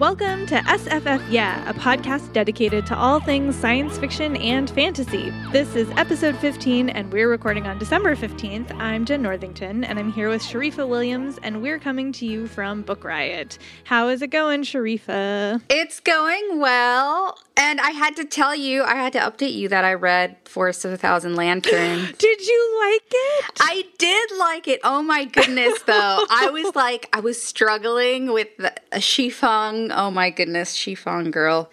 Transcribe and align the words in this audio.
Welcome 0.00 0.46
to 0.46 0.54
SFF 0.54 1.30
Yeah, 1.30 1.68
a 1.68 1.74
podcast 1.74 2.32
dedicated 2.32 2.86
to 2.86 2.96
all 2.96 3.20
things 3.20 3.54
science 3.54 3.98
fiction 3.98 4.34
and 4.34 4.70
fantasy. 4.70 5.30
This 5.52 5.76
is 5.76 5.90
episode 5.90 6.38
15, 6.38 6.88
and 6.88 7.12
we're 7.12 7.28
recording 7.28 7.66
on 7.66 7.78
December 7.78 8.16
15th. 8.16 8.74
I'm 8.76 9.04
Jenn 9.04 9.20
Northington, 9.20 9.84
and 9.84 9.98
I'm 9.98 10.10
here 10.10 10.30
with 10.30 10.40
Sharifah 10.40 10.88
Williams, 10.88 11.38
and 11.42 11.60
we're 11.60 11.78
coming 11.78 12.12
to 12.12 12.24
you 12.24 12.46
from 12.46 12.80
Book 12.80 13.04
Riot. 13.04 13.58
How 13.84 14.08
is 14.08 14.22
it 14.22 14.28
going, 14.28 14.62
Sharifah? 14.62 15.60
It's 15.68 16.00
going 16.00 16.60
well. 16.60 17.38
And 17.58 17.78
I 17.78 17.90
had 17.90 18.16
to 18.16 18.24
tell 18.24 18.54
you, 18.54 18.82
I 18.84 18.94
had 18.94 19.12
to 19.12 19.18
update 19.18 19.52
you 19.52 19.68
that 19.68 19.84
I 19.84 19.92
read 19.92 20.38
Forest 20.46 20.86
of 20.86 20.92
a 20.92 20.96
Thousand 20.96 21.34
Lanterns. 21.34 22.10
Did 22.18 22.40
you 22.40 22.90
like 22.90 23.02
it? 23.10 23.50
I 23.60 23.84
did 23.98 24.30
like 24.38 24.66
it. 24.66 24.80
Oh 24.82 25.02
my 25.02 25.26
goodness, 25.26 25.82
though. 25.82 26.24
I 26.30 26.48
was 26.50 26.74
like, 26.74 27.10
I 27.12 27.20
was 27.20 27.40
struggling 27.42 28.32
with 28.32 28.48
the, 28.56 28.72
a 28.92 28.98
Xifeng. 28.98 29.89
Oh 29.92 30.10
my 30.10 30.30
goodness, 30.30 30.76
Xifeng 30.76 31.30
girl. 31.30 31.70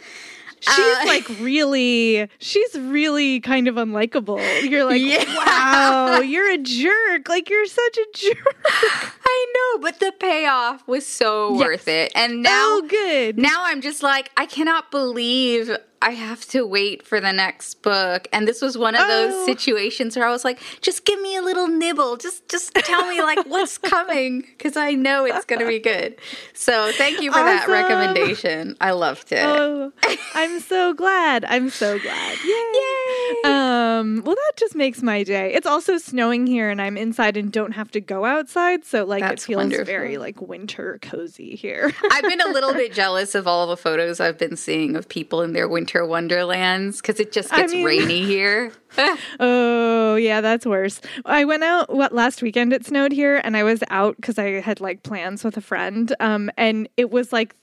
She's 0.59 0.79
uh, 0.79 1.03
like 1.05 1.27
really, 1.39 2.27
she's 2.39 2.75
really 2.75 3.39
kind 3.39 3.67
of 3.67 3.75
unlikable. 3.75 4.39
You're 4.67 4.85
like, 4.85 5.01
yeah. 5.03 5.23
wow, 5.35 6.19
you're 6.19 6.49
a 6.51 6.57
jerk. 6.57 7.29
Like 7.29 7.49
you're 7.49 7.67
such 7.67 7.97
a 7.97 8.05
jerk. 8.13 8.55
I 8.65 9.53
know, 9.55 9.81
but 9.81 9.99
the 9.99 10.11
payoff 10.19 10.87
was 10.87 11.05
so 11.05 11.53
yes. 11.53 11.59
worth 11.59 11.87
it. 11.87 12.11
And 12.15 12.41
now, 12.41 12.51
oh, 12.51 12.85
good. 12.87 13.37
Now 13.37 13.65
I'm 13.65 13.81
just 13.81 14.01
like, 14.01 14.31
I 14.35 14.47
cannot 14.47 14.89
believe 14.89 15.69
I 16.01 16.11
have 16.11 16.45
to 16.49 16.65
wait 16.65 17.05
for 17.05 17.19
the 17.19 17.31
next 17.31 17.81
book. 17.81 18.27
And 18.31 18.47
this 18.47 18.61
was 18.61 18.77
one 18.77 18.95
of 18.95 19.07
those 19.07 19.33
oh. 19.33 19.45
situations 19.45 20.15
where 20.15 20.27
I 20.27 20.31
was 20.31 20.45
like, 20.45 20.59
just 20.81 21.05
give 21.05 21.19
me 21.21 21.35
a 21.35 21.41
little 21.41 21.67
nibble. 21.67 22.17
Just 22.17 22.47
just 22.49 22.73
tell 22.75 23.07
me 23.07 23.21
like 23.21 23.45
what's 23.47 23.77
coming 23.77 24.45
cuz 24.59 24.77
I 24.77 24.91
know 24.93 25.25
it's 25.25 25.45
going 25.45 25.59
to 25.59 25.67
be 25.67 25.79
good. 25.79 26.15
So, 26.53 26.91
thank 26.93 27.21
you 27.21 27.31
for 27.31 27.39
awesome. 27.39 27.57
that 27.57 27.67
recommendation. 27.67 28.77
I 28.79 28.91
loved 28.91 29.31
it. 29.31 29.43
Oh, 29.43 29.91
I'm 30.33 30.59
so 30.59 30.93
glad. 30.93 31.45
I'm 31.45 31.69
so 31.69 31.97
glad. 31.99 32.37
Yay. 32.45 32.49
Yay. 32.49 33.06
Um, 33.45 34.21
well 34.25 34.35
that 34.35 34.51
just 34.57 34.75
makes 34.75 35.01
my 35.01 35.23
day. 35.23 35.53
It's 35.53 35.65
also 35.67 35.97
snowing 35.97 36.47
here 36.47 36.69
and 36.69 36.81
I'm 36.81 36.97
inside 36.97 37.37
and 37.37 37.51
don't 37.51 37.71
have 37.71 37.89
to 37.91 38.01
go 38.01 38.25
outside, 38.25 38.83
so 38.85 39.05
like 39.05 39.21
That's 39.21 39.43
it 39.43 39.47
feels 39.47 39.57
wonderful. 39.57 39.85
very 39.85 40.17
like 40.17 40.41
winter 40.41 40.99
cozy 41.01 41.55
here. 41.55 41.91
I've 42.11 42.23
been 42.23 42.41
a 42.41 42.49
little 42.49 42.73
bit 42.73 42.93
jealous 42.93 43.35
of 43.35 43.47
all 43.47 43.67
the 43.67 43.77
photos 43.77 44.19
I've 44.19 44.37
been 44.37 44.55
seeing 44.57 44.95
of 44.95 45.07
people 45.07 45.41
in 45.41 45.53
their 45.53 45.67
winter 45.67 46.05
wonderlands 46.05 46.97
because 47.01 47.19
it 47.19 47.31
just 47.31 47.49
gets 47.51 47.71
I 47.71 47.75
mean, 47.75 47.85
rainy 47.85 48.23
here. 48.25 48.71
oh 49.39 50.15
yeah, 50.15 50.41
that's 50.41 50.65
worse. 50.65 51.01
I 51.25 51.45
went 51.45 51.63
out 51.63 51.93
what 51.93 52.13
last 52.13 52.41
weekend 52.41 52.73
it 52.73 52.85
snowed 52.85 53.11
here, 53.11 53.41
and 53.43 53.55
I 53.57 53.63
was 53.63 53.83
out 53.89 54.15
because 54.17 54.37
I 54.37 54.61
had 54.61 54.79
like 54.79 55.03
plans 55.03 55.43
with 55.43 55.57
a 55.57 55.61
friend, 55.61 56.13
um, 56.19 56.49
and 56.57 56.87
it 56.97 57.09
was 57.11 57.31
like 57.33 57.55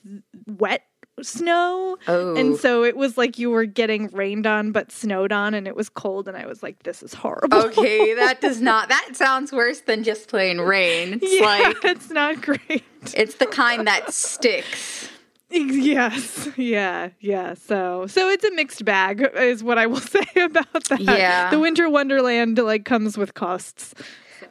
wet 0.47 0.83
snow. 1.23 1.97
Oh. 2.09 2.35
And 2.35 2.57
so 2.57 2.85
it 2.85 2.97
was 2.97 3.17
like 3.17 3.39
you 3.39 3.51
were 3.51 3.65
getting 3.65 4.09
rained 4.09 4.47
on 4.47 4.73
but 4.73 4.91
snowed 4.91 5.33
on 5.33 5.55
and 5.55 5.67
it 5.67 5.77
was 5.77 5.89
cold 5.89 6.29
and 6.29 6.37
I 6.37 6.47
was 6.47 6.63
like, 6.63 6.83
this 6.83 7.03
is 7.03 7.15
horrible. 7.15 7.59
Okay, 7.67 8.15
that 8.17 8.41
does 8.41 8.61
not 8.61 8.89
that 8.89 9.11
sounds 9.13 9.53
worse 9.53 9.81
than 9.81 10.03
just 10.05 10.29
plain 10.29 10.61
rain. 10.61 11.21
It's 11.23 11.41
yeah, 11.41 11.47
like 11.47 11.77
it's 11.85 12.11
not 12.11 12.41
great. 12.43 12.85
It's 13.15 13.37
the 13.37 13.47
kind 13.47 13.87
that 13.87 14.13
sticks. 14.13 15.11
Yes. 15.57 16.49
Yeah. 16.57 17.11
Yeah. 17.21 17.55
So 17.55 18.09
so 18.09 18.29
it's 18.29 18.45
a 18.45 18.51
mixed 18.53 18.85
bag 18.85 19.21
is 19.37 19.63
what 19.63 19.79
I 19.79 19.87
will 19.87 20.01
say 20.01 20.27
about 20.37 20.89
that. 20.89 21.01
Yeah. 21.01 21.49
The 21.51 21.61
winter 21.61 21.89
wonderland 21.89 22.59
like 22.59 22.85
comes 22.85 23.17
with 23.17 23.35
costs. 23.35 23.95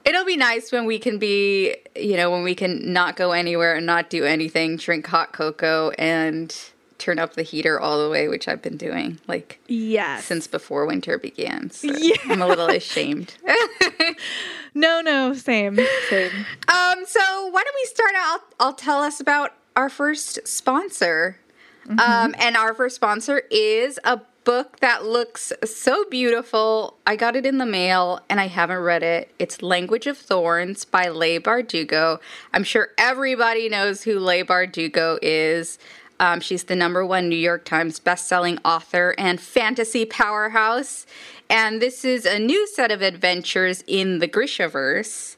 It'll 0.06 0.26
be 0.26 0.38
nice 0.38 0.72
when 0.72 0.86
we 0.86 1.00
can 1.00 1.18
be, 1.18 1.76
you 1.96 2.18
know, 2.18 2.30
when 2.30 2.44
we 2.44 2.56
can 2.56 2.92
not 2.92 3.16
go 3.16 3.32
anywhere 3.32 3.76
and 3.76 3.86
not 3.86 4.10
do 4.10 4.26
anything, 4.26 4.78
drink 4.78 5.08
hot 5.08 5.32
cocoa 5.32 5.92
and 5.92 6.54
turn 6.98 7.20
up 7.20 7.34
the 7.34 7.44
heater 7.44 7.80
all 7.80 8.02
the 8.02 8.10
way, 8.10 8.28
which 8.28 8.48
I've 8.48 8.62
been 8.62 8.78
doing 8.78 9.20
like 9.28 9.60
yes. 9.68 10.26
since 10.26 10.48
before 10.48 10.86
winter 10.86 11.18
began. 11.18 11.70
So 11.70 11.88
yeah. 11.98 12.16
I'm 12.26 12.42
a 12.42 12.48
little 12.48 12.68
ashamed. 12.68 13.36
no, 14.74 15.02
no, 15.02 15.34
same, 15.34 15.78
same. 16.10 16.32
Um, 16.68 17.06
so 17.06 17.48
why 17.48 17.64
don't 17.64 17.76
we 17.76 17.86
start 17.86 18.12
out? 18.16 18.26
I'll, 18.26 18.68
I'll 18.68 18.74
tell 18.74 19.02
us 19.02 19.20
about 19.20 19.54
our 19.76 19.90
first 19.90 20.48
sponsor. 20.48 21.38
Mm-hmm. 21.86 22.00
Um, 22.00 22.36
and 22.40 22.56
our 22.56 22.74
first 22.74 22.96
sponsor 22.96 23.44
is 23.52 24.00
a 24.06 24.22
book 24.44 24.80
that 24.80 25.06
looks 25.06 25.54
so 25.64 26.06
beautiful. 26.10 26.98
I 27.06 27.16
got 27.16 27.36
it 27.36 27.46
in 27.46 27.58
the 27.58 27.66
mail 27.66 28.22
and 28.30 28.40
I 28.40 28.48
haven't 28.48 28.80
read 28.80 29.04
it. 29.04 29.34
It's 29.40 29.62
Language 29.62 30.08
of 30.08 30.18
Thorns 30.18 30.86
by 30.86 31.10
Leigh 31.10 31.40
Bardugo. 31.40 32.20
I'm 32.54 32.64
sure 32.64 32.90
everybody 32.98 33.70
knows 33.70 34.04
who 34.04 34.20
Leigh 34.20 34.44
Bardugo 34.44 35.20
is. 35.22 35.80
Um, 36.20 36.40
she's 36.40 36.66
the 36.66 36.76
number 36.76 37.06
one 37.06 37.30
New 37.30 37.36
York 37.36 37.66
Times 37.66 38.00
bestselling 38.00 38.60
author 38.64 39.16
and 39.18 39.40
fantasy 39.40 40.06
powerhouse. 40.06 41.06
And 41.50 41.82
this 41.82 42.06
is 42.06 42.26
a 42.26 42.40
new 42.40 42.68
set 42.68 42.92
of 42.92 43.02
adventures 43.02 43.84
in 43.88 44.20
the 44.20 44.28
Grishaverse. 44.28 45.36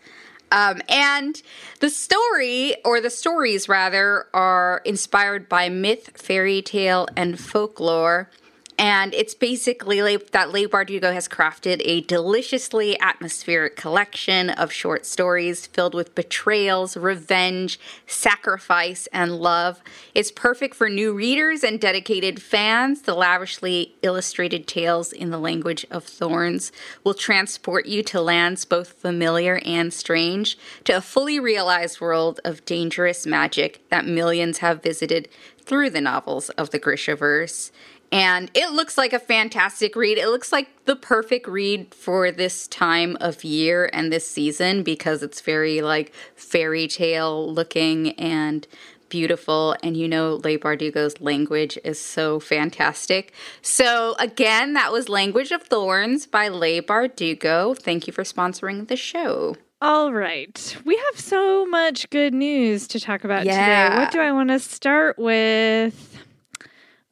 Um, 0.51 0.81
and 0.87 1.41
the 1.79 1.89
story, 1.89 2.75
or 2.85 3.01
the 3.01 3.09
stories 3.09 3.67
rather, 3.67 4.27
are 4.33 4.81
inspired 4.85 5.49
by 5.49 5.69
myth, 5.69 6.11
fairy 6.15 6.61
tale, 6.61 7.07
and 7.15 7.39
folklore. 7.39 8.29
And 8.77 9.13
it's 9.13 9.33
basically 9.33 10.17
that 10.17 10.51
Leigh 10.51 10.67
Bardugo 10.67 11.13
has 11.13 11.29
crafted 11.29 11.81
a 11.85 12.01
deliciously 12.01 12.99
atmospheric 12.99 13.77
collection 13.77 14.49
of 14.49 14.71
short 14.71 15.05
stories 15.05 15.65
filled 15.65 15.93
with 15.93 16.13
betrayals, 16.13 16.97
revenge, 16.97 17.79
sacrifice, 18.05 19.07
and 19.13 19.37
love. 19.37 19.81
It's 20.13 20.31
perfect 20.31 20.75
for 20.75 20.89
new 20.89 21.13
readers 21.13 21.63
and 21.63 21.79
dedicated 21.79 22.41
fans. 22.41 23.03
The 23.03 23.15
lavishly 23.15 23.95
illustrated 24.01 24.67
tales 24.67 25.13
in 25.13 25.29
the 25.29 25.39
language 25.39 25.85
of 25.89 26.03
thorns 26.03 26.73
will 27.03 27.13
transport 27.13 27.85
you 27.85 28.03
to 28.03 28.21
lands 28.21 28.65
both 28.65 28.93
familiar 28.93 29.61
and 29.65 29.93
strange, 29.93 30.57
to 30.83 30.97
a 30.97 31.01
fully 31.01 31.39
realized 31.39 32.01
world 32.01 32.41
of 32.43 32.65
dangerous 32.65 33.25
magic 33.25 33.87
that 33.89 34.05
millions 34.05 34.57
have 34.57 34.83
visited 34.83 35.29
through 35.65 35.89
the 35.89 36.01
novels 36.01 36.49
of 36.51 36.69
the 36.69 36.79
Grishaverse. 36.79 37.71
And 38.15 38.49
it 38.53 38.71
looks 38.71 38.97
like 38.97 39.11
a 39.11 39.19
fantastic 39.19 39.93
read. 39.95 40.17
It 40.17 40.29
looks 40.29 40.53
like 40.53 40.85
the 40.85 40.95
perfect 40.95 41.49
read 41.49 41.93
for 41.93 42.31
this 42.31 42.65
time 42.67 43.17
of 43.19 43.43
year 43.43 43.89
and 43.91 44.11
this 44.11 44.25
season 44.25 44.83
because 44.83 45.21
it's 45.21 45.41
very 45.41 45.81
like 45.81 46.13
fairy 46.35 46.87
tale 46.87 47.51
looking 47.51 48.11
and 48.13 48.65
beautiful 49.09 49.75
and 49.83 49.95
you 49.95 50.07
know 50.07 50.35
Leigh 50.35 50.57
Bardugo's 50.57 51.19
language 51.19 51.77
is 51.83 51.99
so 51.99 52.39
fantastic. 52.39 53.33
So 53.61 54.15
again, 54.17 54.73
that 54.73 54.93
was 54.93 55.09
Language 55.09 55.51
of 55.51 55.63
Thorns 55.63 56.25
by 56.25 56.47
Leigh 56.47 56.81
Bardugo. 56.81 57.77
Thank 57.77 58.07
you 58.07 58.13
for 58.13 58.23
sponsoring 58.23 58.87
the 58.87 58.95
show. 58.95 59.57
All 59.81 60.13
right. 60.13 60.77
We 60.85 60.95
have 60.95 61.19
so 61.19 61.65
much 61.65 62.09
good 62.09 62.33
news 62.33 62.87
to 62.87 62.99
talk 62.99 63.25
about 63.25 63.45
yeah. 63.45 63.89
today. 63.89 63.99
What 63.99 64.11
do 64.11 64.21
I 64.21 64.31
want 64.31 64.49
to 64.49 64.59
start 64.59 65.19
with? 65.19 66.14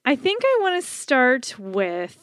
I 0.06 0.16
think 0.16 0.44
I 0.44 0.58
want 0.62 0.84
to 0.84 0.90
start 0.90 1.56
with 1.58 2.18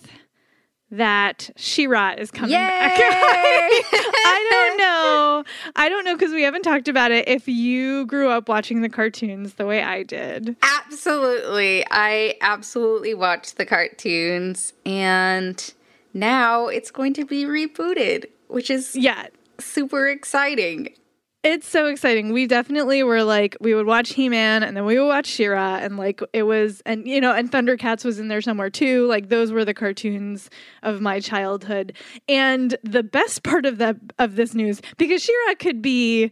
that 0.90 1.50
She-Ra 1.56 2.14
is 2.18 2.30
coming 2.30 2.50
Yay! 2.50 2.56
back. 2.58 2.92
I 2.98 4.48
don't 4.50 4.76
know. 4.78 5.44
I 5.76 5.88
don't 5.88 6.04
know 6.04 6.16
because 6.16 6.32
we 6.32 6.42
haven't 6.42 6.62
talked 6.62 6.88
about 6.88 7.12
it. 7.12 7.28
If 7.28 7.46
you 7.48 8.06
grew 8.06 8.28
up 8.28 8.48
watching 8.48 8.82
the 8.82 8.88
cartoons 8.88 9.54
the 9.54 9.66
way 9.66 9.82
I 9.82 10.02
did, 10.02 10.56
absolutely. 10.62 11.84
I 11.90 12.34
absolutely 12.40 13.14
watched 13.14 13.56
the 13.56 13.64
cartoons, 13.64 14.72
and 14.84 15.72
now 16.12 16.66
it's 16.66 16.90
going 16.90 17.14
to 17.14 17.24
be 17.24 17.44
rebooted, 17.44 18.26
which 18.48 18.68
is 18.68 18.96
yeah 18.96 19.28
super 19.58 20.08
exciting. 20.08 20.94
It's 21.42 21.66
so 21.66 21.86
exciting. 21.86 22.34
We 22.34 22.46
definitely 22.46 23.02
were 23.02 23.24
like, 23.24 23.56
we 23.60 23.74
would 23.74 23.86
watch 23.86 24.12
He 24.12 24.28
Man 24.28 24.62
and 24.62 24.76
then 24.76 24.84
we 24.84 24.98
would 24.98 25.06
watch 25.06 25.26
She-Ra, 25.26 25.76
and 25.76 25.96
like 25.96 26.20
it 26.34 26.42
was, 26.42 26.82
and 26.84 27.06
you 27.06 27.18
know, 27.18 27.32
and 27.32 27.50
Thundercats 27.50 28.04
was 28.04 28.18
in 28.18 28.28
there 28.28 28.42
somewhere 28.42 28.68
too. 28.68 29.06
Like 29.06 29.30
those 29.30 29.50
were 29.50 29.64
the 29.64 29.72
cartoons 29.72 30.50
of 30.82 31.00
my 31.00 31.18
childhood. 31.18 31.94
And 32.28 32.76
the 32.84 33.02
best 33.02 33.42
part 33.42 33.64
of 33.64 33.78
that 33.78 33.96
of 34.18 34.36
this 34.36 34.54
news, 34.54 34.82
because 34.98 35.22
She-Ra 35.22 35.54
could 35.54 35.80
be 35.80 36.30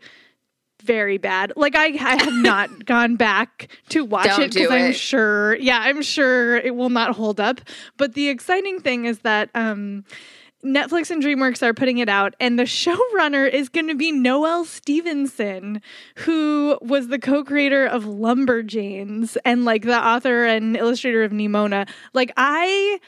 very 0.83 1.19
bad. 1.19 1.55
Like 1.57 1.75
I, 1.75 1.87
I 1.87 2.23
have 2.23 2.35
not 2.43 2.85
gone 2.85 3.17
back 3.17 3.69
to 3.89 4.05
watch 4.05 4.27
Don't 4.27 4.43
it 4.43 4.55
because 4.55 4.71
I'm 4.71 4.93
sure, 4.93 5.57
yeah, 5.57 5.79
I'm 5.81 6.03
sure 6.03 6.57
it 6.57 6.77
will 6.77 6.91
not 6.91 7.17
hold 7.17 7.41
up. 7.41 7.61
But 7.97 8.15
the 8.15 8.29
exciting 8.29 8.81
thing 8.81 9.07
is 9.07 9.21
that 9.21 9.51
um, 9.55 10.05
Netflix 10.65 11.11
and 11.11 11.23
DreamWorks 11.23 11.63
are 11.63 11.73
putting 11.73 11.99
it 11.99 12.09
out, 12.09 12.35
and 12.41 12.59
the 12.59 12.65
showrunner 12.65 13.49
is 13.51 13.69
going 13.69 13.87
to 13.89 13.95
be 13.95 14.11
Noelle 14.11 14.65
Stevenson, 14.65 15.81
who 16.17 16.79
was 16.83 17.09
the 17.09 17.19
co-creator 17.19 17.87
of 17.87 18.05
Lumberjanes 18.05 19.37
and 19.45 19.65
like 19.65 19.83
the 19.83 19.99
author 19.99 20.45
and 20.45 20.77
illustrator 20.77 21.23
of 21.23 21.31
Nimona. 21.31 21.89
Like 22.13 22.33
I 22.37 22.99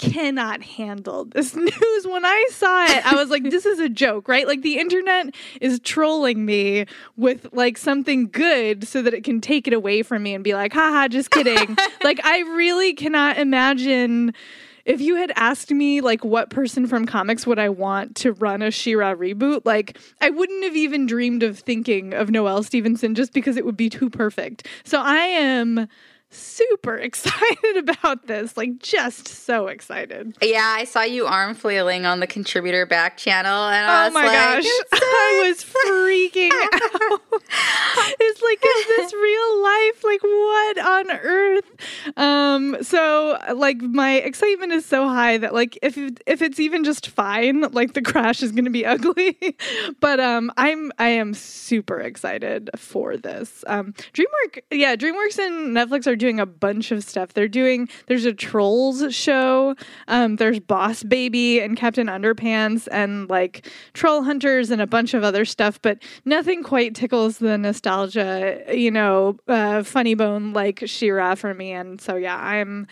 cannot 0.00 0.62
handle 0.62 1.26
this 1.26 1.54
news. 1.56 2.06
When 2.06 2.24
I 2.24 2.46
saw 2.50 2.84
it, 2.84 3.04
I 3.04 3.14
was 3.16 3.28
like, 3.28 3.42
this 3.50 3.66
is 3.66 3.78
a 3.78 3.88
joke, 3.88 4.28
right? 4.28 4.46
Like 4.46 4.62
the 4.62 4.78
internet 4.78 5.34
is 5.60 5.78
trolling 5.80 6.46
me 6.46 6.86
with 7.16 7.48
like 7.52 7.76
something 7.76 8.28
good 8.28 8.88
so 8.88 9.02
that 9.02 9.12
it 9.12 9.24
can 9.24 9.40
take 9.40 9.66
it 9.66 9.74
away 9.74 10.02
from 10.02 10.22
me 10.22 10.34
and 10.34 10.42
be 10.42 10.54
like, 10.54 10.72
haha, 10.72 11.08
just 11.08 11.30
kidding. 11.30 11.76
like 12.04 12.24
I 12.24 12.40
really 12.40 12.94
cannot 12.94 13.36
imagine 13.38 14.32
if 14.84 15.00
you 15.00 15.16
had 15.16 15.32
asked 15.36 15.70
me 15.70 16.00
like 16.00 16.24
what 16.24 16.50
person 16.50 16.86
from 16.86 17.06
comics 17.06 17.46
would 17.46 17.58
I 17.58 17.68
want 17.68 18.16
to 18.16 18.32
run 18.32 18.62
a 18.62 18.70
She-Ra 18.70 19.14
reboot, 19.14 19.62
like 19.64 19.98
I 20.20 20.30
wouldn't 20.30 20.64
have 20.64 20.76
even 20.76 21.06
dreamed 21.06 21.42
of 21.42 21.58
thinking 21.58 22.14
of 22.14 22.30
Noelle 22.30 22.62
Stevenson 22.62 23.14
just 23.14 23.32
because 23.32 23.56
it 23.56 23.64
would 23.64 23.76
be 23.76 23.90
too 23.90 24.10
perfect. 24.10 24.66
So 24.84 25.00
I 25.00 25.16
am 25.16 25.88
super 26.30 26.96
excited 26.96 27.76
about 27.76 28.26
this, 28.26 28.56
like 28.56 28.78
just 28.78 29.28
so 29.28 29.66
excited. 29.68 30.36
Yeah, 30.42 30.74
I 30.76 30.84
saw 30.84 31.02
you 31.02 31.26
arm 31.26 31.54
flailing 31.54 32.06
on 32.06 32.20
the 32.20 32.26
contributor 32.26 32.86
back 32.86 33.16
channel, 33.16 33.68
and 33.68 33.86
I 33.86 34.08
Oh 34.08 34.10
my 34.10 34.26
like, 34.26 34.32
gosh, 34.32 34.64
I 34.92 35.44
was 35.48 35.64
freaking 35.64 36.50
out. 36.52 37.20
it's 38.20 38.42
like, 38.42 38.58
is 38.64 38.86
this 38.96 39.12
real 39.12 39.62
life? 39.62 40.04
Like, 40.04 40.22
what 40.22 40.78
on 40.78 41.10
earth? 41.10 42.16
Um, 42.16 42.76
so 42.82 43.38
like 43.54 43.80
my 43.80 44.14
excitement 44.16 44.72
is 44.72 44.86
so 44.86 45.08
high 45.08 45.38
that 45.38 45.54
like 45.54 45.78
if 45.82 45.96
if 46.26 46.42
it's 46.42 46.60
even 46.60 46.84
just 46.84 47.08
fine, 47.08 47.62
like 47.72 47.94
the 47.94 48.02
crash 48.02 48.42
is 48.42 48.52
gonna 48.52 48.70
be 48.70 48.86
ugly. 48.86 49.36
but 50.00 50.20
um 50.20 50.52
I'm 50.56 50.92
I 50.98 51.08
am 51.08 51.34
super 51.34 52.00
excited 52.00 52.70
for 52.76 53.16
this. 53.16 53.64
Um 53.66 53.92
DreamWorks 54.14 54.60
yeah, 54.70 54.96
DreamWorks 54.96 55.38
and 55.38 55.76
Netflix 55.76 56.06
are 56.06 56.16
doing 56.20 56.38
a 56.38 56.46
bunch 56.46 56.92
of 56.92 57.02
stuff. 57.02 57.34
They're 57.34 57.48
doing 57.48 57.88
there's 58.06 58.24
a 58.24 58.32
Trolls 58.32 59.12
show, 59.14 59.74
um, 60.06 60.36
there's 60.36 60.60
Boss 60.60 61.02
Baby 61.02 61.60
and 61.60 61.76
Captain 61.76 62.06
Underpants 62.06 62.86
and 62.92 63.28
like 63.28 63.66
Troll 63.94 64.22
Hunters 64.22 64.70
and 64.70 64.80
a 64.80 64.86
bunch 64.86 65.14
of 65.14 65.24
other 65.24 65.44
stuff, 65.44 65.82
but 65.82 65.98
nothing 66.24 66.62
quite 66.62 66.94
tickles 66.94 67.38
the 67.38 67.58
nostalgia, 67.58 68.62
you 68.72 68.90
know, 68.90 69.36
uh, 69.48 69.82
funny 69.82 70.14
bone 70.14 70.52
like 70.52 70.82
She-Ra 70.86 71.34
for 71.34 71.54
me. 71.54 71.72
And 71.72 72.00
so 72.00 72.14
yeah, 72.14 72.36
I'm 72.36 72.86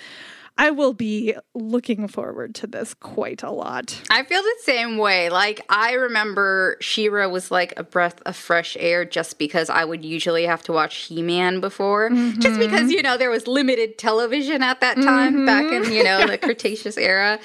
I 0.59 0.73
will 0.73 0.93
be 0.93 1.37
looking 1.55 2.09
forward 2.09 2.57
to 2.57 2.67
this 2.67 2.93
quite 2.93 3.45
a 3.45 3.51
lot. 3.51 4.03
I 4.11 4.25
feel 4.25 4.43
the 4.43 4.57
same 4.63 4.99
way. 4.99 5.31
Like 5.31 5.65
I 5.69 5.93
remember 5.93 6.77
She-Ra 6.81 7.29
was 7.29 7.53
like 7.53 7.73
a 7.77 7.85
breath 7.85 8.21
of 8.27 8.35
fresh 8.35 8.77
air 8.81 9.05
just 9.05 9.39
because 9.39 9.71
I 9.71 9.85
would 9.85 10.05
usually 10.05 10.47
have 10.47 10.65
to 10.65 10.73
watch 10.73 10.97
He-Man 10.97 11.61
before. 11.61 12.11
Just 12.11 12.17
mm-hmm. 12.17 12.59
because, 12.59 12.91
you 12.91 13.03
know, 13.03 13.17
there 13.17 13.31
was 13.31 13.47
limited 13.47 13.99
television 13.99 14.63
at 14.63 14.81
that 14.81 14.97
time 14.97 15.35
mm-hmm. 15.35 15.47
back 15.47 15.73
in, 15.73 15.93
you 15.93 16.03
know, 16.03 16.27
the 16.27 16.37
Cretaceous 16.49 16.99
era. 16.99 17.39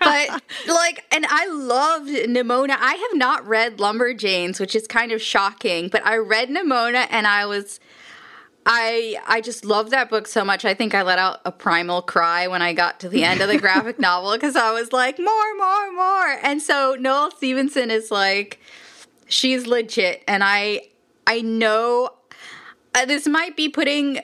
But 0.00 0.42
like 0.66 1.04
and 1.12 1.24
I 1.28 1.46
loved 1.46 2.08
Nimona. 2.08 2.76
I 2.76 2.94
have 2.94 3.16
not 3.16 3.46
read 3.46 3.78
Lumberjanes, 3.78 4.58
which 4.58 4.74
is 4.74 4.88
kind 4.88 5.12
of 5.12 5.22
shocking, 5.22 5.88
but 5.88 6.04
I 6.04 6.16
read 6.16 6.48
Nimona 6.48 7.06
and 7.08 7.28
I 7.28 7.46
was 7.46 7.78
I 8.64 9.16
I 9.26 9.40
just 9.40 9.64
love 9.64 9.90
that 9.90 10.08
book 10.08 10.26
so 10.26 10.44
much. 10.44 10.64
I 10.64 10.74
think 10.74 10.94
I 10.94 11.02
let 11.02 11.18
out 11.18 11.40
a 11.44 11.52
primal 11.52 12.02
cry 12.02 12.46
when 12.46 12.62
I 12.62 12.72
got 12.72 13.00
to 13.00 13.08
the 13.08 13.24
end 13.24 13.40
of 13.40 13.48
the 13.48 13.58
graphic 13.60 13.98
novel 13.98 14.32
because 14.34 14.56
I 14.56 14.72
was 14.72 14.92
like, 14.92 15.18
more, 15.18 15.56
more, 15.56 15.92
more. 15.92 16.38
And 16.42 16.62
so 16.62 16.96
Noelle 16.98 17.30
Stevenson 17.32 17.90
is 17.90 18.10
like, 18.10 18.60
she's 19.26 19.66
legit, 19.66 20.22
and 20.28 20.42
I 20.44 20.82
I 21.26 21.40
know 21.40 22.10
uh, 22.94 23.04
this 23.06 23.26
might 23.26 23.56
be 23.56 23.68
putting 23.68 24.20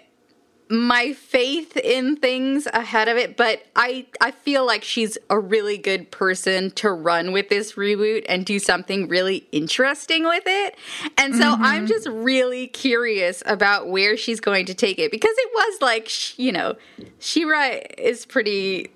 my 0.70 1.12
faith 1.12 1.76
in 1.76 2.16
things 2.16 2.66
ahead 2.72 3.08
of 3.08 3.16
it, 3.16 3.36
but 3.36 3.62
I 3.74 4.06
I 4.20 4.30
feel 4.32 4.66
like 4.66 4.84
she's 4.84 5.16
a 5.30 5.38
really 5.38 5.78
good 5.78 6.10
person 6.10 6.70
to 6.72 6.90
run 6.90 7.32
with 7.32 7.48
this 7.48 7.74
reboot 7.74 8.24
and 8.28 8.44
do 8.44 8.58
something 8.58 9.08
really 9.08 9.46
interesting 9.52 10.24
with 10.24 10.44
it. 10.46 10.76
And 11.16 11.34
so 11.34 11.54
mm-hmm. 11.54 11.64
I'm 11.64 11.86
just 11.86 12.06
really 12.08 12.66
curious 12.66 13.42
about 13.46 13.88
where 13.88 14.16
she's 14.16 14.40
going 14.40 14.66
to 14.66 14.74
take 14.74 14.98
it 14.98 15.10
because 15.10 15.34
it 15.36 15.50
was 15.54 15.82
like, 15.82 16.38
you 16.38 16.52
know, 16.52 16.76
She-Ra 17.18 17.78
is 17.96 18.26
pretty 18.26 18.90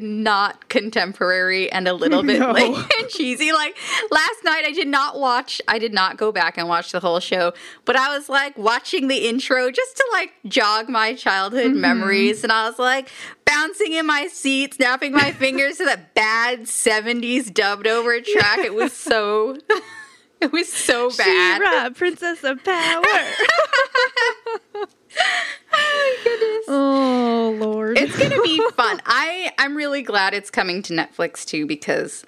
not 0.00 0.68
contemporary 0.68 1.70
and 1.70 1.88
a 1.88 1.94
little 1.94 2.22
bit 2.22 2.40
No. 2.40 2.52
like 2.52 3.08
cheesy. 3.08 3.52
Like 3.52 3.76
last 4.10 4.44
night, 4.44 4.64
I 4.64 4.72
did 4.72 4.88
not 4.88 5.18
watch. 5.18 5.60
I 5.68 5.78
did 5.78 5.92
not 5.92 6.16
go 6.16 6.32
back 6.32 6.56
and 6.58 6.68
watch 6.68 6.92
the 6.92 7.00
whole 7.00 7.20
show, 7.20 7.52
but 7.84 7.96
I 7.96 8.16
was 8.16 8.28
like 8.28 8.56
watching 8.56 9.08
the 9.08 9.28
intro 9.28 9.70
just 9.70 9.96
to 9.96 10.04
like 10.12 10.32
jog 10.46 10.88
my 10.88 11.14
childhood 11.14 11.72
mm-hmm. 11.72 11.80
memories, 11.80 12.42
and 12.42 12.52
I 12.52 12.68
was 12.68 12.78
like 12.78 13.08
bouncing 13.44 13.92
in 13.92 14.06
my 14.06 14.26
seat, 14.28 14.74
snapping 14.74 15.12
my 15.12 15.32
fingers 15.32 15.78
to 15.78 15.84
that 15.84 16.14
bad 16.14 16.62
'70s 16.62 17.52
dubbed 17.52 17.86
over 17.86 18.20
track. 18.20 18.58
It 18.58 18.74
was 18.74 18.92
so. 18.92 19.58
It 20.42 20.50
was 20.50 20.72
so 20.72 21.08
bad. 21.08 21.58
She-Ra, 21.58 21.90
Princess 21.90 22.42
of 22.42 22.64
Power. 22.64 23.04
Oh 25.72 26.20
goodness. 26.24 26.64
oh 26.68 27.56
Lord. 27.60 27.98
It's 27.98 28.18
gonna 28.18 28.42
be 28.42 28.62
fun. 28.76 29.00
I 29.06 29.52
I'm 29.58 29.76
really 29.76 30.02
glad 30.02 30.34
it's 30.34 30.50
coming 30.50 30.82
to 30.82 30.94
Netflix 30.94 31.44
too 31.44 31.66
because 31.66 32.24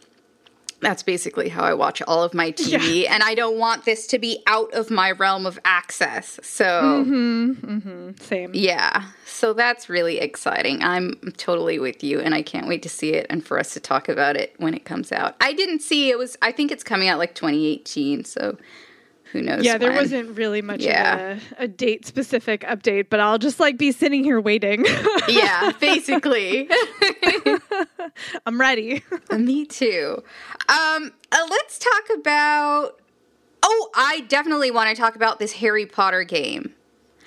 that's 0.84 1.02
basically 1.02 1.48
how 1.48 1.64
I 1.64 1.72
watch 1.72 2.02
all 2.02 2.22
of 2.22 2.34
my 2.34 2.52
TV, 2.52 3.08
and 3.08 3.22
I 3.22 3.34
don't 3.34 3.58
want 3.58 3.86
this 3.86 4.06
to 4.08 4.18
be 4.18 4.42
out 4.46 4.72
of 4.74 4.90
my 4.90 5.12
realm 5.12 5.46
of 5.46 5.58
access. 5.64 6.38
So 6.42 6.64
mm-hmm, 6.64 7.50
mm-hmm. 7.52 8.10
Same. 8.20 8.50
yeah, 8.52 9.06
so 9.24 9.54
that's 9.54 9.88
really 9.88 10.18
exciting. 10.18 10.82
I'm 10.82 11.14
totally 11.38 11.78
with 11.78 12.04
you, 12.04 12.20
and 12.20 12.34
I 12.34 12.42
can't 12.42 12.68
wait 12.68 12.82
to 12.82 12.90
see 12.90 13.14
it 13.14 13.26
and 13.30 13.44
for 13.44 13.58
us 13.58 13.72
to 13.74 13.80
talk 13.80 14.08
about 14.08 14.36
it 14.36 14.54
when 14.58 14.74
it 14.74 14.84
comes 14.84 15.10
out. 15.10 15.36
I 15.40 15.54
didn't 15.54 15.80
see 15.80 16.10
it 16.10 16.18
was. 16.18 16.36
I 16.42 16.52
think 16.52 16.70
it's 16.70 16.84
coming 16.84 17.08
out 17.08 17.18
like 17.18 17.34
2018. 17.34 18.24
So 18.24 18.58
who 19.34 19.42
knows? 19.42 19.64
Yeah, 19.64 19.76
there 19.78 19.90
when. 19.90 19.98
wasn't 19.98 20.38
really 20.38 20.62
much 20.62 20.80
Yeah. 20.80 21.32
of 21.32 21.42
a, 21.58 21.64
a 21.64 21.68
date 21.68 22.06
specific 22.06 22.60
update, 22.62 23.08
but 23.10 23.18
I'll 23.18 23.36
just 23.36 23.58
like 23.58 23.76
be 23.76 23.90
sitting 23.92 24.22
here 24.24 24.40
waiting. 24.40 24.86
Yeah, 25.28 25.72
basically. 25.80 26.68
I'm 28.46 28.60
ready. 28.60 29.02
Me 29.36 29.64
too. 29.64 30.22
Um, 30.68 31.12
uh, 31.32 31.46
let's 31.50 31.78
talk 31.78 32.16
about. 32.18 33.00
Oh, 33.62 33.90
I 33.96 34.20
definitely 34.28 34.70
want 34.70 34.94
to 34.94 35.00
talk 35.00 35.16
about 35.16 35.38
this 35.38 35.52
Harry 35.54 35.86
Potter 35.86 36.22
game. 36.22 36.74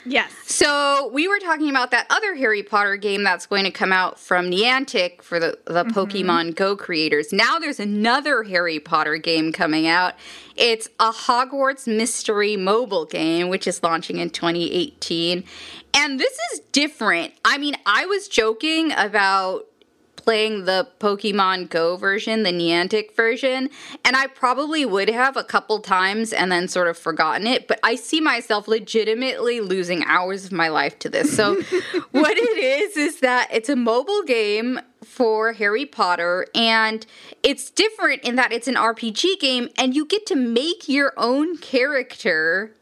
Yes. 0.08 0.34
So 0.46 1.10
we 1.14 1.28
were 1.28 1.40
talking 1.40 1.70
about 1.70 1.92
that 1.92 2.08
other 2.10 2.36
Harry 2.36 2.64
Potter 2.64 2.98
game 2.98 3.24
that's 3.24 3.46
going 3.46 3.64
to 3.66 3.72
come 3.72 3.92
out 3.92 4.20
from 4.20 4.50
Niantic 4.50 5.22
for 5.22 5.40
the, 5.40 5.60
the 5.66 5.84
mm-hmm. 5.84 5.98
Pokemon 5.98 6.56
Go 6.56 6.76
creators. 6.76 7.32
Now 7.32 7.60
there's 7.60 7.80
another 7.80 8.44
Harry 8.44 8.80
Potter 8.80 9.18
game 9.18 9.52
coming 9.52 9.88
out. 9.88 10.16
It's 10.56 10.90
a 11.00 11.12
Hogwarts 11.12 11.88
Mystery 11.88 12.58
mobile 12.58 13.06
game, 13.06 13.50
which 13.50 13.68
is 13.68 13.84
launching 13.84 14.18
in 14.18 14.32
2018. 14.32 15.44
And 15.94 16.20
this 16.20 16.38
is 16.52 16.62
different. 16.72 17.34
I 17.46 17.58
mean, 17.58 17.76
I 17.86 18.06
was 18.06 18.28
joking 18.28 18.92
about 18.94 19.67
playing 20.28 20.66
the 20.66 20.86
Pokemon 21.00 21.70
Go 21.70 21.96
version, 21.96 22.44
the 22.44 22.52
Niantic 22.52 23.16
version, 23.16 23.70
and 24.04 24.14
I 24.18 24.28
probably 24.28 24.86
would 24.86 25.08
have 25.08 25.38
a 25.38 25.44
couple 25.44 25.80
times 25.80 26.34
and 26.34 26.52
then 26.52 26.68
sort 26.68 26.90
of 26.90 26.98
forgotten 26.98 27.48
it, 27.48 27.66
but 27.66 27.80
I 27.82 27.96
see 27.96 28.20
myself 28.20 28.68
legitimately 28.68 29.62
losing 29.62 30.04
hours 30.04 30.44
of 30.44 30.52
my 30.52 30.68
life 30.68 31.00
to 31.00 31.08
this. 31.08 31.34
So, 31.34 31.56
what 32.12 32.36
it 32.36 32.58
is 32.58 32.98
is 32.98 33.22
that 33.22 33.48
it's 33.54 33.70
a 33.70 33.78
mobile 33.78 34.22
game 34.24 34.82
for 35.02 35.54
Harry 35.54 35.86
Potter 35.86 36.46
and 36.54 37.06
it's 37.42 37.70
different 37.70 38.22
in 38.24 38.36
that 38.36 38.52
it's 38.52 38.68
an 38.68 38.76
RPG 38.76 39.40
game 39.40 39.70
and 39.78 39.96
you 39.96 40.06
get 40.06 40.26
to 40.26 40.36
make 40.36 40.90
your 40.90 41.14
own 41.16 41.58
character 41.58 42.74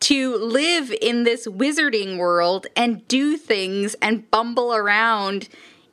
to 0.00 0.34
live 0.36 0.92
in 1.00 1.22
this 1.22 1.46
wizarding 1.46 2.18
world 2.18 2.66
and 2.74 3.06
do 3.06 3.36
things 3.36 3.94
and 4.02 4.28
bumble 4.32 4.74
around 4.74 5.48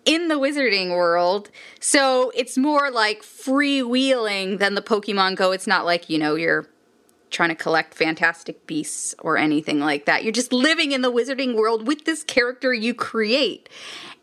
in 0.06 0.28
the 0.28 0.36
wizarding 0.36 0.90
world. 0.96 1.50
So 1.80 2.32
it's 2.36 2.58
more 2.58 2.90
like 2.90 3.22
freewheeling 3.22 4.60
than 4.60 4.76
the 4.76 4.82
Pokemon 4.82 5.36
Go. 5.36 5.52
It's 5.52 5.68
not 5.68 5.86
like, 5.86 6.10
you 6.10 6.18
know, 6.18 6.36
you're 6.36 6.68
trying 7.30 7.50
to 7.50 7.56
collect 7.56 7.94
fantastic 7.94 8.66
beasts 8.66 9.14
or 9.20 9.38
anything 9.38 9.80
like 9.80 10.06
that. 10.06 10.24
You're 10.24 10.34
just 10.34 10.52
living 10.52 10.92
in 10.92 11.02
the 11.02 11.12
wizarding 11.12 11.56
world 11.56 11.88
with 11.88 12.06
this 12.06 12.24
character 12.24 12.74
you 12.74 12.94
create. 12.94 13.70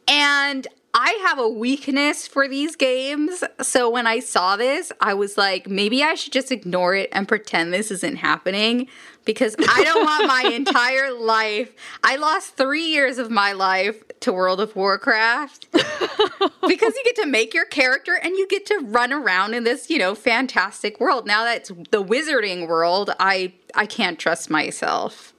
And 0.08 0.66
I 0.98 1.10
have 1.26 1.38
a 1.38 1.46
weakness 1.46 2.26
for 2.26 2.48
these 2.48 2.74
games. 2.74 3.44
So 3.60 3.90
when 3.90 4.06
I 4.06 4.20
saw 4.20 4.56
this, 4.56 4.90
I 4.98 5.12
was 5.12 5.36
like, 5.36 5.68
maybe 5.68 6.02
I 6.02 6.14
should 6.14 6.32
just 6.32 6.50
ignore 6.50 6.94
it 6.94 7.10
and 7.12 7.28
pretend 7.28 7.74
this 7.74 7.90
isn't 7.90 8.16
happening 8.16 8.88
because 9.26 9.56
I 9.58 9.84
don't 9.84 10.02
want 10.02 10.26
my 10.26 10.50
entire 10.54 11.12
life. 11.12 11.70
I 12.02 12.16
lost 12.16 12.56
three 12.56 12.86
years 12.86 13.18
of 13.18 13.30
my 13.30 13.52
life 13.52 14.02
to 14.20 14.32
World 14.32 14.58
of 14.58 14.74
Warcraft 14.74 15.70
because 15.72 16.94
you 16.94 17.02
get 17.04 17.16
to 17.16 17.26
make 17.26 17.52
your 17.52 17.66
character 17.66 18.14
and 18.14 18.34
you 18.34 18.48
get 18.48 18.64
to 18.64 18.78
run 18.82 19.12
around 19.12 19.52
in 19.52 19.64
this, 19.64 19.90
you 19.90 19.98
know, 19.98 20.14
fantastic 20.14 20.98
world. 20.98 21.26
Now 21.26 21.44
that's 21.44 21.68
the 21.90 22.02
wizarding 22.02 22.66
world, 22.68 23.10
I 23.20 23.52
I 23.74 23.84
can't 23.84 24.18
trust 24.18 24.48
myself. 24.48 25.34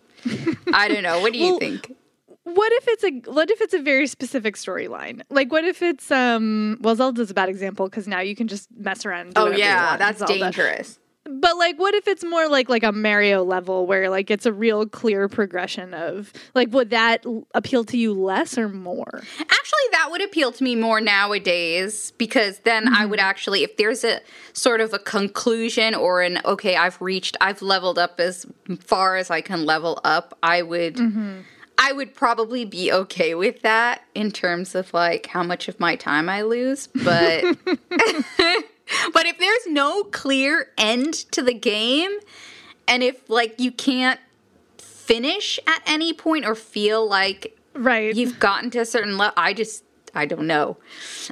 I 0.72 0.88
don't 0.88 1.02
know. 1.02 1.20
What 1.20 1.34
do 1.34 1.40
you 1.40 1.52
Well, 1.52 1.60
think? 1.60 1.97
What 2.54 2.72
if 2.72 2.88
it's 2.88 3.04
a 3.04 3.32
what 3.32 3.52
if 3.52 3.60
it's 3.60 3.74
a 3.74 3.82
very 3.82 4.08
specific 4.08 4.56
storyline? 4.56 5.22
Like 5.30 5.52
what 5.52 5.66
if 5.66 5.82
it's 5.82 6.10
um 6.12 6.78
well 6.80 6.96
Zelda's 6.96 7.30
a 7.30 7.34
bad 7.34 7.50
example 7.50 7.88
because 7.88 8.08
now 8.08 8.22
you 8.22 8.38
can 8.38 8.48
just 8.48 8.70
mess 8.72 9.06
around. 9.06 9.34
Oh 9.36 9.52
yeah, 9.52 9.98
that's 9.98 10.20
Zelda. 10.20 10.34
dangerous. 10.34 10.98
But 11.26 11.58
like 11.58 11.78
what 11.78 11.94
if 11.94 12.08
it's 12.08 12.24
more 12.24 12.48
like 12.48 12.70
like 12.70 12.84
a 12.84 12.94
Mario 12.94 13.44
level 13.44 13.86
where 13.86 14.10
like 14.10 14.32
it's 14.32 14.46
a 14.46 14.54
real 14.54 14.86
clear 14.88 15.28
progression 15.28 15.94
of 15.94 16.32
like 16.56 16.72
would 16.72 16.90
that 16.92 17.26
appeal 17.54 17.84
to 17.84 17.98
you 17.98 18.14
less 18.14 18.58
or 18.58 18.70
more? 18.70 19.22
Actually, 19.42 19.88
that 19.92 20.08
would 20.10 20.24
appeal 20.24 20.54
to 20.54 20.64
me 20.64 20.78
more 20.78 21.02
nowadays 21.02 22.14
because 22.18 22.60
then 22.60 22.88
I 22.88 23.06
would 23.06 23.20
actually, 23.20 23.64
if 23.64 23.76
there's 23.76 24.06
a 24.06 24.22
sort 24.54 24.80
of 24.80 24.94
a 24.94 25.00
conclusion 25.00 25.96
or 25.96 26.22
an 26.22 26.40
okay, 26.46 26.78
I've 26.78 27.02
reached, 27.02 27.36
I've 27.42 27.62
leveled 27.62 28.00
up 28.00 28.22
as 28.22 28.46
far 28.80 29.18
as 29.18 29.30
I 29.30 29.42
can 29.42 29.66
level 29.66 30.00
up, 30.06 30.38
I 30.42 30.62
would. 30.62 30.98
I 31.88 31.94
would 31.94 32.14
probably 32.14 32.66
be 32.66 32.92
okay 32.92 33.34
with 33.34 33.62
that 33.62 34.04
in 34.14 34.32
terms 34.32 34.76
of 34.76 34.94
like 34.94 35.28
how 35.28 35.42
much 35.42 35.70
of 35.70 35.80
my 35.80 35.96
time 35.96 36.28
I 36.28 36.42
lose, 36.42 36.88
but 36.88 37.44
but 37.66 39.26
if 39.26 39.38
there's 39.40 39.68
no 39.68 40.04
clear 40.04 40.68
end 40.78 41.14
to 41.32 41.42
the 41.42 41.54
game 41.54 42.12
and 42.90 43.04
if 43.04 43.30
like 43.30 43.60
you 43.60 43.72
can't 43.72 44.20
finish 44.78 45.60
at 45.66 45.82
any 45.86 46.12
point 46.12 46.46
or 46.46 46.56
feel 46.56 47.08
like 47.08 47.58
Right. 47.74 48.14
you've 48.14 48.38
gotten 48.40 48.70
to 48.72 48.80
a 48.80 48.86
certain 48.86 49.18
level. 49.18 49.34
I 49.38 49.54
just, 49.54 49.84
I 50.14 50.26
don't 50.26 50.48
know. 50.48 50.78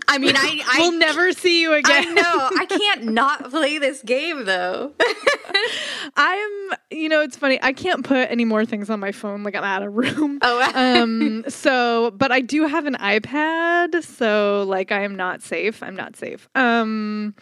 I 0.08 0.18
mean, 0.18 0.36
I, 0.36 0.62
I, 0.68 0.80
we'll 0.80 0.98
never 1.00 1.32
see 1.32 1.62
you 1.62 1.74
I 1.74 1.80
again. 1.80 2.14
know. 2.16 2.24
I 2.24 2.66
can't 2.70 3.06
not 3.06 3.50
play 3.50 3.78
this 3.78 4.02
game 4.04 4.46
though. 4.46 4.94
I'm, 6.16 6.50
you 6.92 7.10
know, 7.10 7.22
it's 7.22 7.36
funny. 7.38 7.60
I 7.62 7.74
can't 7.74 8.06
put 8.06 8.30
any 8.30 8.46
more 8.46 8.66
things 8.66 8.90
on 8.90 9.00
my 9.00 9.12
phone. 9.12 9.44
Like 9.44 9.56
I'm 9.56 9.64
out 9.64 9.84
of 9.84 9.94
room. 9.94 10.40
Oh. 10.48 10.72
um. 10.76 11.44
So, 11.48 12.12
but 12.12 12.32
I 12.32 12.42
do 12.42 12.68
have 12.68 12.86
an 12.86 12.96
iPad. 12.96 14.04
So, 14.04 14.64
like, 14.68 14.92
I 14.92 15.02
am 15.04 15.16
not 15.16 15.42
safe. 15.42 15.82
I'm 15.82 15.96
not 15.96 16.16
safe. 16.16 16.48
Um. 16.56 17.36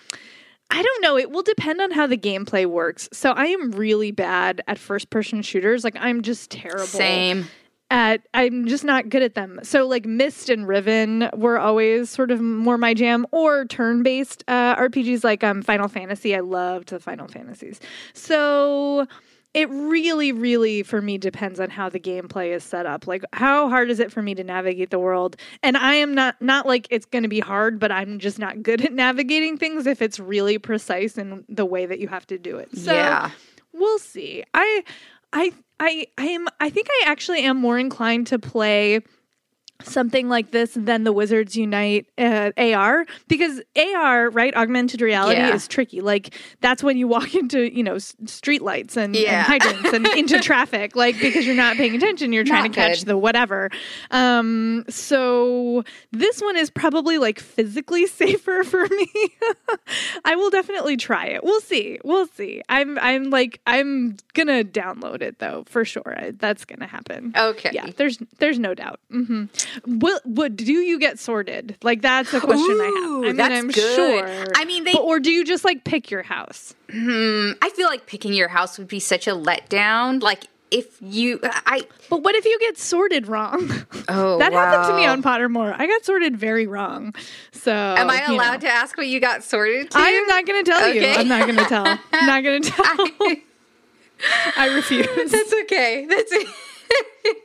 I 0.72 0.82
don't 0.82 1.02
know. 1.04 1.18
It 1.18 1.30
will 1.30 1.44
depend 1.44 1.82
on 1.82 1.92
how 1.92 2.08
the 2.08 2.18
gameplay 2.18 2.66
works. 2.66 3.08
So 3.14 3.32
I 3.32 3.46
am 3.48 3.72
really 3.72 4.10
bad 4.10 4.62
at 4.68 4.80
first 4.80 5.12
person 5.12 5.44
shooters. 5.44 5.84
Like 5.84 5.96
I'm 6.00 6.24
just 6.24 6.50
terrible 6.50 6.86
Same. 6.88 7.46
At 7.94 8.28
I'm 8.34 8.66
just 8.66 8.84
not 8.84 9.10
good 9.10 9.22
at 9.22 9.36
them. 9.36 9.60
So 9.62 9.86
like 9.86 10.08
Myst 10.08 10.50
and 10.50 10.68
Riven 10.68 11.30
were 11.36 11.60
always 11.60 12.10
sort 12.10 12.32
of 12.32 12.42
more 12.42 12.76
my 12.76 12.96
jam, 12.96 13.28
or 13.32 13.66
turn-based 13.66 14.44
uh, 14.48 14.76
RPGs 14.78 15.24
like 15.24 15.44
um, 15.44 15.62
Final 15.62 15.88
Fantasy. 15.88 16.36
I 16.36 16.40
loved 16.40 16.90
the 16.90 17.00
Final 17.00 17.28
Fantasies. 17.28 17.80
So 18.16 19.06
it 19.54 19.70
really, 19.70 20.32
really 20.32 20.82
for 20.82 21.04
me 21.04 21.20
depends 21.20 21.60
on 21.60 21.70
how 21.70 21.88
the 21.88 22.00
gameplay 22.00 22.56
is 22.56 22.64
set 22.64 22.88
up. 22.88 23.06
Like 23.06 23.24
how 23.32 23.70
hard 23.70 23.92
is 23.92 24.00
it 24.00 24.12
for 24.12 24.24
me 24.24 24.34
to 24.34 24.44
navigate 24.44 24.90
the 24.90 24.98
world? 24.98 25.36
And 25.62 25.78
I 25.78 25.94
am 25.94 26.16
not 26.16 26.42
not 26.42 26.66
like 26.66 26.88
it's 26.90 27.06
going 27.06 27.22
to 27.22 27.30
be 27.30 27.42
hard, 27.42 27.78
but 27.78 27.92
I'm 27.92 28.18
just 28.18 28.40
not 28.40 28.64
good 28.64 28.82
at 28.82 28.92
navigating 28.92 29.56
things 29.56 29.86
if 29.86 30.02
it's 30.02 30.20
really 30.20 30.58
precise 30.58 31.16
in 31.16 31.46
the 31.48 31.66
way 31.66 31.86
that 31.86 32.00
you 32.00 32.08
have 32.08 32.26
to 32.26 32.40
do 32.40 32.58
it. 32.58 32.76
So 32.76 32.92
yeah. 32.92 33.30
we'll 33.72 34.00
see. 34.00 34.44
I 34.56 34.84
I 35.32 35.54
I 35.80 36.08
I 36.18 36.28
am 36.28 36.48
I 36.60 36.70
think 36.70 36.88
I 36.90 37.04
actually 37.08 37.42
am 37.42 37.58
more 37.58 37.80
inclined 37.80 38.28
to 38.28 38.40
play 38.40 39.02
something 39.82 40.30
like 40.30 40.52
this 40.52 40.72
than 40.76 41.04
the 41.04 41.12
Wizards 41.12 41.56
Unite 41.58 42.08
uh, 42.18 42.52
AR 42.58 43.06
because 43.28 43.62
AR, 43.76 44.30
right, 44.30 44.56
augmented 44.56 45.02
reality 45.02 45.40
Yeah. 45.42 45.54
is 45.54 45.68
tricky. 45.68 46.00
Like 46.00 46.34
that's 46.62 46.82
when 46.82 46.96
you 46.96 47.08
walk 47.08 47.36
into, 47.42 47.74
you 47.76 47.84
know, 47.84 47.96
s- 47.96 48.16
street 48.26 48.62
lights 48.62 48.96
and, 48.96 49.14
Yeah. 49.16 49.40
and 49.40 49.46
hydrants 49.64 49.92
and 49.94 50.08
into 50.18 50.40
traffic 50.40 50.96
like 50.96 51.20
because 51.20 51.46
you're 51.46 51.56
not 51.56 51.76
paying 51.76 51.96
attention, 51.96 52.32
you're 52.32 52.46
trying 52.46 52.64
Not 52.64 52.74
to 52.74 52.80
catch 52.80 53.00
good. 53.00 53.08
the 53.08 53.18
whatever. 53.18 53.70
Um 54.12 54.86
so 54.90 55.84
this 56.12 56.40
one 56.42 56.56
is 56.56 56.70
probably 56.70 57.18
like 57.18 57.40
physically 57.40 58.08
safer 58.22 58.64
for 58.64 58.88
me. 58.88 59.08
I 60.24 60.36
will 60.36 60.50
definitely 60.50 60.96
try 60.98 61.26
it. 61.28 61.44
We'll 61.44 61.62
see. 61.62 62.00
We'll 62.04 62.28
see. 62.28 62.62
I'm 62.70 62.98
I'm 63.00 63.30
like 63.32 63.60
I'm 63.68 64.16
to 64.48 64.64
download 64.64 65.22
it 65.22 65.40
though, 65.40 65.64
for 65.68 65.84
sure. 65.84 66.14
I, 66.18 66.32
that's 66.32 66.64
to 66.80 66.88
happen. 66.88 67.34
Okay. 67.36 67.72
Yeah, 67.74 67.88
there's 67.98 68.20
there's 68.40 68.60
no 68.60 68.74
doubt. 68.74 69.00
hmm 69.12 69.46
Will 69.86 70.20
would 70.26 70.56
do 70.58 70.72
you 70.74 71.00
get 71.00 71.20
sorted? 71.20 71.78
Like 71.84 72.02
that's 72.02 72.34
a 72.34 72.40
question 72.40 72.80
I 72.82 72.86
have. 72.86 72.96
I 72.96 73.22
mean, 73.28 73.36
that's 73.38 73.54
I'm 73.56 73.68
good. 73.70 73.96
sure. 73.96 74.46
I 74.56 74.66
mean, 74.66 74.84
they- 74.84 74.94
But- 74.94 75.02
or 75.04 75.20
do 75.20 75.32
you 75.32 75.44
just 75.46 75.64
like 75.66 75.84
pick 75.84 76.12
your 76.12 76.24
house? 76.24 76.74
Hmm, 76.92 77.52
I 77.62 77.70
feel 77.70 77.88
like 77.88 78.06
picking 78.06 78.34
your 78.34 78.48
house 78.50 78.78
would 78.78 78.88
be 78.88 79.00
such 79.00 79.28
a 79.28 79.32
letdown. 79.32 80.22
Like 80.22 80.46
if 80.72 80.98
you, 81.02 81.40
I. 81.44 81.84
But 82.10 82.24
what 82.24 82.34
if 82.34 82.46
you 82.46 82.58
get 82.60 82.80
sorted 82.80 83.28
wrong? 83.28 83.72
Oh, 84.10 84.38
that 84.40 84.54
happened 84.54 84.90
to 84.90 84.96
me 84.96 85.06
on 85.06 85.22
Pottermore. 85.22 85.76
I 85.78 85.86
got 85.86 86.04
sorted 86.04 86.36
very 86.36 86.66
wrong. 86.66 87.14
So 87.52 87.72
Am 87.72 88.10
I 88.10 88.24
allowed 88.26 88.54
know. 88.64 88.68
to 88.68 88.74
ask 88.74 88.98
what 88.98 89.06
you 89.06 89.20
got 89.20 89.44
sorted 89.44 89.92
to? 89.92 89.98
I 90.00 90.08
am 90.10 90.26
not 90.28 90.46
going 90.48 90.64
to 90.66 90.72
tell 90.72 90.92
you. 90.94 91.06
I'm 91.06 91.28
not 91.28 91.42
going 91.48 91.58
to 91.58 91.66
tell. 91.66 91.86
I'm 91.86 92.00
not 92.26 92.44
going 92.44 92.64
to 92.64 92.70
tell. 92.72 93.08
I 94.58 94.68
refuse. 94.76 95.32
That's 95.32 95.54
okay. 95.64 96.08
That's 96.10 96.34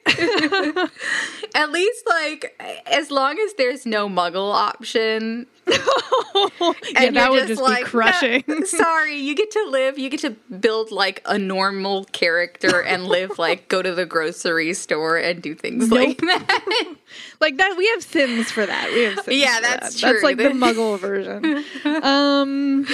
At 1.55 1.71
least, 1.71 2.05
like, 2.07 2.61
as 2.87 3.11
long 3.11 3.39
as 3.39 3.55
there's 3.55 3.87
no 3.87 4.09
muggle 4.09 4.53
option. 4.53 5.47
yeah, 5.67 6.73
and 6.97 7.17
that 7.17 7.31
would 7.31 7.47
just 7.47 7.63
like, 7.63 7.85
be 7.85 7.91
crushing. 7.91 8.45
"No, 8.47 8.61
sorry, 8.65 9.17
you 9.17 9.35
get 9.35 9.51
to 9.53 9.67
live, 9.71 9.99
you 9.99 10.09
get 10.11 10.21
to 10.21 10.31
build, 10.61 10.91
like, 10.91 11.23
a 11.27 11.39
normal 11.39 12.05
character 12.07 12.83
and 12.83 13.07
live, 13.07 13.39
like, 13.39 13.69
go 13.69 13.83
to 13.83 13.95
the 13.95 14.07
grocery 14.07 14.73
store 14.75 15.17
and 15.17 15.43
do 15.43 15.55
things 15.55 15.91
like 15.91 16.19
that. 16.19 16.95
Like 17.41 17.57
that, 17.59 17.77
we 17.77 17.87
have 17.89 18.03
Sims 18.03 18.51
for 18.51 18.65
that. 18.67 18.91
We 18.93 19.03
have 19.05 19.21
Sims 19.21 19.37
Yeah, 19.37 19.61
that's 19.61 20.01
that. 20.01 20.13
That's 20.13 20.23
like 20.23 20.37
the 20.37 20.45
Muggle 20.51 20.99
version. 20.99 21.65
um, 22.03 22.87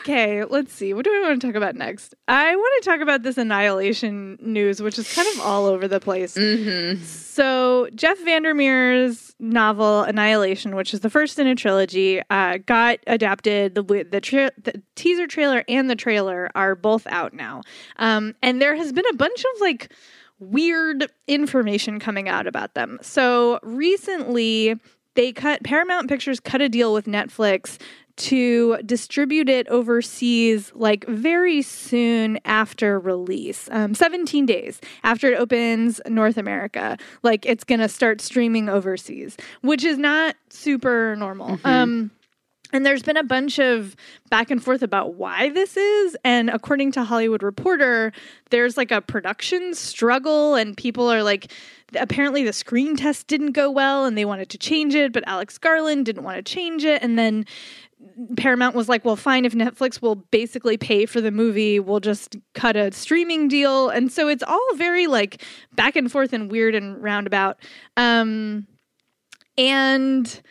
okay, 0.00 0.44
let's 0.44 0.72
see. 0.72 0.94
What 0.94 1.04
do 1.04 1.10
I 1.12 1.28
want 1.28 1.40
to 1.40 1.46
talk 1.46 1.56
about 1.56 1.74
next? 1.74 2.14
I 2.28 2.54
want 2.54 2.82
to 2.84 2.90
talk 2.90 3.00
about 3.00 3.22
this 3.22 3.38
Annihilation 3.38 4.38
news, 4.40 4.80
which 4.82 4.98
is 4.98 5.12
kind 5.14 5.28
of 5.34 5.40
all 5.40 5.66
over 5.66 5.86
the 5.88 6.00
place. 6.00 6.34
Mm-hmm. 6.36 7.02
So 7.04 7.88
Jeff 7.94 8.18
VanderMeer's 8.20 9.34
novel 9.40 10.02
Annihilation, 10.02 10.76
which 10.76 10.94
is 10.94 11.00
the 11.00 11.10
first 11.10 11.38
in 11.38 11.46
a 11.46 11.54
trilogy, 11.54 12.20
uh, 12.30 12.58
got 12.64 12.98
adapted. 13.06 13.74
The 13.74 13.82
the, 14.08 14.20
tra- 14.20 14.52
the 14.62 14.80
teaser 14.94 15.26
trailer 15.26 15.64
and 15.68 15.90
the 15.90 15.96
trailer 15.96 16.50
are 16.54 16.74
both 16.74 17.06
out 17.08 17.32
now, 17.34 17.62
um, 17.96 18.34
and 18.42 18.62
there 18.62 18.76
has 18.76 18.92
been 18.92 19.04
a 19.10 19.16
bunch 19.16 19.40
of 19.40 19.60
like 19.60 19.92
weird 20.50 21.10
information 21.26 21.98
coming 21.98 22.28
out 22.28 22.46
about 22.46 22.74
them. 22.74 22.98
So 23.02 23.58
recently, 23.62 24.78
they 25.14 25.32
cut 25.32 25.62
Paramount 25.62 26.08
Pictures 26.08 26.40
cut 26.40 26.60
a 26.60 26.68
deal 26.68 26.92
with 26.92 27.06
Netflix 27.06 27.78
to 28.16 28.78
distribute 28.86 29.48
it 29.48 29.66
overseas 29.68 30.70
like 30.74 31.04
very 31.08 31.62
soon 31.62 32.38
after 32.44 32.98
release 33.00 33.68
um, 33.72 33.92
17 33.92 34.46
days 34.46 34.80
after 35.02 35.32
it 35.32 35.36
opens 35.36 36.00
north 36.06 36.36
america. 36.36 36.96
Like 37.24 37.44
it's 37.44 37.64
gonna 37.64 37.88
start 37.88 38.20
streaming 38.20 38.68
overseas 38.68 39.36
which 39.62 39.82
is 39.82 39.98
not 39.98 40.36
super 40.48 41.16
normal. 41.16 41.58
Um, 41.64 42.12
and 42.74 42.84
there's 42.84 43.02
been 43.02 43.16
a 43.16 43.22
bunch 43.22 43.60
of 43.60 43.94
back 44.30 44.50
and 44.50 44.62
forth 44.62 44.82
about 44.82 45.14
why 45.14 45.48
this 45.50 45.76
is. 45.76 46.16
And 46.24 46.50
according 46.50 46.90
to 46.92 47.04
Hollywood 47.04 47.44
Reporter, 47.44 48.12
there's 48.50 48.76
like 48.76 48.90
a 48.90 49.00
production 49.00 49.74
struggle, 49.74 50.56
and 50.56 50.76
people 50.76 51.10
are 51.10 51.22
like, 51.22 51.52
apparently 51.96 52.42
the 52.42 52.52
screen 52.52 52.96
test 52.96 53.28
didn't 53.28 53.52
go 53.52 53.70
well 53.70 54.04
and 54.04 54.18
they 54.18 54.24
wanted 54.24 54.50
to 54.50 54.58
change 54.58 54.96
it, 54.96 55.12
but 55.12 55.22
Alex 55.28 55.56
Garland 55.56 56.04
didn't 56.04 56.24
want 56.24 56.36
to 56.36 56.42
change 56.42 56.84
it. 56.84 57.00
And 57.00 57.16
then 57.16 57.46
Paramount 58.36 58.74
was 58.74 58.88
like, 58.88 59.04
well, 59.04 59.14
fine, 59.14 59.44
if 59.44 59.54
Netflix 59.54 60.02
will 60.02 60.16
basically 60.16 60.76
pay 60.76 61.06
for 61.06 61.20
the 61.20 61.30
movie, 61.30 61.78
we'll 61.78 62.00
just 62.00 62.36
cut 62.54 62.74
a 62.74 62.90
streaming 62.90 63.46
deal. 63.46 63.88
And 63.88 64.10
so 64.10 64.26
it's 64.26 64.42
all 64.42 64.74
very 64.74 65.06
like 65.06 65.42
back 65.76 65.94
and 65.94 66.10
forth 66.10 66.32
and 66.32 66.50
weird 66.50 66.74
and 66.74 67.00
roundabout. 67.00 67.58
Um, 67.96 68.66
and 69.56 70.42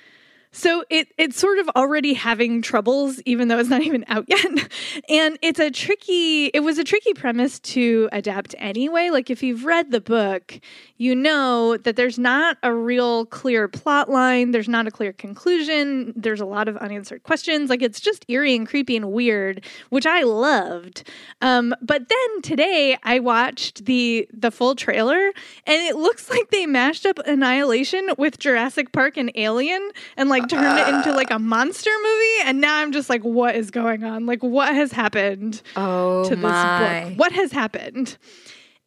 So 0.56 0.86
it 0.92 1.08
it's 1.18 1.38
sort 1.38 1.58
of 1.58 1.68
already 1.76 2.14
having 2.14 2.62
troubles, 2.62 3.20
even 3.26 3.48
though 3.48 3.58
it's 3.58 3.70
not 3.70 3.82
even 3.82 4.06
out 4.08 4.26
yet. 4.30 4.46
and 5.10 5.38
it's 5.42 5.60
a 5.60 5.72
tricky. 5.72 6.46
It 6.48 6.62
was 6.62 6.78
a 6.78 6.84
tricky 6.84 7.14
premise 7.14 7.60
to 7.60 8.08
adapt 8.12 8.54
anyway. 8.60 9.10
Like 9.10 9.32
if 9.32 9.42
you've 9.42 9.66
read 9.66 9.90
the 9.92 10.00
book, 10.00 10.60
you 10.98 11.16
know 11.16 11.76
that 11.78 11.96
there's 11.96 12.20
not 12.20 12.58
a 12.62 12.72
real 12.74 13.26
clear 13.26 13.68
plot 13.68 14.10
line. 14.10 14.52
There's 14.52 14.70
not 14.70 14.88
a 14.88 14.92
clear 14.92 15.12
conclusion. 15.12 16.14
There's 16.16 16.40
a 16.40 16.46
lot 16.46 16.68
of 16.68 16.78
unanswered 16.78 17.24
questions. 17.24 17.72
Like 17.72 17.82
it's 17.82 18.00
just 18.00 18.24
eerie 18.30 18.56
and 18.56 18.68
creepy 18.68 18.96
and 18.96 19.12
weird, 19.12 19.66
which 19.90 20.06
I 20.06 20.22
loved. 20.22 21.10
Um, 21.42 21.74
but 21.82 22.08
then 22.10 22.42
today 22.44 22.96
I 23.04 23.20
watched 23.20 23.86
the 23.86 24.30
the 24.32 24.52
full 24.52 24.76
trailer, 24.76 25.32
and 25.66 25.82
it 25.82 25.96
looks 25.96 26.30
like 26.30 26.52
they 26.52 26.68
mashed 26.68 27.08
up 27.08 27.18
Annihilation 27.26 28.10
with 28.20 28.38
Jurassic 28.38 28.92
Park 28.92 29.18
and 29.18 29.32
Alien, 29.34 29.90
and 30.16 30.30
like 30.30 30.43
turned 30.48 30.80
it 30.80 30.88
into 30.88 31.14
like 31.14 31.32
a 31.32 31.40
monster 31.40 31.92
movie 32.04 32.50
and 32.50 32.62
now 32.62 32.78
i'm 32.78 32.92
just 32.92 33.10
like 33.10 33.22
what 33.22 33.56
is 33.56 33.72
going 33.72 34.04
on? 34.04 34.26
Like 34.26 34.44
what 34.44 34.74
has 34.74 34.92
happened 34.92 35.62
oh, 35.76 36.24
to 36.26 36.36
this 36.36 36.44
my. 36.44 37.06
book 37.10 37.20
what 37.20 37.32
has 37.32 37.52
happened? 37.52 38.18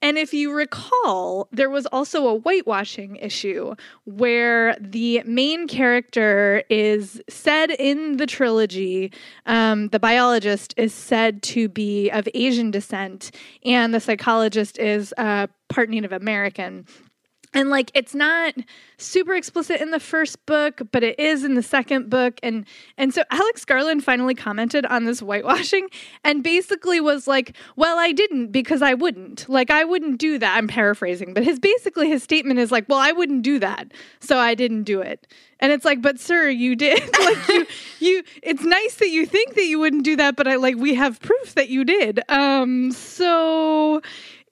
And 0.03 0.19
if 0.19 0.35
you 0.35 0.53
recall, 0.53 1.49
there 1.53 1.71
was 1.71 1.87
also 1.87 2.29
a 2.29 2.35
whitewashing 2.35 3.17
issue 3.17 3.75
where 4.05 4.77
the 4.79 5.23
main 5.25 5.67
character 5.67 6.63
is 6.69 7.21
said 7.29 7.71
in 7.71 8.19
the 8.19 8.27
trilogy, 8.27 9.11
um, 9.47 9.89
the 9.89 9.99
biologist 9.99 10.75
is 10.77 10.93
said 10.93 11.43
to 11.45 11.69
be 11.69 12.11
of 12.11 12.29
Asian 12.35 12.71
descent, 12.71 13.31
and 13.65 13.95
the 13.95 14.01
psychologist 14.01 14.79
is 14.79 15.15
uh, 15.17 15.47
part 15.69 15.89
Native 15.89 16.13
American 16.13 16.87
and 17.55 17.71
like 17.71 17.91
it's 17.95 18.15
not 18.15 18.55
super 18.99 19.35
explicit 19.35 19.81
in 19.81 19.91
the 19.91 20.01
first 20.01 20.45
book 20.47 20.81
but 20.93 21.03
it 21.03 21.19
is 21.19 21.45
in 21.45 21.55
the 21.55 21.63
second 21.63 22.11
book. 22.11 22.39
And 22.43 22.67
and 22.97 23.13
so 23.13 23.23
alex 23.31 23.65
garland 23.65 24.05
finally 24.05 24.35
commented 24.35 24.87
on 24.87 25.05
this 25.05 25.21
whitewashing 25.21 25.89
and 26.25 26.43
basically 26.43 27.01
was 27.01 27.27
like 27.27 27.57
well 27.77 27.99
i 27.99 28.13
didn't 28.13 28.53
because 28.53 28.83
i 28.83 28.95
wouldn't. 28.95 29.49
Like 29.49 29.71
i 29.71 29.85
wouldn't 29.85 30.19
do 30.19 30.39
that. 30.39 30.57
I'm 30.57 30.69
paraphrasing 30.69 31.35
but 31.35 31.45
his 31.45 31.59
basically 31.59 32.09
his 32.09 32.23
statement 32.23 32.59
is 32.59 32.71
like 32.73 32.89
well 32.89 32.99
i 32.99 33.13
wouldn't 33.13 33.43
do 33.43 33.59
that 33.59 33.93
so 34.21 34.39
i 34.39 34.55
didn't 34.55 34.85
do 34.85 35.01
it. 35.01 35.27
And 35.61 35.73
it's 35.73 35.85
like 35.85 36.03
but 36.03 36.19
sir 36.21 36.49
you 36.49 36.77
did. 36.77 37.03
Like 37.27 37.49
you 37.49 37.67
you 37.99 38.23
it's 38.43 38.63
nice 38.63 38.97
that 38.97 39.09
you 39.09 39.27
think 39.27 39.55
that 39.55 39.65
you 39.65 39.79
wouldn't 39.79 40.05
do 40.05 40.17
that 40.17 40.37
but 40.37 40.47
i 40.47 40.57
like 40.57 40.77
we 40.77 40.95
have 40.95 41.21
proof 41.21 41.55
that 41.55 41.69
you 41.69 41.85
did. 41.85 42.21
Um 42.29 42.93
so 42.93 44.01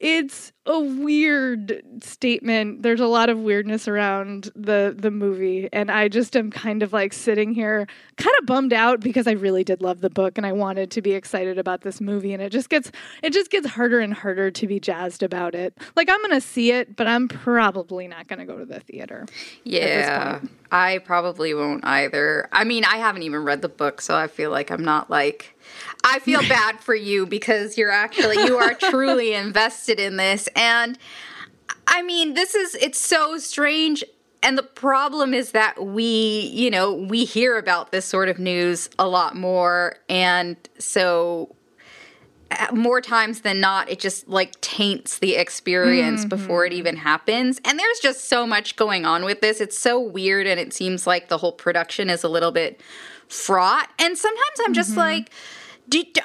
it's 0.01 0.53
a 0.67 0.81
weird 0.81 1.83
statement. 2.01 2.83
There's 2.83 3.01
a 3.01 3.07
lot 3.07 3.29
of 3.29 3.39
weirdness 3.39 3.87
around 3.87 4.51
the 4.57 4.95
the 4.97 5.11
movie 5.11 5.69
and 5.73 5.91
I 5.91 6.09
just 6.09 6.35
am 6.37 6.51
kind 6.51 6.83
of 6.83 6.93
like 6.93 7.13
sitting 7.13 7.53
here 7.55 7.87
kind 8.17 8.35
of 8.41 8.47
bummed 8.47 8.73
out 8.73 9.01
because 9.01 9.27
I 9.27 9.33
really 9.33 9.63
did 9.63 9.83
love 9.83 10.01
the 10.01 10.09
book 10.09 10.39
and 10.39 10.47
I 10.47 10.53
wanted 10.53 10.91
to 10.93 11.03
be 11.03 11.13
excited 11.13 11.59
about 11.59 11.83
this 11.83 12.01
movie 12.01 12.33
and 12.33 12.43
it 12.43 12.51
just 12.51 12.71
gets 12.71 12.91
it 13.23 13.35
just 13.35 13.51
gets 13.51 13.67
harder 13.69 14.01
and 14.01 14.15
harder 14.15 14.51
to 14.51 14.67
be 14.67 14.81
jazzed 14.81 15.23
about 15.23 15.55
it. 15.55 15.77
Like 15.97 16.09
I'm 16.09 16.21
going 16.21 16.31
to 16.31 16.41
see 16.41 16.73
it, 16.73 16.97
but 16.97 17.07
I'm 17.07 17.29
probably 17.29 18.09
not 18.09 18.27
going 18.29 18.39
to 18.39 18.47
go 18.47 18.59
to 18.59 18.65
the 18.65 18.81
theater. 18.81 19.27
Yeah. 19.65 20.41
I 20.73 20.99
probably 20.99 21.55
won't 21.55 21.85
either. 21.85 22.49
I 22.51 22.65
mean, 22.65 22.85
I 22.85 22.97
haven't 22.97 23.23
even 23.23 23.45
read 23.45 23.63
the 23.63 23.69
book, 23.69 24.01
so 24.01 24.17
I 24.17 24.27
feel 24.27 24.51
like 24.51 24.73
I'm 24.73 24.85
not 24.85 25.09
like 25.09 25.55
I 26.03 26.19
feel 26.19 26.41
bad 26.49 26.81
for 26.81 26.95
you 26.95 27.27
because 27.27 27.79
you're 27.79 27.91
actually 27.91 28.37
you 28.45 28.57
are 28.57 28.75
truly 28.75 29.35
invested 29.35 30.01
in 30.01 30.17
this 30.17 30.49
and 30.55 30.99
I 31.87 32.03
mean, 32.03 32.35
this 32.35 32.55
is 32.55 32.75
it's 32.77 33.01
so 33.01 33.39
strange. 33.39 34.05
And 34.43 34.59
the 34.59 34.63
problem 34.63 35.33
is 35.33 35.53
that 35.53 35.83
we, 35.83 36.51
you 36.53 36.71
know, 36.71 36.93
we 36.93 37.25
hear 37.25 37.57
about 37.57 37.93
this 37.93 38.05
sort 38.05 38.29
of 38.29 38.39
news 38.39 38.91
a 38.99 39.09
lot 39.09 39.35
more. 39.35 39.97
And 40.09 40.57
so 40.79 41.55
uh, 42.51 42.75
more 42.75 43.01
times 43.01 43.41
than 43.41 43.59
not 43.59 43.89
it 43.89 43.99
just 43.99 44.29
like 44.29 44.61
taints 44.61 45.19
the 45.19 45.37
experience 45.37 46.21
mm-hmm. 46.21 46.29
before 46.29 46.67
it 46.67 46.75
even 46.75 46.97
happens. 46.97 47.59
And 47.65 47.79
there's 47.79 47.99
just 48.01 48.27
so 48.27 48.47
much 48.47 48.77
going 48.77 49.07
on 49.07 49.25
with 49.25 49.41
this. 49.41 49.63
It's 49.63 49.79
so 49.79 49.99
weird 49.99 50.47
and 50.47 50.61
it 50.61 50.75
seems 50.75 51.07
like 51.07 51.29
the 51.29 51.39
whole 51.39 51.53
production 51.53 52.11
is 52.11 52.23
a 52.23 52.29
little 52.29 52.53
bit 52.53 52.83
fraught. 53.29 53.89
And 53.99 54.17
sometimes 54.19 54.61
i'm 54.67 54.75
just 54.75 54.91
mm-hmm. 54.91 55.01
like 55.01 55.31
did, 55.89 56.19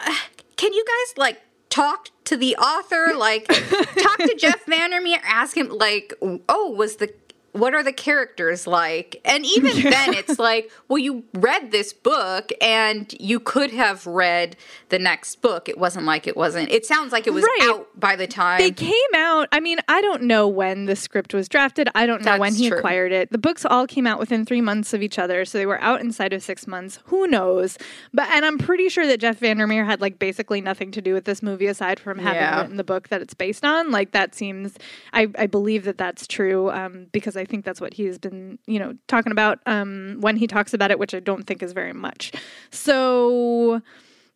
can 0.58 0.74
you 0.74 0.86
guys 0.86 1.18
like 1.18 1.42
talk 1.70 2.10
to 2.26 2.38
the 2.38 2.56
author? 2.58 3.14
Like, 3.18 3.48
talk 3.48 4.18
to 4.18 4.36
Jeff 4.38 4.66
VanderMeer, 4.68 5.20
ask 5.24 5.56
him, 5.56 5.70
like, 5.70 6.14
oh, 6.22 6.72
was 6.72 6.98
the 6.98 7.14
what 7.54 7.74
are 7.74 7.84
the 7.84 7.94
characters 7.94 8.68
like? 8.68 9.20
And 9.26 9.46
even 9.46 9.78
yeah. 9.78 9.90
then, 9.90 10.14
it's 10.14 10.40
like, 10.40 10.72
well, 10.88 11.00
you 11.00 11.24
read 11.34 11.72
this 11.72 11.94
book 11.94 12.52
and 12.62 13.14
you 13.20 13.40
could 13.40 13.72
have 13.72 14.06
read 14.06 14.56
the 14.90 15.00
next 15.00 15.42
book. 15.42 15.70
It 15.70 15.78
wasn't 15.78 16.06
like 16.06 16.28
it 16.28 16.38
wasn't. 16.38 16.70
It 16.70 16.86
sounds 16.86 17.12
like 17.12 17.28
it 17.28 17.34
was 17.34 17.44
right. 17.44 17.70
out 17.70 18.00
by 18.00 18.16
the 18.16 18.28
time 18.28 18.60
they 18.60 18.72
came 18.72 18.94
out. 19.16 19.48
I 19.52 19.60
mean, 19.60 19.80
I 19.88 20.02
don't 20.02 20.24
know 20.24 20.48
when 20.48 20.86
the 20.86 20.96
script 20.96 21.34
was 21.34 21.50
drafted. 21.50 21.90
I 21.96 22.06
don't 22.06 22.22
know 22.22 22.32
That's 22.32 22.40
when 22.40 22.54
he 22.54 22.70
true. 22.70 22.78
acquired 22.78 23.12
it. 23.12 23.32
The 23.32 23.38
books 23.38 23.66
all 23.66 23.88
came 23.88 24.06
out 24.06 24.20
within 24.20 24.46
three 24.46 24.62
months 24.62 24.94
of 24.94 25.02
each 25.02 25.18
other, 25.18 25.46
so 25.46 25.58
they 25.58 25.66
were 25.66 25.82
out 25.82 26.02
inside 26.02 26.34
of 26.34 26.44
six 26.44 26.68
months. 26.68 27.00
Who 27.06 27.28
knows? 27.28 27.78
But 28.14 28.30
and 28.30 28.46
I'm 28.46 28.58
pretty 28.58 28.90
sure 28.90 29.08
that 29.08 29.20
Jeff 29.20 29.40
VanderMeer 29.40 29.86
had 29.86 30.02
like 30.02 30.20
basically 30.20 30.62
nothing 30.62 30.92
to 30.92 31.02
do 31.02 31.14
with 31.14 31.26
this 31.26 31.42
movie 31.42 31.68
aside 31.68 32.00
from 32.00 32.20
having 32.20 32.42
yeah. 32.42 32.62
written 32.62 32.78
the 32.78 32.84
book 32.84 33.10
that 33.10 33.22
it's 33.22 33.34
based 33.34 33.66
on. 33.66 33.92
Like 33.92 34.12
that 34.12 34.36
seems, 34.36 34.76
I 35.14 35.28
I 35.38 35.48
believe 35.48 35.86
that 35.86 35.98
that's 35.98 36.28
true 36.28 36.70
um, 36.72 37.08
because 37.12 37.36
I 37.40 37.46
think 37.46 37.66
that's 37.66 37.82
what 37.82 37.94
he's 37.94 38.18
been, 38.18 38.60
you 38.68 38.80
know, 38.80 38.96
talking 39.08 39.32
about 39.32 39.60
um, 39.66 40.18
when 40.20 40.36
he 40.36 40.48
talks 40.48 40.74
about 40.74 40.92
it, 40.92 41.00
which 41.00 41.14
I 41.14 41.20
don't 41.20 41.46
think 41.48 41.64
is 41.64 41.74
very 41.74 41.94
much. 41.94 42.32
So, 42.72 43.82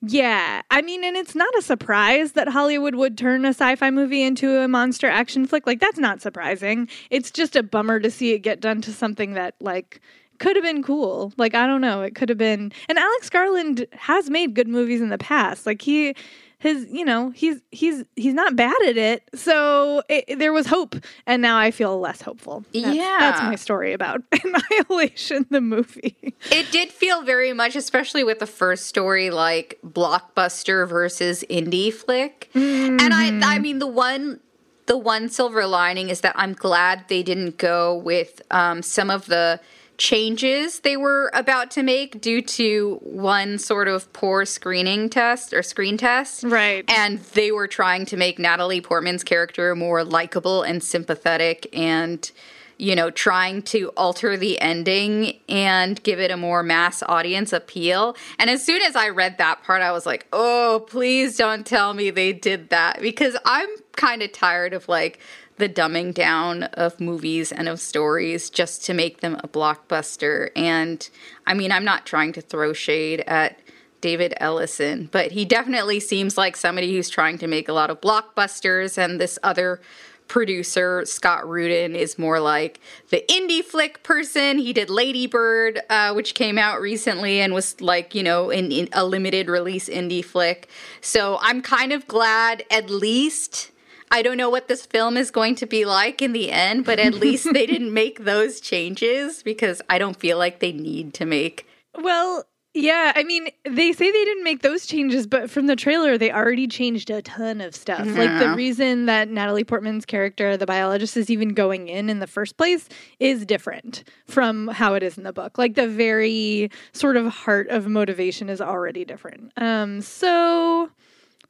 yeah, 0.01 0.61
I 0.71 0.81
mean, 0.81 1.03
and 1.03 1.15
it's 1.15 1.35
not 1.35 1.53
a 1.57 1.61
surprise 1.61 2.33
that 2.33 2.49
Hollywood 2.49 2.95
would 2.95 3.17
turn 3.17 3.45
a 3.45 3.49
sci 3.49 3.75
fi 3.75 3.91
movie 3.91 4.23
into 4.23 4.59
a 4.59 4.67
monster 4.67 5.07
action 5.07 5.45
flick. 5.45 5.67
Like, 5.67 5.79
that's 5.79 5.99
not 5.99 6.21
surprising. 6.21 6.89
It's 7.09 7.31
just 7.31 7.55
a 7.55 7.63
bummer 7.63 7.99
to 7.99 8.11
see 8.11 8.33
it 8.33 8.39
get 8.39 8.59
done 8.59 8.81
to 8.81 8.91
something 8.91 9.33
that, 9.33 9.55
like, 9.59 10.01
could 10.39 10.55
have 10.55 10.65
been 10.65 10.83
cool. 10.83 11.31
Like, 11.37 11.55
I 11.55 11.67
don't 11.67 11.79
know. 11.79 12.01
It 12.01 12.15
could 12.15 12.27
have 12.27 12.37
been. 12.37 12.73
And 12.89 12.97
Alex 12.97 13.29
Garland 13.29 13.85
has 13.93 14.29
made 14.29 14.55
good 14.55 14.67
movies 14.67 14.99
in 14.99 15.09
the 15.09 15.17
past. 15.17 15.65
Like, 15.65 15.81
he 15.81 16.15
his 16.63 16.87
you 16.89 17.03
know 17.03 17.29
he's 17.31 17.61
he's 17.71 18.05
he's 18.15 18.33
not 18.33 18.55
bad 18.55 18.75
at 18.87 18.95
it. 18.95 19.29
So 19.35 20.01
it, 20.07 20.39
there 20.39 20.53
was 20.53 20.65
hope 20.65 20.95
and 21.27 21.41
now 21.41 21.57
i 21.57 21.71
feel 21.71 21.99
less 21.99 22.21
hopeful. 22.21 22.63
That's, 22.73 22.95
yeah. 22.95 23.17
that's 23.19 23.41
my 23.41 23.55
story 23.55 23.91
about 23.91 24.21
annihilation 24.31 25.45
the 25.49 25.59
movie. 25.59 26.33
It 26.49 26.71
did 26.71 26.89
feel 26.89 27.23
very 27.23 27.51
much 27.51 27.75
especially 27.75 28.23
with 28.23 28.39
the 28.39 28.47
first 28.47 28.87
story 28.87 29.29
like 29.29 29.77
blockbuster 29.85 30.87
versus 30.87 31.43
indie 31.49 31.93
flick. 31.93 32.49
Mm-hmm. 32.53 32.99
and 32.99 33.13
i 33.13 33.55
i 33.55 33.59
mean 33.59 33.79
the 33.79 33.87
one 33.87 34.39
the 34.85 34.97
one 34.97 35.27
silver 35.27 35.65
lining 35.65 36.09
is 36.09 36.21
that 36.21 36.33
i'm 36.37 36.53
glad 36.53 37.05
they 37.09 37.23
didn't 37.23 37.57
go 37.57 37.95
with 37.95 38.41
um, 38.51 38.81
some 38.81 39.09
of 39.09 39.25
the 39.25 39.59
changes 39.97 40.79
they 40.79 40.97
were 40.97 41.29
about 41.33 41.71
to 41.71 41.83
make 41.83 42.19
due 42.21 42.41
to 42.41 42.99
one 43.03 43.57
sort 43.57 43.87
of 43.87 44.11
poor 44.13 44.45
screening 44.45 45.09
test 45.09 45.53
or 45.53 45.63
screen 45.63 45.97
test. 45.97 46.43
Right. 46.43 46.83
And 46.89 47.19
they 47.19 47.51
were 47.51 47.67
trying 47.67 48.05
to 48.07 48.17
make 48.17 48.39
Natalie 48.39 48.81
Portman's 48.81 49.23
character 49.23 49.75
more 49.75 50.03
likable 50.03 50.63
and 50.63 50.83
sympathetic 50.83 51.67
and 51.73 52.29
you 52.77 52.95
know, 52.95 53.09
trying 53.11 53.61
to 53.61 53.89
alter 53.95 54.35
the 54.35 54.59
ending 54.59 55.39
and 55.47 56.01
give 56.03 56.19
it 56.19 56.31
a 56.31 56.37
more 56.37 56.63
mass 56.63 57.03
audience 57.03 57.53
appeal. 57.53 58.17
And 58.39 58.49
as 58.49 58.65
soon 58.65 58.81
as 58.81 58.95
I 58.95 59.09
read 59.09 59.37
that 59.37 59.63
part, 59.63 59.81
I 59.81 59.91
was 59.91 60.05
like, 60.05 60.27
oh, 60.33 60.85
please 60.89 61.37
don't 61.37 61.65
tell 61.65 61.93
me 61.93 62.09
they 62.09 62.33
did 62.33 62.69
that 62.69 62.99
because 63.01 63.37
I'm 63.45 63.69
kind 63.95 64.21
of 64.21 64.31
tired 64.31 64.73
of 64.73 64.89
like 64.89 65.19
the 65.57 65.69
dumbing 65.69 66.13
down 66.13 66.63
of 66.63 66.99
movies 66.99 67.51
and 67.51 67.69
of 67.69 67.79
stories 67.79 68.49
just 68.49 68.83
to 68.85 68.93
make 68.93 69.21
them 69.21 69.35
a 69.43 69.47
blockbuster. 69.47 70.49
And 70.55 71.07
I 71.45 71.53
mean, 71.53 71.71
I'm 71.71 71.85
not 71.85 72.05
trying 72.05 72.33
to 72.33 72.41
throw 72.41 72.73
shade 72.73 73.21
at 73.27 73.59
David 74.01 74.33
Ellison, 74.37 75.07
but 75.11 75.31
he 75.31 75.45
definitely 75.45 75.99
seems 75.99 76.37
like 76.37 76.57
somebody 76.57 76.93
who's 76.93 77.09
trying 77.09 77.37
to 77.37 77.47
make 77.47 77.69
a 77.69 77.73
lot 77.73 77.89
of 77.89 78.01
blockbusters. 78.01 78.97
And 78.97 79.19
this 79.19 79.39
other 79.43 79.79
producer, 80.27 81.03
Scott 81.05 81.47
Rudin, 81.47 81.95
is 81.95 82.17
more 82.17 82.39
like 82.39 82.79
the 83.09 83.23
indie 83.29 83.63
flick 83.63 84.03
person. 84.03 84.57
He 84.57 84.73
did 84.73 84.89
Lady 84.89 85.27
Bird, 85.27 85.81
uh, 85.89 86.13
which 86.13 86.33
came 86.33 86.57
out 86.57 86.81
recently 86.81 87.39
and 87.39 87.53
was 87.53 87.79
like, 87.79 88.15
you 88.15 88.23
know, 88.23 88.49
in, 88.49 88.71
in 88.71 88.89
a 88.93 89.05
limited 89.05 89.47
release 89.47 89.87
indie 89.87 90.25
flick. 90.25 90.69
So 91.01 91.37
I'm 91.41 91.61
kind 91.61 91.93
of 91.93 92.07
glad 92.07 92.63
at 92.71 92.89
least 92.89 93.71
I 94.13 94.21
don't 94.21 94.37
know 94.37 94.49
what 94.51 94.67
this 94.67 94.85
film 94.85 95.17
is 95.17 95.31
going 95.31 95.55
to 95.55 95.65
be 95.65 95.85
like 95.85 96.21
in 96.21 96.33
the 96.33 96.51
end, 96.51 96.85
but 96.85 96.99
at 96.99 97.15
least 97.15 97.51
they 97.51 97.65
didn't 97.65 97.91
make 98.01 98.25
those 98.25 98.61
changes 98.61 99.41
because 99.41 99.81
I 99.89 99.97
don't 99.97 100.15
feel 100.15 100.37
like 100.37 100.59
they 100.59 100.71
need 100.71 101.15
to 101.15 101.25
make. 101.25 101.67
Well, 101.99 102.45
Yeah, 102.75 103.11
I 103.15 103.23
mean, 103.23 103.49
they 103.65 103.91
say 103.91 104.11
they 104.11 104.25
didn't 104.25 104.43
make 104.43 104.61
those 104.61 104.85
changes, 104.85 105.25
but 105.25 105.49
from 105.49 105.65
the 105.65 105.75
trailer, 105.75 106.17
they 106.17 106.31
already 106.31 106.67
changed 106.67 107.09
a 107.09 107.23
ton 107.23 107.59
of 107.59 107.75
stuff. 107.75 108.01
Mm-hmm. 108.01 108.17
Like 108.17 108.39
the 108.39 108.53
reason 108.55 109.07
that 109.07 109.29
Natalie 109.29 109.63
Portman's 109.63 110.05
character, 110.05 110.57
the 110.57 110.65
biologist, 110.67 111.17
is 111.17 111.31
even 111.31 111.49
going 111.49 111.87
in 111.87 112.07
in 112.07 112.19
the 112.19 112.27
first 112.27 112.55
place 112.55 112.89
is 113.19 113.47
different 113.47 114.03
from 114.27 114.67
how 114.67 114.93
it 114.93 115.01
is 115.01 115.17
in 115.17 115.23
the 115.23 115.33
book. 115.33 115.57
Like 115.57 115.73
the 115.73 115.87
very 115.87 116.69
sort 116.91 117.17
of 117.17 117.27
heart 117.27 117.67
of 117.69 117.87
motivation 117.87 118.49
is 118.49 118.61
already 118.61 119.05
different. 119.05 119.51
Um, 119.57 120.01
so 120.01 120.89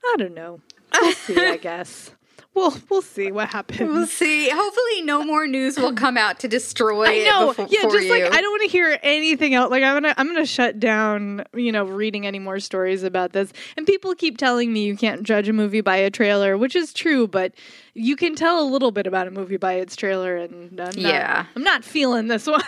I 0.05 0.15
don't 0.17 0.33
know. 0.33 0.61
We'll 0.93 1.11
see, 1.13 1.37
I 1.37 1.57
guess. 1.61 2.11
We'll 2.55 2.75
we'll 2.87 3.01
see 3.01 3.31
what 3.31 3.49
happens. 3.49 3.79
We'll 3.79 4.05
see. 4.05 4.47
Hopefully, 4.49 5.01
no 5.01 5.23
more 5.23 5.47
news 5.47 5.75
will 5.77 5.93
come 5.93 6.17
out 6.17 6.39
to 6.41 6.47
destroy. 6.47 7.05
I 7.07 7.23
know. 7.23 7.47
Before, 7.47 7.67
yeah, 7.67 7.81
just 7.81 8.05
you. 8.05 8.11
like 8.11 8.31
I 8.31 8.41
don't 8.41 8.51
want 8.51 8.61
to 8.61 8.67
hear 8.67 8.99
anything 9.01 9.55
else. 9.55 9.71
Like 9.71 9.81
I'm 9.81 9.95
gonna 9.95 10.13
I'm 10.17 10.27
gonna 10.27 10.45
shut 10.45 10.79
down. 10.79 11.43
You 11.55 11.71
know, 11.71 11.83
reading 11.85 12.27
any 12.27 12.37
more 12.37 12.59
stories 12.59 13.01
about 13.01 13.33
this. 13.33 13.51
And 13.75 13.87
people 13.87 14.13
keep 14.13 14.37
telling 14.37 14.71
me 14.71 14.85
you 14.85 14.95
can't 14.95 15.23
judge 15.23 15.49
a 15.49 15.53
movie 15.53 15.81
by 15.81 15.95
a 15.95 16.11
trailer, 16.11 16.55
which 16.55 16.75
is 16.75 16.93
true, 16.93 17.27
but 17.27 17.53
you 17.95 18.15
can 18.15 18.35
tell 18.35 18.61
a 18.61 18.67
little 18.69 18.91
bit 18.91 19.07
about 19.07 19.27
a 19.27 19.31
movie 19.31 19.57
by 19.57 19.73
its 19.73 19.95
trailer. 19.95 20.35
And 20.37 20.79
I'm 20.79 20.85
not, 20.85 20.97
yeah, 20.97 21.45
I'm 21.55 21.63
not 21.63 21.83
feeling 21.83 22.27
this 22.27 22.45
one. 22.47 22.61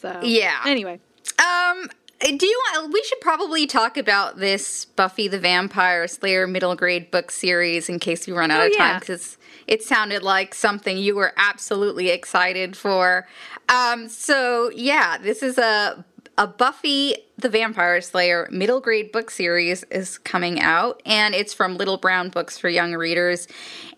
so 0.00 0.20
yeah. 0.22 0.60
Anyway. 0.66 1.00
Um, 1.38 1.88
do 2.22 2.46
you 2.46 2.62
want 2.72 2.92
we 2.92 3.02
should 3.04 3.20
probably 3.20 3.66
talk 3.66 3.96
about 3.96 4.38
this 4.38 4.84
buffy 4.84 5.28
the 5.28 5.38
vampire 5.38 6.06
slayer 6.06 6.46
middle 6.46 6.74
grade 6.76 7.10
book 7.10 7.30
series 7.30 7.88
in 7.88 7.98
case 7.98 8.26
we 8.26 8.32
run 8.32 8.50
out 8.50 8.62
oh, 8.62 8.66
of 8.66 8.76
time 8.76 9.00
because 9.00 9.36
it 9.66 9.82
sounded 9.82 10.22
like 10.22 10.54
something 10.54 10.98
you 10.98 11.14
were 11.14 11.32
absolutely 11.36 12.10
excited 12.10 12.76
for. 12.76 13.26
Um, 13.68 14.08
so 14.08 14.70
yeah 14.74 15.18
this 15.18 15.42
is 15.42 15.58
a 15.58 16.04
a 16.38 16.46
buffy 16.46 17.14
the 17.36 17.48
vampire 17.48 18.00
slayer 18.00 18.48
middle 18.50 18.80
grade 18.80 19.12
book 19.12 19.30
series 19.30 19.84
is 19.84 20.18
coming 20.18 20.60
out 20.60 21.02
and 21.04 21.34
it's 21.34 21.52
from 21.52 21.76
little 21.76 21.98
brown 21.98 22.28
books 22.28 22.56
for 22.56 22.68
young 22.68 22.94
readers 22.94 23.46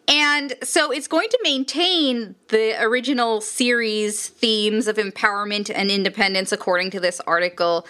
and 0.08 0.54
so 0.62 0.90
it's 0.90 1.08
going 1.08 1.28
to 1.28 1.38
maintain 1.42 2.34
the 2.48 2.80
original 2.82 3.40
series 3.40 4.28
themes 4.28 4.86
of 4.88 4.96
empowerment 4.96 5.70
and 5.74 5.90
independence 5.90 6.52
according 6.52 6.90
to 6.90 7.00
this 7.00 7.20
article 7.20 7.86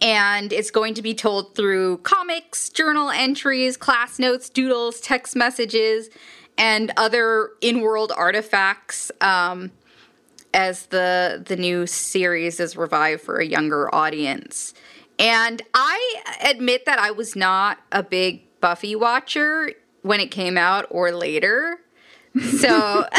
and 0.00 0.52
it's 0.52 0.70
going 0.70 0.94
to 0.94 1.02
be 1.02 1.14
told 1.14 1.54
through 1.54 1.98
comics, 1.98 2.68
journal 2.68 3.10
entries, 3.10 3.76
class 3.76 4.18
notes, 4.18 4.48
doodles, 4.48 5.00
text 5.00 5.34
messages, 5.34 6.08
and 6.56 6.92
other 6.96 7.50
in-world 7.60 8.12
artifacts. 8.16 9.10
Um, 9.20 9.70
as 10.54 10.86
the 10.86 11.42
the 11.46 11.56
new 11.56 11.86
series 11.86 12.60
is 12.60 12.76
revived 12.76 13.22
for 13.22 13.36
a 13.36 13.44
younger 13.46 13.92
audience, 13.94 14.74
and 15.18 15.62
I 15.74 16.22
admit 16.42 16.86
that 16.86 16.98
I 16.98 17.10
was 17.10 17.36
not 17.36 17.78
a 17.92 18.02
big 18.02 18.42
Buffy 18.60 18.96
watcher 18.96 19.72
when 20.02 20.20
it 20.20 20.30
came 20.30 20.56
out 20.56 20.86
or 20.90 21.12
later, 21.12 21.78
so. 22.58 23.06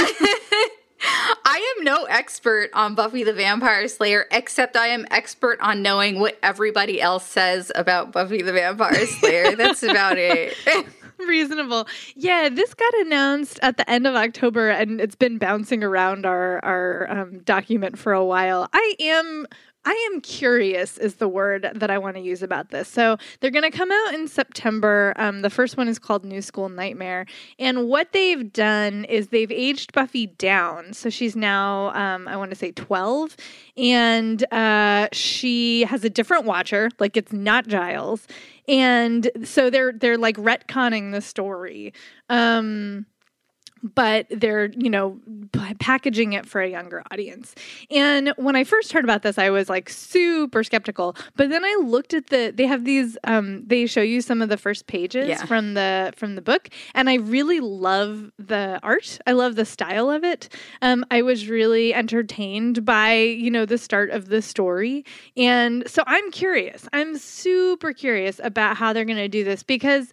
I 1.01 1.75
am 1.77 1.85
no 1.85 2.03
expert 2.03 2.71
on 2.73 2.93
Buffy 2.93 3.23
the 3.23 3.33
Vampire 3.33 3.87
Slayer, 3.87 4.25
except 4.31 4.75
I 4.75 4.87
am 4.87 5.05
expert 5.11 5.59
on 5.61 5.81
knowing 5.81 6.19
what 6.19 6.37
everybody 6.43 7.01
else 7.01 7.25
says 7.25 7.71
about 7.73 8.11
Buffy 8.11 8.41
the 8.41 8.51
Vampire 8.51 9.05
Slayer. 9.05 9.55
That's 9.55 9.81
about 9.83 10.17
it. 10.17 10.55
Reasonable. 11.27 11.87
Yeah, 12.15 12.49
this 12.49 12.73
got 12.73 12.93
announced 12.95 13.59
at 13.61 13.77
the 13.77 13.89
end 13.89 14.07
of 14.07 14.15
October 14.15 14.69
and 14.69 15.01
it's 15.01 15.15
been 15.15 15.37
bouncing 15.37 15.83
around 15.83 16.25
our 16.25 16.63
our 16.63 17.07
um, 17.09 17.39
document 17.39 17.97
for 17.97 18.13
a 18.13 18.23
while. 18.23 18.69
I 18.71 18.95
am 18.99 19.45
I 19.89 20.09
am 20.13 20.21
curious 20.21 20.99
is 20.99 21.15
the 21.15 21.27
word 21.27 21.67
that 21.73 21.89
I 21.89 21.97
want 21.97 22.15
to 22.15 22.21
use 22.21 22.43
about 22.43 22.69
this. 22.69 22.87
So 22.87 23.17
they're 23.39 23.49
going 23.49 23.69
to 23.69 23.75
come 23.75 23.91
out 23.91 24.13
in 24.13 24.27
September. 24.27 25.13
Um, 25.15 25.41
the 25.41 25.49
first 25.49 25.77
one 25.77 25.87
is 25.87 25.97
called 25.97 26.23
New 26.23 26.43
School 26.43 26.69
Nightmare, 26.69 27.25
and 27.57 27.87
what 27.87 28.11
they've 28.11 28.53
done 28.53 29.05
is 29.05 29.29
they've 29.29 29.51
aged 29.51 29.91
Buffy 29.93 30.27
down. 30.27 30.93
So 30.93 31.09
she's 31.09 31.35
now 31.35 31.89
um, 31.95 32.27
I 32.27 32.37
want 32.37 32.51
to 32.51 32.55
say 32.55 32.71
twelve, 32.71 33.35
and 33.77 34.45
uh, 34.53 35.07
she 35.11 35.85
has 35.85 36.03
a 36.03 36.09
different 36.11 36.45
Watcher. 36.45 36.91
Like 36.99 37.17
it's 37.17 37.33
not 37.33 37.65
Giles, 37.65 38.27
and 38.67 39.31
so 39.43 39.71
they're 39.71 39.91
they're 39.91 40.19
like 40.19 40.37
retconning 40.37 41.13
the 41.13 41.21
story. 41.21 41.93
Um, 42.29 43.07
but 43.83 44.25
they're 44.29 44.71
you 44.77 44.89
know 44.89 45.17
packaging 45.79 46.33
it 46.33 46.45
for 46.45 46.61
a 46.61 46.69
younger 46.69 47.03
audience. 47.11 47.55
And 47.91 48.33
when 48.37 48.55
i 48.55 48.63
first 48.63 48.91
heard 48.91 49.03
about 49.03 49.21
this 49.23 49.37
i 49.37 49.49
was 49.49 49.69
like 49.69 49.89
super 49.89 50.63
skeptical. 50.63 51.15
But 51.35 51.49
then 51.49 51.63
i 51.63 51.77
looked 51.83 52.13
at 52.13 52.27
the 52.27 52.51
they 52.55 52.65
have 52.67 52.85
these 52.85 53.17
um 53.23 53.63
they 53.65 53.85
show 53.85 54.01
you 54.01 54.21
some 54.21 54.41
of 54.41 54.49
the 54.49 54.57
first 54.57 54.87
pages 54.87 55.27
Yeah. 55.27 55.45
from 55.45 55.73
the 55.73 56.13
from 56.15 56.35
the 56.35 56.41
book 56.41 56.69
and 56.93 57.09
i 57.09 57.15
really 57.15 57.59
love 57.59 58.31
the 58.37 58.79
art. 58.83 59.19
I 59.27 59.31
love 59.33 59.55
the 59.55 59.65
style 59.65 60.09
of 60.09 60.23
it. 60.23 60.49
Um 60.81 61.05
i 61.11 61.21
was 61.21 61.47
really 61.49 61.93
entertained 61.93 62.85
by 62.85 63.13
you 63.13 63.49
know 63.51 63.65
the 63.65 63.77
start 63.77 64.09
of 64.11 64.29
the 64.29 64.41
story. 64.41 65.05
And 65.37 65.83
so 65.89 66.03
i'm 66.07 66.31
curious. 66.31 66.87
I'm 66.93 67.17
super 67.17 67.93
curious 67.93 68.39
about 68.43 68.77
how 68.77 68.93
they're 68.93 69.05
going 69.05 69.17
to 69.17 69.27
do 69.29 69.43
this 69.43 69.63
because 69.63 70.11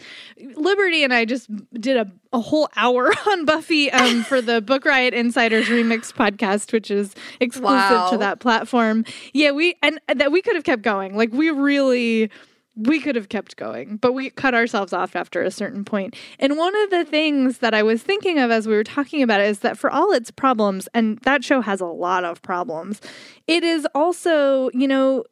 liberty 0.57 1.03
and 1.05 1.13
i 1.13 1.25
just 1.25 1.49
did 1.81 1.97
a, 1.97 2.11
a 2.33 2.41
whole 2.41 2.69
hour 2.77 3.11
on 3.31 3.45
buffy 3.57 3.91
um, 3.91 4.23
for 4.25 4.41
the 4.43 4.61
book 4.61 4.85
riot 4.85 5.15
insiders 5.15 5.67
Remix 5.67 6.13
podcast 6.13 6.73
which 6.73 6.91
is 6.91 7.15
exclusive 7.41 7.91
Wow. 7.91 8.11
to 8.11 8.19
that 8.19 8.41
platform 8.41 9.05
yeah 9.33 9.51
we 9.51 9.75
and 9.83 9.99
that 10.15 10.31
we 10.31 10.43
could 10.43 10.55
have 10.55 10.65
kept 10.65 10.83
going 10.83 11.17
like 11.17 11.33
we 11.33 11.51
really 11.51 12.31
we 12.79 13.01
could 13.01 13.17
have 13.17 13.31
kept 13.31 13.57
going, 13.57 13.97
but 13.97 14.13
we 14.13 14.29
cut 14.29 14.55
ourselves 14.55 14.93
off 14.93 15.17
after 15.17 15.41
a 15.43 15.51
certain 15.51 15.83
point. 15.83 16.15
And 16.39 16.59
one 16.59 16.77
of 16.83 16.91
the 16.91 17.07
things 17.07 17.59
that 17.59 17.73
I 17.73 17.83
was 17.83 18.03
thinking 18.03 18.39
of 18.39 18.51
as 18.51 18.69
we 18.69 18.75
were 18.75 18.85
talking 18.85 19.23
about 19.23 19.41
it 19.41 19.49
is 19.49 19.61
that 19.61 19.79
for 19.79 19.91
all 19.91 20.13
its 20.13 20.31
problems, 20.31 20.87
and 20.93 21.19
that 21.21 21.43
show 21.43 21.63
has 21.63 21.81
a 21.81 21.87
lot 21.87 22.25
of 22.25 22.43
problems, 22.43 23.01
it 23.47 23.65
is 23.65 23.87
also, 23.95 24.69
you 24.75 24.87
know, 24.87 25.25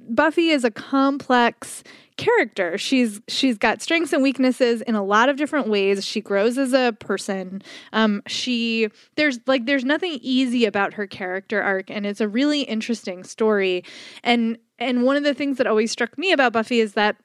Buffy 0.00 0.50
is 0.50 0.64
a 0.64 0.70
complex 0.70 1.82
character. 2.16 2.78
She's 2.78 3.20
she's 3.28 3.58
got 3.58 3.82
strengths 3.82 4.12
and 4.12 4.22
weaknesses 4.22 4.80
in 4.82 4.94
a 4.94 5.04
lot 5.04 5.28
of 5.28 5.36
different 5.36 5.68
ways. 5.68 6.04
She 6.04 6.20
grows 6.20 6.56
as 6.56 6.72
a 6.72 6.96
person. 6.98 7.62
Um, 7.92 8.22
she 8.26 8.88
there's 9.16 9.38
like 9.46 9.66
there's 9.66 9.84
nothing 9.84 10.18
easy 10.22 10.64
about 10.64 10.94
her 10.94 11.06
character 11.06 11.62
arc, 11.62 11.90
and 11.90 12.06
it's 12.06 12.20
a 12.20 12.28
really 12.28 12.62
interesting 12.62 13.24
story. 13.24 13.84
And 14.22 14.58
and 14.78 15.04
one 15.04 15.16
of 15.16 15.24
the 15.24 15.34
things 15.34 15.58
that 15.58 15.66
always 15.66 15.90
struck 15.90 16.16
me 16.18 16.32
about 16.32 16.52
Buffy 16.52 16.80
is 16.80 16.94
that 16.94 17.16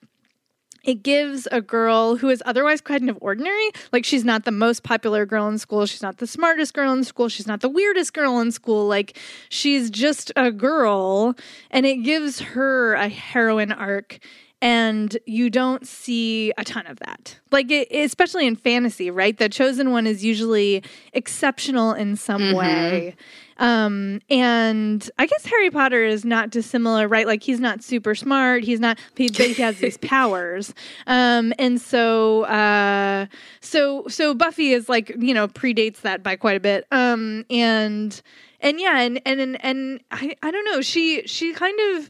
it 0.84 1.04
gives 1.04 1.48
a 1.52 1.62
girl 1.62 2.16
who 2.16 2.30
is 2.30 2.42
otherwise 2.46 2.82
kind 2.82 3.10
of 3.10 3.18
ordinary 3.22 3.70
like 3.92 4.06
she's 4.06 4.26
not 4.26 4.46
the 4.46 4.52
most 4.52 4.84
popular 4.84 5.26
girl 5.26 5.48
in 5.48 5.58
school 5.58 5.86
she's 5.86 6.02
not 6.02 6.18
the 6.18 6.28
smartest 6.28 6.74
girl 6.74 6.92
in 6.94 7.04
school 7.04 7.30
she's 7.30 7.48
not 7.48 7.62
the 7.62 7.70
weirdest 7.70 8.14
girl 8.14 8.40
in 8.40 8.52
school 8.52 8.88
like 8.88 9.18
she's 9.50 9.90
just 9.90 10.32
a 10.36 10.52
girl. 10.52 11.36
And 11.70 11.86
it 11.86 11.98
gives 11.98 12.40
her 12.40 12.94
a 12.94 13.08
heroine 13.08 13.72
arc 13.72 14.20
and 14.62 15.18
you 15.26 15.50
don't 15.50 15.88
see 15.88 16.54
a 16.58 16.64
ton 16.64 16.86
of 16.86 17.00
that. 17.00 17.40
Like 17.52 17.72
it, 17.72 17.92
especially 17.92 18.46
in 18.46 18.56
fantasy 18.56 19.10
right? 19.10 19.38
The 19.38 19.50
chosen 19.50 19.92
one 19.92 20.06
is 20.06 20.24
usually 20.24 20.84
exceptional 21.14 21.94
in 21.94 22.16
some 22.16 22.54
way. 22.54 23.16
Um 23.58 24.22
and 24.30 25.08
i 25.20 25.28
guess 25.28 25.46
harry 25.46 25.70
potter 25.70 26.04
is 26.04 26.26
not 26.26 26.50
dissimilar 26.50 27.08
right? 27.08 27.28
Like 27.28 27.44
he's 27.44 27.60
not 27.60 27.84
super 27.84 28.16
smart. 28.16 28.64
He's 28.64 28.80
not 28.80 29.00
he, 29.16 29.30
but 29.30 29.48
he 29.48 29.62
has 29.62 29.80
these 29.80 29.98
powers. 30.02 30.74
Um 31.08 31.54
and 31.58 31.82
so 31.82 32.44
uh 32.44 33.26
so 33.60 34.08
so 34.08 34.34
buffy 34.34 34.72
is 34.74 34.88
like 34.88 35.10
you 35.18 35.34
know 35.34 35.48
predates 35.48 36.02
that 36.02 36.22
by 36.24 36.36
quite 36.36 36.58
a 36.58 36.60
bit. 36.60 36.86
Um 36.92 37.46
and 37.50 38.22
and 38.62 38.80
yeah 38.80 39.00
and 39.00 39.20
and 39.26 39.40
and, 39.42 39.66
and 39.66 40.02
i 40.12 40.36
i 40.44 40.52
don't 40.52 40.66
know. 40.66 40.82
She 40.82 41.26
she 41.28 41.54
kind 41.54 41.80
of 41.96 42.10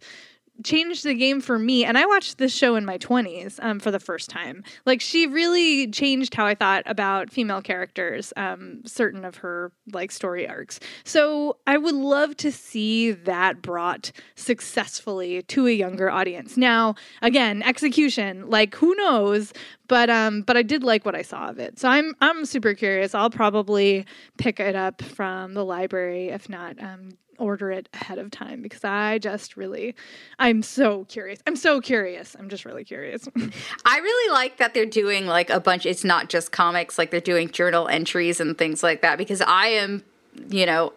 changed 0.64 1.04
the 1.04 1.14
game 1.14 1.42
for 1.42 1.58
me 1.58 1.84
and 1.84 1.98
i 1.98 2.06
watched 2.06 2.38
this 2.38 2.56
show 2.56 2.76
in 2.76 2.86
my 2.86 2.98
20s 2.98 3.60
um, 3.62 3.80
for 3.80 3.92
the 3.92 4.00
first 4.00 4.30
time. 4.30 4.64
Like 4.86 5.02
she 5.02 5.28
really 5.28 5.88
changed 5.90 6.34
how 6.34 6.46
i 6.46 6.56
thought 6.56 6.84
about 6.86 7.30
female 7.32 7.62
characters 7.62 8.34
um, 8.38 8.82
certain 8.86 9.26
of 9.26 9.38
her 9.38 9.72
like 9.92 10.12
story 10.12 10.48
arcs. 10.48 10.80
So 11.04 11.58
i 11.68 11.78
would 11.78 11.96
love 11.96 12.36
to 12.38 12.52
see 12.52 13.12
that 13.12 13.62
brought 13.62 14.12
successfully 14.36 15.42
to 15.44 15.68
a 15.68 15.72
younger 15.72 16.10
audience. 16.10 16.58
Now 16.58 16.96
again 17.22 17.64
execution 17.64 18.50
like 18.50 18.76
who 18.76 18.96
knows? 18.96 19.54
But 19.88 20.10
um 20.10 20.42
but 20.44 20.56
i 20.58 20.62
did 20.64 20.84
like 20.84 21.06
what 21.06 21.16
i 21.16 21.22
saw 21.22 21.50
of 21.50 21.60
it. 21.60 21.80
So 21.80 21.90
i'm 21.90 22.16
i'm 22.22 22.46
super 22.46 22.74
curious. 22.74 23.14
I'll 23.14 23.30
probably 23.30 24.06
pick 24.38 24.60
it 24.60 24.76
up 24.76 25.02
from 25.02 25.54
the 25.54 25.66
library 25.66 26.30
if 26.30 26.50
not 26.50 26.82
um 26.82 27.10
order 27.42 27.72
it 27.72 27.90
ahead 27.94 28.20
of 28.20 28.32
time 28.32 28.62
because 28.62 28.84
I 28.84 29.18
just 29.18 29.58
really 29.58 29.96
I'm 30.40 30.62
so 30.62 31.06
curious. 31.06 31.40
I'm 31.48 31.56
so 31.56 31.82
curious. 31.82 32.36
I'm 32.40 32.50
just 32.50 32.64
really 32.64 32.84
curious. 32.84 33.28
I 33.86 33.98
really 33.98 34.34
like 34.34 34.58
that 34.58 34.74
they're 34.74 34.86
doing 34.86 35.26
like 35.26 35.50
a 35.50 35.60
bunch. 35.60 35.86
It's 35.86 36.04
not 36.04 36.30
just 36.30 36.52
comics, 36.52 36.98
like 36.98 37.12
they're 37.12 37.20
doing 37.20 37.50
journal 37.50 37.88
entries 37.88 38.40
and 38.40 38.58
things 38.58 38.84
like 38.84 39.02
that. 39.02 39.18
Because 39.18 39.42
I 39.42 39.68
am, 39.68 40.04
you 40.50 40.66
know, 40.66 40.94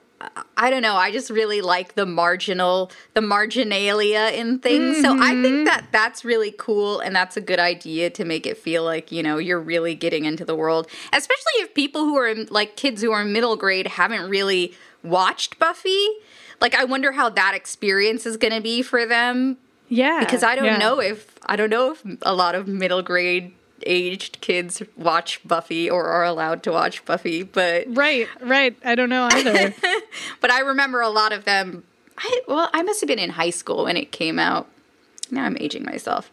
I 0.56 0.70
don't 0.70 0.82
know. 0.82 0.94
I 0.94 1.10
just 1.10 1.30
really 1.30 1.60
like 1.60 1.94
the 1.94 2.06
marginal, 2.06 2.90
the 3.14 3.20
marginalia 3.20 4.30
in 4.32 4.58
things. 4.58 4.98
Mm-hmm. 4.98 5.02
So 5.02 5.22
I 5.22 5.30
think 5.30 5.44
mm-hmm. 5.44 5.64
that 5.64 5.86
that's 5.92 6.24
really 6.24 6.54
cool, 6.56 7.00
and 7.00 7.14
that's 7.14 7.36
a 7.36 7.40
good 7.40 7.58
idea 7.58 8.10
to 8.10 8.24
make 8.24 8.46
it 8.46 8.56
feel 8.56 8.84
like 8.84 9.12
you 9.12 9.22
know 9.22 9.38
you're 9.38 9.60
really 9.60 9.94
getting 9.94 10.24
into 10.24 10.44
the 10.44 10.54
world, 10.54 10.88
especially 11.12 11.52
if 11.56 11.74
people 11.74 12.02
who 12.02 12.16
are 12.16 12.34
like 12.50 12.76
kids 12.76 13.02
who 13.02 13.12
are 13.12 13.22
in 13.22 13.32
middle 13.32 13.56
grade 13.56 13.86
haven't 13.86 14.28
really 14.28 14.74
watched 15.02 15.58
Buffy. 15.58 16.08
Like, 16.60 16.74
I 16.74 16.84
wonder 16.84 17.12
how 17.12 17.28
that 17.30 17.54
experience 17.54 18.26
is 18.26 18.36
going 18.36 18.52
to 18.52 18.60
be 18.60 18.82
for 18.82 19.06
them. 19.06 19.58
Yeah, 19.88 20.20
because 20.20 20.42
I 20.42 20.54
don't 20.54 20.64
yeah. 20.64 20.78
know 20.78 21.00
if 21.00 21.38
I 21.44 21.56
don't 21.56 21.70
know 21.70 21.92
if 21.92 22.02
a 22.22 22.34
lot 22.34 22.54
of 22.54 22.66
middle 22.66 23.02
grade 23.02 23.54
aged 23.86 24.40
kids 24.40 24.82
watch 24.96 25.46
Buffy 25.46 25.90
or 25.90 26.06
are 26.06 26.24
allowed 26.24 26.62
to 26.64 26.72
watch 26.72 27.04
Buffy, 27.04 27.42
but 27.42 27.84
right, 27.88 28.26
right. 28.40 28.76
I 28.84 28.94
don't 28.94 29.10
know 29.10 29.28
either. 29.30 29.74
but 30.40 30.50
I 30.50 30.60
remember 30.60 31.00
a 31.00 31.10
lot 31.10 31.32
of 31.32 31.44
them. 31.44 31.84
I 32.16 32.40
well, 32.48 32.70
I 32.72 32.82
must 32.82 33.00
have 33.00 33.08
been 33.08 33.18
in 33.18 33.30
high 33.30 33.50
school 33.50 33.84
when 33.84 33.96
it 33.96 34.12
came 34.12 34.38
out. 34.38 34.68
Now 35.30 35.44
I'm 35.44 35.56
aging 35.58 35.84
myself. 35.84 36.30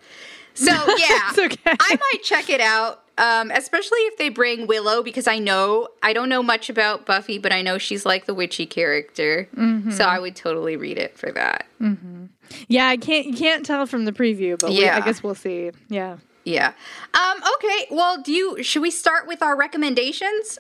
So 0.53 0.71
yeah, 0.97 1.31
okay. 1.37 1.75
I 1.79 1.95
might 1.95 2.23
check 2.23 2.49
it 2.49 2.61
out. 2.61 3.03
Um, 3.21 3.51
especially 3.51 3.99
if 3.99 4.17
they 4.17 4.29
bring 4.29 4.65
Willow, 4.65 5.03
because 5.03 5.27
I 5.27 5.37
know 5.37 5.89
I 6.01 6.11
don't 6.11 6.27
know 6.27 6.41
much 6.41 6.71
about 6.71 7.05
Buffy, 7.05 7.37
but 7.37 7.53
I 7.53 7.61
know 7.61 7.77
she's 7.77 8.03
like 8.03 8.25
the 8.25 8.33
witchy 8.33 8.65
character, 8.65 9.47
mm-hmm. 9.55 9.91
so 9.91 10.05
I 10.05 10.17
would 10.17 10.35
totally 10.35 10.75
read 10.75 10.97
it 10.97 11.15
for 11.19 11.31
that. 11.31 11.67
Mm-hmm. 11.79 12.25
Yeah, 12.67 12.87
I 12.87 12.97
can't 12.97 13.27
you 13.27 13.37
can't 13.37 13.63
tell 13.63 13.85
from 13.85 14.05
the 14.05 14.11
preview, 14.11 14.59
but 14.59 14.71
yeah. 14.71 14.95
We, 14.95 15.01
I 15.01 15.05
guess 15.05 15.21
we'll 15.21 15.35
see. 15.35 15.69
Yeah. 15.87 16.17
Yeah. 16.45 16.73
Um, 17.13 17.43
okay. 17.55 17.85
Well, 17.91 18.21
do 18.23 18.31
you 18.31 18.63
should 18.63 18.81
we 18.81 18.89
start 18.89 19.27
with 19.27 19.43
our 19.43 19.55
recommendations? 19.55 20.57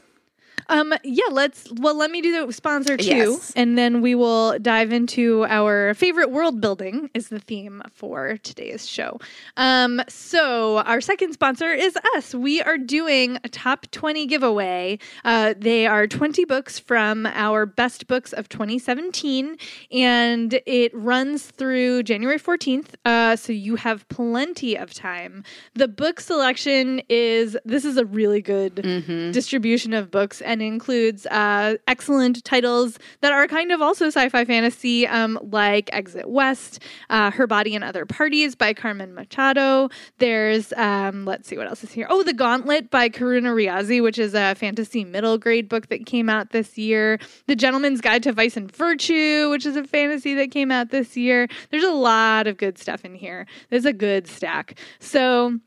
Um, 0.71 0.93
yeah, 1.03 1.25
let's. 1.29 1.67
Well, 1.79 1.95
let 1.97 2.09
me 2.09 2.21
do 2.21 2.47
the 2.47 2.53
sponsor 2.53 2.95
too, 2.95 3.05
yes. 3.05 3.51
and 3.57 3.77
then 3.77 4.01
we 4.01 4.15
will 4.15 4.57
dive 4.59 4.93
into 4.93 5.45
our 5.45 5.93
favorite 5.93 6.31
world 6.31 6.61
building. 6.61 7.09
Is 7.13 7.27
the 7.27 7.39
theme 7.39 7.83
for 7.93 8.37
today's 8.37 8.87
show. 8.87 9.19
Um, 9.57 10.01
so 10.07 10.77
our 10.79 11.01
second 11.01 11.33
sponsor 11.33 11.71
is 11.71 11.97
us. 12.15 12.33
We 12.33 12.61
are 12.61 12.77
doing 12.77 13.37
a 13.43 13.49
top 13.49 13.85
twenty 13.91 14.25
giveaway. 14.25 14.97
Uh, 15.25 15.55
they 15.57 15.85
are 15.87 16.07
twenty 16.07 16.45
books 16.45 16.79
from 16.79 17.25
our 17.25 17.65
best 17.65 18.07
books 18.07 18.31
of 18.31 18.47
2017, 18.47 19.57
and 19.91 20.61
it 20.65 20.95
runs 20.95 21.47
through 21.47 22.03
January 22.03 22.39
14th. 22.39 22.93
Uh, 23.03 23.35
so 23.35 23.51
you 23.51 23.75
have 23.75 24.07
plenty 24.07 24.77
of 24.77 24.93
time. 24.93 25.43
The 25.73 25.89
book 25.89 26.21
selection 26.21 27.01
is 27.09 27.57
this 27.65 27.83
is 27.83 27.97
a 27.97 28.05
really 28.05 28.41
good 28.41 28.75
mm-hmm. 28.75 29.31
distribution 29.31 29.93
of 29.93 30.11
books 30.11 30.41
and 30.41 30.60
includes 30.61 31.25
uh, 31.27 31.75
excellent 31.87 32.43
titles 32.43 32.99
that 33.21 33.31
are 33.31 33.47
kind 33.47 33.71
of 33.71 33.81
also 33.81 34.07
sci 34.07 34.29
fi 34.29 34.45
fantasy, 34.45 35.07
um, 35.07 35.39
like 35.41 35.89
Exit 35.93 36.29
West, 36.29 36.81
uh, 37.09 37.31
Her 37.31 37.47
Body 37.47 37.75
and 37.75 37.83
Other 37.83 38.05
Parties 38.05 38.55
by 38.55 38.73
Carmen 38.73 39.13
Machado. 39.13 39.89
There's, 40.17 40.73
um, 40.73 41.25
let's 41.25 41.47
see 41.47 41.57
what 41.57 41.67
else 41.67 41.83
is 41.83 41.91
here. 41.91 42.07
Oh, 42.09 42.23
The 42.23 42.33
Gauntlet 42.33 42.89
by 42.89 43.09
Karuna 43.09 43.53
Riazi, 43.53 44.01
which 44.01 44.19
is 44.19 44.33
a 44.33 44.55
fantasy 44.55 45.03
middle 45.03 45.37
grade 45.37 45.69
book 45.69 45.87
that 45.89 46.05
came 46.05 46.29
out 46.29 46.51
this 46.51 46.77
year. 46.77 47.19
The 47.47 47.55
Gentleman's 47.55 48.01
Guide 48.01 48.23
to 48.23 48.33
Vice 48.33 48.57
and 48.57 48.71
Virtue, 48.71 49.49
which 49.49 49.65
is 49.65 49.75
a 49.75 49.83
fantasy 49.83 50.33
that 50.35 50.51
came 50.51 50.71
out 50.71 50.89
this 50.89 51.17
year. 51.17 51.47
There's 51.69 51.83
a 51.83 51.91
lot 51.91 52.47
of 52.47 52.57
good 52.57 52.77
stuff 52.77 53.05
in 53.05 53.15
here. 53.15 53.45
There's 53.69 53.85
a 53.85 53.93
good 53.93 54.27
stack. 54.27 54.77
So, 54.99 55.59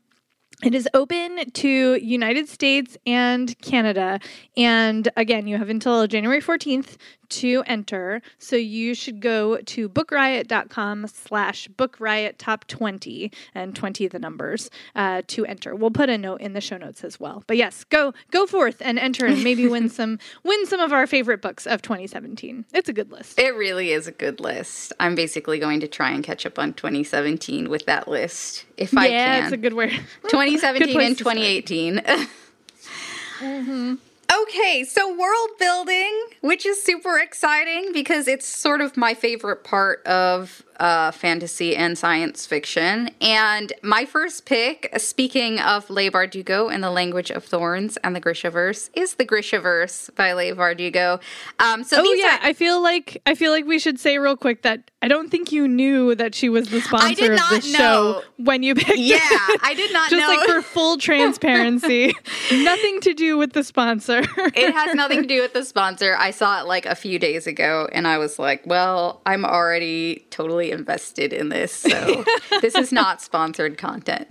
it 0.65 0.73
is 0.73 0.89
open 0.95 1.51
to 1.51 1.95
United 1.95 2.49
States 2.49 2.97
and 3.05 3.57
Canada. 3.61 4.19
And 4.57 5.07
again, 5.15 5.45
you 5.45 5.57
have 5.57 5.69
until 5.69 6.07
January 6.07 6.41
14th 6.41 6.97
to 7.29 7.63
enter. 7.67 8.21
So 8.39 8.55
you 8.55 8.95
should 8.95 9.19
go 9.19 9.57
to 9.57 9.89
bookriot.com 9.89 11.07
slash 11.07 11.67
bookriot 11.69 12.35
top 12.37 12.65
20 12.67 13.31
and 13.53 13.75
20 13.75 14.07
the 14.07 14.19
numbers 14.19 14.69
uh, 14.95 15.21
to 15.27 15.45
enter. 15.45 15.75
We'll 15.75 15.91
put 15.91 16.09
a 16.09 16.17
note 16.17 16.41
in 16.41 16.53
the 16.53 16.61
show 16.61 16.77
notes 16.77 17.03
as 17.03 17.19
well. 17.19 17.43
But 17.47 17.57
yes, 17.57 17.83
go 17.83 18.13
go 18.31 18.45
forth 18.45 18.81
and 18.81 18.97
enter 18.97 19.25
and 19.25 19.43
maybe 19.43 19.67
win 19.67 19.89
some 19.89 20.19
win 20.43 20.65
some 20.65 20.79
of 20.79 20.93
our 20.93 21.07
favorite 21.07 21.41
books 21.41 21.67
of 21.67 21.81
2017. 21.81 22.65
It's 22.73 22.89
a 22.89 22.93
good 22.93 23.11
list. 23.11 23.39
It 23.39 23.55
really 23.55 23.91
is 23.91 24.07
a 24.07 24.11
good 24.11 24.39
list. 24.39 24.93
I'm 24.99 25.15
basically 25.15 25.59
going 25.59 25.79
to 25.81 25.87
try 25.87 26.11
and 26.11 26.23
catch 26.23 26.45
up 26.45 26.57
on 26.57 26.73
2017 26.73 27.69
with 27.69 27.85
that 27.85 28.07
list 28.07 28.64
if 28.77 28.93
yeah, 28.93 28.99
I 28.99 29.07
can. 29.07 29.11
Yeah, 29.13 29.43
it's 29.43 29.53
a 29.53 29.57
good 29.57 29.73
word. 29.73 29.89
2017 30.23 30.93
good 30.93 31.05
and 31.05 31.17
2018. 31.17 31.95
mm-hmm. 33.39 33.95
Okay, 34.41 34.83
so 34.83 35.15
world 35.15 35.49
building, 35.59 36.27
which 36.41 36.65
is 36.65 36.81
super 36.81 37.17
exciting 37.19 37.91
because 37.93 38.27
it's 38.27 38.45
sort 38.45 38.81
of 38.81 38.97
my 38.97 39.13
favorite 39.13 39.63
part 39.63 40.05
of 40.05 40.64
uh, 40.79 41.11
fantasy 41.11 41.75
and 41.75 41.97
science 41.97 42.45
fiction. 42.45 43.09
And 43.21 43.73
my 43.81 44.05
first 44.05 44.45
pick, 44.45 44.89
speaking 44.97 45.59
of 45.59 45.89
Leigh 45.89 46.09
Bardugo 46.09 46.71
and 46.73 46.83
the 46.83 46.91
language 46.91 47.31
of 47.31 47.43
thorns 47.45 47.97
and 47.97 48.15
the 48.15 48.21
Grishaverse, 48.21 48.89
is 48.93 49.15
the 49.15 49.25
Grishaverse 49.25 50.13
by 50.15 50.33
Leigh 50.33 50.51
Bardugo. 50.51 51.21
Um, 51.59 51.83
so 51.83 51.97
oh 51.99 52.13
yeah, 52.13 52.35
are- 52.37 52.47
I 52.47 52.53
feel 52.53 52.81
like 52.81 53.21
I 53.25 53.35
feel 53.35 53.51
like 53.51 53.65
we 53.65 53.79
should 53.79 53.99
say 53.99 54.17
real 54.17 54.37
quick 54.37 54.61
that 54.63 54.91
I 55.01 55.07
don't 55.07 55.29
think 55.29 55.51
you 55.51 55.67
knew 55.67 56.15
that 56.15 56.33
she 56.33 56.49
was 56.49 56.69
the 56.69 56.81
sponsor 56.81 57.33
of 57.33 57.39
this 57.51 57.71
know. 57.73 57.77
show 57.77 58.21
when 58.37 58.63
you 58.63 58.73
picked 58.75 58.97
yeah, 58.97 59.17
it. 59.21 59.59
I 59.63 59.73
did 59.75 59.93
not 59.93 60.09
Just 60.15 60.19
know. 60.21 60.35
like 60.35 60.47
for 60.49 60.61
full 60.61 60.97
transparency, 61.09 62.13
nothing 62.51 63.01
to 63.01 63.13
do 63.13 63.37
with 63.37 63.53
the 63.53 63.63
sponsor. 63.63 64.19
it 64.19 64.73
has 64.73 64.95
nothing 64.95 65.21
to 65.21 65.27
do 65.27 65.41
with 65.41 65.53
the 65.53 65.63
sponsor. 65.63 66.15
I 66.17 66.31
saw 66.31 66.59
it 66.61 66.65
like 66.65 66.85
a 66.85 66.95
few 66.95 67.19
days 67.19 67.45
ago, 67.47 67.87
and 67.91 68.07
I 68.07 68.17
was 68.17 68.39
like, 68.39 68.65
well, 68.65 69.21
I'm 69.25 69.45
already 69.45 70.25
totally 70.31 70.64
invested 70.71 71.33
in 71.33 71.49
this. 71.49 71.71
So 71.71 72.23
this 72.61 72.75
is 72.75 72.91
not 72.91 73.21
sponsored 73.21 73.77
content. 73.77 74.29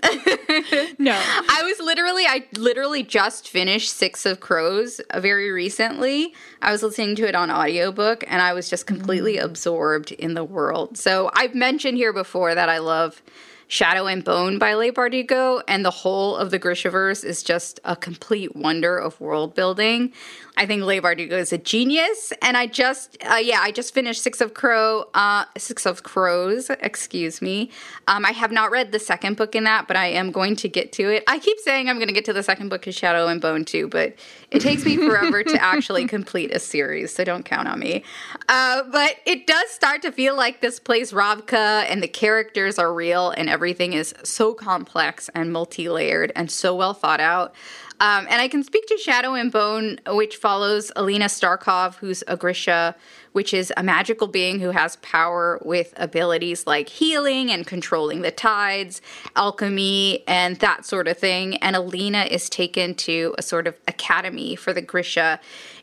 no. 0.98 1.12
I 1.12 1.62
was 1.62 1.78
literally, 1.80 2.24
I 2.26 2.46
literally 2.56 3.02
just 3.02 3.48
finished 3.48 3.92
Six 3.92 4.26
of 4.26 4.40
Crows 4.40 5.00
very 5.16 5.50
recently. 5.50 6.34
I 6.62 6.72
was 6.72 6.82
listening 6.82 7.16
to 7.16 7.28
it 7.28 7.34
on 7.34 7.50
audiobook 7.50 8.24
and 8.26 8.40
I 8.40 8.52
was 8.52 8.68
just 8.68 8.86
completely 8.86 9.36
mm. 9.36 9.44
absorbed 9.44 10.12
in 10.12 10.34
the 10.34 10.44
world. 10.44 10.96
So 10.96 11.30
I've 11.34 11.54
mentioned 11.54 11.96
here 11.96 12.12
before 12.12 12.54
that 12.54 12.68
I 12.68 12.78
love 12.78 13.22
Shadow 13.68 14.07
and 14.07 14.22
Bone 14.22 14.59
by 14.59 14.74
Leigh 14.74 14.92
Bardugo, 14.92 15.62
and 15.66 15.85
the 15.85 15.90
whole 15.90 16.37
of 16.37 16.50
the 16.50 16.59
Grishaverse 16.59 17.24
is 17.24 17.42
just 17.42 17.81
a 17.85 17.96
complete 17.96 18.55
wonder 18.55 18.98
of 18.98 19.20
world 19.20 19.55
building. 19.55 20.12
I 20.57 20.66
think 20.66 20.85
Leigh 20.85 21.00
Bardugo 21.00 21.33
is 21.33 21.53
a 21.53 21.59
genius, 21.59 22.33
and 22.40 22.57
I 22.57 22.68
just, 22.68 23.16
uh, 23.29 23.37
yeah, 23.37 23.59
I 23.61 23.72
just 23.72 23.92
finished 23.92 24.22
Six 24.22 24.40
of 24.40 24.55
Crow, 24.55 25.07
uh, 25.12 25.46
Six 25.59 25.85
of 25.85 26.05
Crows, 26.05 26.70
excuse 26.70 27.42
me. 27.42 27.70
Um, 28.07 28.24
I 28.24 28.31
have 28.31 28.53
not 28.53 28.70
read 28.70 28.92
the 28.92 29.00
second 29.00 29.37
book 29.37 29.57
in 29.57 29.64
that, 29.64 29.88
but 29.88 29.96
I 29.96 30.07
am 30.07 30.31
going 30.31 30.55
to 30.57 30.68
get 30.68 30.92
to 30.92 31.11
it. 31.12 31.24
I 31.27 31.40
keep 31.40 31.59
saying 31.59 31.88
I'm 31.88 31.96
going 31.96 32.07
to 32.07 32.14
get 32.14 32.24
to 32.27 32.33
the 32.33 32.44
second 32.44 32.68
book 32.68 32.87
of 32.87 32.94
Shadow 32.94 33.27
and 33.27 33.40
Bone 33.40 33.64
too, 33.64 33.88
but 33.88 34.14
it 34.53 34.61
takes 34.61 34.85
me 34.85 34.96
forever 34.96 35.42
to 35.42 35.57
actually 35.61 36.07
complete 36.07 36.55
a 36.55 36.61
series, 36.61 37.12
so 37.12 37.24
don't 37.24 37.44
count 37.44 37.66
on 37.66 37.81
me. 37.81 38.05
Uh, 38.48 38.85
but 38.92 39.16
it 39.27 39.48
does 39.48 39.68
start 39.70 40.03
to 40.03 40.12
feel 40.12 40.37
like 40.37 40.61
this 40.61 40.79
place 40.79 41.11
Ravka, 41.11 41.85
and 41.90 42.00
the 42.00 42.09
characters 42.09 42.79
are 42.79 42.94
real, 42.94 43.31
and 43.31 43.50
everything 43.54 43.92
is 43.92 44.12
so 44.24 44.52
complex 44.52 45.30
and 45.32 45.52
multi-layered 45.52 46.32
and 46.34 46.50
so 46.50 46.74
well 46.74 46.92
thought 46.92 47.20
out. 47.20 47.54
Um, 48.00 48.26
and 48.28 48.42
I 48.42 48.48
can 48.48 48.64
speak 48.64 48.86
to 48.88 48.98
Shadow 48.98 49.34
and 49.34 49.52
Bone, 49.52 50.00
which 50.08 50.36
follows 50.36 50.90
Alina 50.96 51.26
Starkov, 51.26 51.94
who's 51.94 52.24
a 52.26 52.36
Grisha, 52.36 52.96
which 53.30 53.54
is 53.54 53.72
a 53.76 53.84
magical 53.84 54.26
being 54.26 54.58
who 54.58 54.70
has 54.70 54.96
power 54.96 55.60
with 55.64 55.94
abilities 55.96 56.66
like 56.66 56.88
healing 56.88 57.52
and 57.52 57.64
controlling 57.64 58.22
the 58.22 58.32
tides, 58.32 59.00
alchemy, 59.36 60.24
and 60.26 60.56
that 60.56 60.84
sort 60.84 61.06
of 61.06 61.16
thing. 61.16 61.56
And 61.58 61.76
Alina 61.76 62.24
is 62.24 62.50
taken 62.50 62.96
to 62.96 63.34
a 63.38 63.42
sort 63.42 63.68
of 63.68 63.76
academy 63.86 64.56
for 64.56 64.72
the 64.72 64.82
Grisha. 64.82 65.38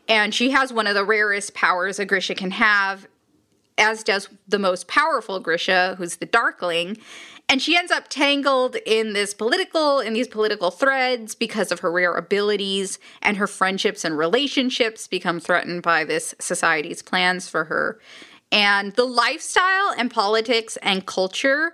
And 0.06 0.34
she 0.34 0.50
has 0.50 0.70
one 0.70 0.86
of 0.86 0.94
the 0.94 1.04
rarest 1.04 1.54
powers 1.54 1.98
a 1.98 2.04
Grisha 2.04 2.34
can 2.34 2.50
have, 2.50 3.08
as 3.78 4.02
does 4.02 4.28
the 4.46 4.58
most 4.58 4.88
powerful 4.88 5.40
Grisha, 5.40 5.96
who's 5.98 6.16
the 6.16 6.26
Darkling. 6.26 6.98
And 7.48 7.60
she 7.60 7.76
ends 7.76 7.92
up 7.92 8.08
tangled 8.08 8.76
in 8.86 9.12
this 9.12 9.34
political 9.34 10.00
in 10.00 10.12
these 10.14 10.28
political 10.28 10.70
threads 10.70 11.34
because 11.34 11.72
of 11.72 11.80
her 11.80 11.90
rare 11.90 12.14
abilities 12.14 12.98
and 13.20 13.36
her 13.36 13.46
friendships 13.46 14.04
and 14.04 14.16
relationships 14.16 15.06
become 15.06 15.40
threatened 15.40 15.82
by 15.82 16.04
this 16.04 16.34
society's 16.38 17.02
plans 17.02 17.48
for 17.48 17.64
her. 17.64 18.00
And 18.50 18.92
the 18.92 19.04
lifestyle 19.04 19.92
and 19.96 20.10
politics 20.10 20.76
and 20.82 21.04
culture 21.06 21.72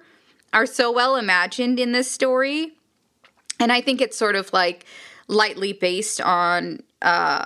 are 0.52 0.66
so 0.66 0.90
well 0.90 1.16
imagined 1.16 1.78
in 1.78 1.92
this 1.92 2.10
story. 2.10 2.72
And 3.60 3.72
i 3.72 3.80
think 3.80 4.00
it's 4.00 4.16
sort 4.16 4.36
of 4.36 4.52
like 4.52 4.86
lightly 5.28 5.72
based 5.72 6.20
on 6.20 6.80
uh, 7.02 7.44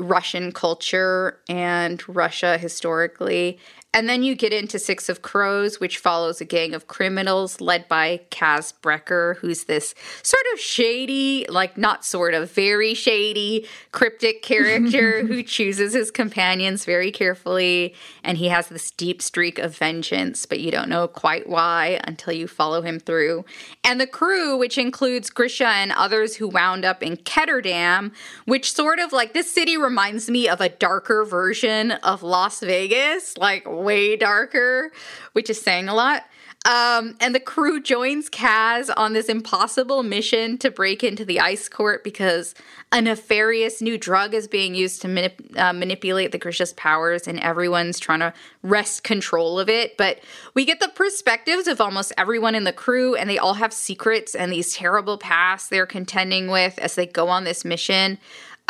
Russian 0.00 0.50
culture 0.52 1.38
and 1.48 2.02
Russia 2.08 2.58
historically 2.58 3.58
and 3.92 4.08
then 4.08 4.22
you 4.22 4.36
get 4.36 4.52
into 4.52 4.78
Six 4.78 5.08
of 5.08 5.22
Crows, 5.22 5.80
which 5.80 5.98
follows 5.98 6.40
a 6.40 6.44
gang 6.44 6.74
of 6.74 6.86
criminals 6.86 7.60
led 7.60 7.88
by 7.88 8.20
Kaz 8.30 8.72
Brekker, 8.80 9.36
who's 9.38 9.64
this 9.64 9.96
sort 10.22 10.44
of 10.54 10.60
shady, 10.60 11.44
like 11.48 11.76
not 11.76 12.04
sort 12.04 12.32
of, 12.34 12.52
very 12.52 12.94
shady, 12.94 13.66
cryptic 13.90 14.42
character 14.50 15.26
who 15.26 15.42
chooses 15.42 15.92
his 15.92 16.12
companions 16.12 16.84
very 16.84 17.10
carefully. 17.10 17.94
And 18.22 18.38
he 18.38 18.46
has 18.46 18.68
this 18.68 18.92
deep 18.92 19.20
streak 19.20 19.58
of 19.58 19.76
vengeance, 19.76 20.46
but 20.46 20.60
you 20.60 20.70
don't 20.70 20.88
know 20.88 21.08
quite 21.08 21.48
why 21.48 22.00
until 22.04 22.32
you 22.32 22.46
follow 22.46 22.82
him 22.82 23.00
through. 23.00 23.44
And 23.82 24.00
the 24.00 24.06
crew, 24.06 24.56
which 24.56 24.78
includes 24.78 25.30
Grisha 25.30 25.66
and 25.66 25.90
others 25.90 26.36
who 26.36 26.46
wound 26.46 26.84
up 26.84 27.02
in 27.02 27.16
Ketterdam, 27.16 28.12
which 28.44 28.72
sort 28.72 29.00
of 29.00 29.12
like 29.12 29.32
this 29.32 29.50
city 29.50 29.76
reminds 29.76 30.30
me 30.30 30.48
of 30.48 30.60
a 30.60 30.68
darker 30.68 31.24
version 31.24 31.90
of 31.90 32.22
Las 32.22 32.60
Vegas, 32.60 33.36
like 33.36 33.66
way 33.80 34.16
darker, 34.16 34.92
which 35.32 35.50
is 35.50 35.60
saying 35.60 35.88
a 35.88 35.94
lot. 35.94 36.24
Um, 36.66 37.16
and 37.20 37.34
the 37.34 37.40
crew 37.40 37.80
joins 37.80 38.28
Kaz 38.28 38.90
on 38.94 39.14
this 39.14 39.30
impossible 39.30 40.02
mission 40.02 40.58
to 40.58 40.70
break 40.70 41.02
into 41.02 41.24
the 41.24 41.40
ice 41.40 41.70
court 41.70 42.04
because 42.04 42.54
a 42.92 43.00
nefarious 43.00 43.80
new 43.80 43.96
drug 43.96 44.34
is 44.34 44.46
being 44.46 44.74
used 44.74 45.00
to 45.02 45.08
manip- 45.08 45.58
uh, 45.58 45.72
manipulate 45.72 46.32
the 46.32 46.38
Grisha's 46.38 46.74
powers, 46.74 47.26
and 47.26 47.40
everyone's 47.40 47.98
trying 47.98 48.20
to 48.20 48.34
wrest 48.62 49.04
control 49.04 49.58
of 49.58 49.70
it. 49.70 49.96
But 49.96 50.20
we 50.52 50.66
get 50.66 50.80
the 50.80 50.88
perspectives 50.88 51.66
of 51.66 51.80
almost 51.80 52.12
everyone 52.18 52.54
in 52.54 52.64
the 52.64 52.74
crew, 52.74 53.14
and 53.14 53.30
they 53.30 53.38
all 53.38 53.54
have 53.54 53.72
secrets 53.72 54.34
and 54.34 54.52
these 54.52 54.74
terrible 54.74 55.16
pasts 55.16 55.70
they're 55.70 55.86
contending 55.86 56.48
with 56.48 56.78
as 56.78 56.94
they 56.94 57.06
go 57.06 57.28
on 57.28 57.44
this 57.44 57.64
mission 57.64 58.18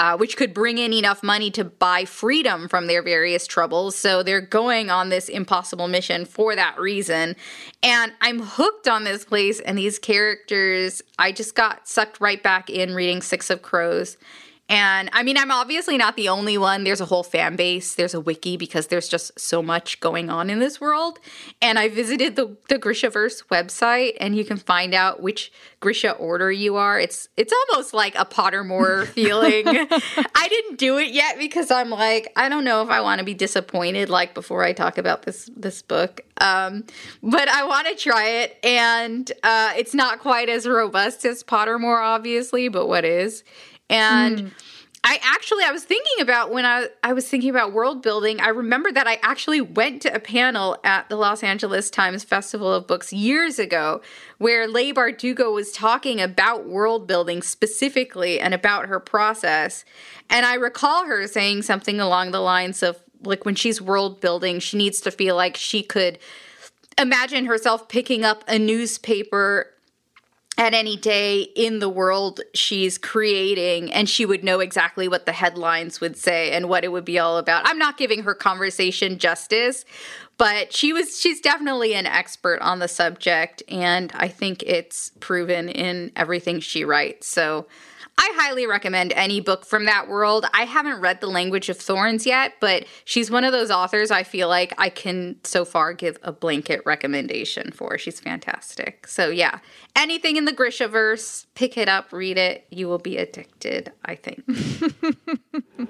uh, 0.00 0.16
which 0.16 0.38
could 0.38 0.54
bring 0.54 0.78
in 0.78 0.94
enough 0.94 1.22
money 1.22 1.50
to 1.50 1.62
buy 1.62 2.06
freedom 2.06 2.68
from 2.68 2.86
their 2.86 3.02
various 3.02 3.46
troubles. 3.46 3.94
So 3.94 4.22
they're 4.22 4.40
going 4.40 4.88
on 4.88 5.10
this 5.10 5.28
impossible 5.28 5.88
mission 5.88 6.24
for 6.24 6.56
that 6.56 6.80
reason. 6.80 7.36
And 7.82 8.10
I'm 8.22 8.40
hooked 8.40 8.88
on 8.88 9.04
this 9.04 9.26
place 9.26 9.60
and 9.60 9.76
these 9.76 9.98
characters. 9.98 11.02
I 11.18 11.32
just 11.32 11.54
got 11.54 11.86
sucked 11.86 12.18
right 12.18 12.42
back 12.42 12.70
in 12.70 12.94
reading 12.94 13.20
Six 13.20 13.50
of 13.50 13.60
Crows. 13.60 14.16
And 14.70 15.10
I 15.12 15.24
mean, 15.24 15.36
I'm 15.36 15.50
obviously 15.50 15.98
not 15.98 16.14
the 16.14 16.28
only 16.28 16.56
one. 16.56 16.84
There's 16.84 17.00
a 17.00 17.04
whole 17.04 17.24
fan 17.24 17.56
base. 17.56 17.96
There's 17.96 18.14
a 18.14 18.20
wiki 18.20 18.56
because 18.56 18.86
there's 18.86 19.08
just 19.08 19.38
so 19.38 19.62
much 19.62 19.98
going 19.98 20.30
on 20.30 20.48
in 20.48 20.60
this 20.60 20.80
world. 20.80 21.18
And 21.60 21.76
I 21.76 21.88
visited 21.88 22.36
the 22.36 22.56
the 22.68 22.78
Grishaverse 22.78 23.46
website, 23.46 24.12
and 24.20 24.36
you 24.36 24.44
can 24.44 24.58
find 24.58 24.94
out 24.94 25.20
which 25.20 25.50
Grisha 25.80 26.12
order 26.12 26.52
you 26.52 26.76
are. 26.76 27.00
It's 27.00 27.28
it's 27.36 27.52
almost 27.52 27.92
like 27.92 28.14
a 28.14 28.24
Pottermore 28.24 29.06
feeling. 29.08 29.66
I 29.66 30.48
didn't 30.48 30.78
do 30.78 30.98
it 30.98 31.10
yet 31.10 31.36
because 31.36 31.72
I'm 31.72 31.90
like, 31.90 32.32
I 32.36 32.48
don't 32.48 32.64
know 32.64 32.82
if 32.82 32.90
I 32.90 33.00
want 33.00 33.18
to 33.18 33.24
be 33.24 33.34
disappointed. 33.34 34.08
Like 34.08 34.34
before 34.34 34.62
I 34.62 34.72
talk 34.72 34.98
about 34.98 35.22
this 35.22 35.50
this 35.56 35.82
book, 35.82 36.20
um, 36.40 36.84
but 37.24 37.48
I 37.48 37.64
want 37.64 37.88
to 37.88 37.96
try 37.96 38.28
it, 38.28 38.56
and 38.62 39.32
uh, 39.42 39.72
it's 39.76 39.94
not 39.94 40.20
quite 40.20 40.48
as 40.48 40.68
robust 40.68 41.24
as 41.24 41.42
Pottermore, 41.42 42.00
obviously, 42.00 42.68
but 42.68 42.86
what 42.86 43.04
is 43.04 43.42
and 43.90 44.38
mm. 44.38 44.50
I 45.02 45.18
actually 45.22 45.64
I 45.64 45.72
was 45.72 45.84
thinking 45.84 46.20
about 46.20 46.52
when 46.52 46.66
I 46.66 46.88
I 47.02 47.14
was 47.14 47.26
thinking 47.26 47.50
about 47.50 47.72
world 47.72 48.02
building, 48.02 48.40
I 48.40 48.48
remember 48.48 48.92
that 48.92 49.06
I 49.06 49.18
actually 49.22 49.60
went 49.60 50.02
to 50.02 50.14
a 50.14 50.20
panel 50.20 50.76
at 50.84 51.08
the 51.08 51.16
Los 51.16 51.42
Angeles 51.42 51.90
Times 51.90 52.22
Festival 52.22 52.72
of 52.72 52.86
Books 52.86 53.12
years 53.12 53.58
ago 53.58 54.02
where 54.38 54.68
Leigh 54.68 54.92
Bardugo 54.92 55.52
was 55.54 55.72
talking 55.72 56.20
about 56.20 56.68
world 56.68 57.06
building 57.06 57.40
specifically 57.40 58.38
and 58.38 58.52
about 58.52 58.86
her 58.86 59.00
process. 59.00 59.84
And 60.28 60.44
I 60.44 60.54
recall 60.54 61.06
her 61.06 61.26
saying 61.26 61.62
something 61.62 61.98
along 61.98 62.32
the 62.32 62.40
lines 62.40 62.82
of 62.82 63.00
like 63.22 63.46
when 63.46 63.54
she's 63.54 63.80
world 63.80 64.20
building, 64.20 64.60
she 64.60 64.76
needs 64.76 65.00
to 65.00 65.10
feel 65.10 65.34
like 65.34 65.56
she 65.56 65.82
could 65.82 66.18
imagine 66.98 67.46
herself 67.46 67.88
picking 67.88 68.24
up 68.24 68.44
a 68.46 68.58
newspaper 68.58 69.70
at 70.60 70.74
any 70.74 70.94
day 70.94 71.40
in 71.40 71.78
the 71.78 71.88
world 71.88 72.42
she's 72.52 72.98
creating 72.98 73.90
and 73.94 74.10
she 74.10 74.26
would 74.26 74.44
know 74.44 74.60
exactly 74.60 75.08
what 75.08 75.24
the 75.24 75.32
headlines 75.32 76.02
would 76.02 76.18
say 76.18 76.52
and 76.52 76.68
what 76.68 76.84
it 76.84 76.92
would 76.92 77.04
be 77.04 77.18
all 77.18 77.38
about. 77.38 77.66
I'm 77.66 77.78
not 77.78 77.96
giving 77.96 78.24
her 78.24 78.34
conversation 78.34 79.16
justice, 79.16 79.86
but 80.36 80.70
she 80.70 80.92
was 80.92 81.18
she's 81.18 81.40
definitely 81.40 81.94
an 81.94 82.04
expert 82.04 82.60
on 82.60 82.78
the 82.78 82.88
subject 82.88 83.62
and 83.68 84.12
I 84.14 84.28
think 84.28 84.62
it's 84.64 85.12
proven 85.18 85.70
in 85.70 86.12
everything 86.14 86.60
she 86.60 86.84
writes. 86.84 87.26
So 87.26 87.66
I 88.18 88.32
highly 88.36 88.66
recommend 88.66 89.12
any 89.14 89.40
book 89.40 89.64
from 89.64 89.86
that 89.86 90.08
world. 90.08 90.44
I 90.52 90.64
haven't 90.64 91.00
read 91.00 91.20
The 91.20 91.26
Language 91.26 91.68
of 91.68 91.78
Thorns 91.78 92.26
yet, 92.26 92.54
but 92.60 92.84
she's 93.04 93.30
one 93.30 93.44
of 93.44 93.52
those 93.52 93.70
authors 93.70 94.10
I 94.10 94.22
feel 94.22 94.48
like 94.48 94.74
I 94.78 94.88
can 94.88 95.36
so 95.44 95.64
far 95.64 95.94
give 95.94 96.18
a 96.22 96.32
blanket 96.32 96.82
recommendation 96.84 97.70
for. 97.72 97.96
She's 97.98 98.20
fantastic. 98.20 99.06
So, 99.06 99.30
yeah, 99.30 99.60
anything 99.96 100.36
in 100.36 100.44
the 100.44 100.52
Grishaverse, 100.52 101.46
pick 101.54 101.78
it 101.78 101.88
up, 101.88 102.12
read 102.12 102.36
it. 102.36 102.66
You 102.70 102.88
will 102.88 102.98
be 102.98 103.16
addicted, 103.16 103.92
I 104.04 104.16
think. 104.16 104.44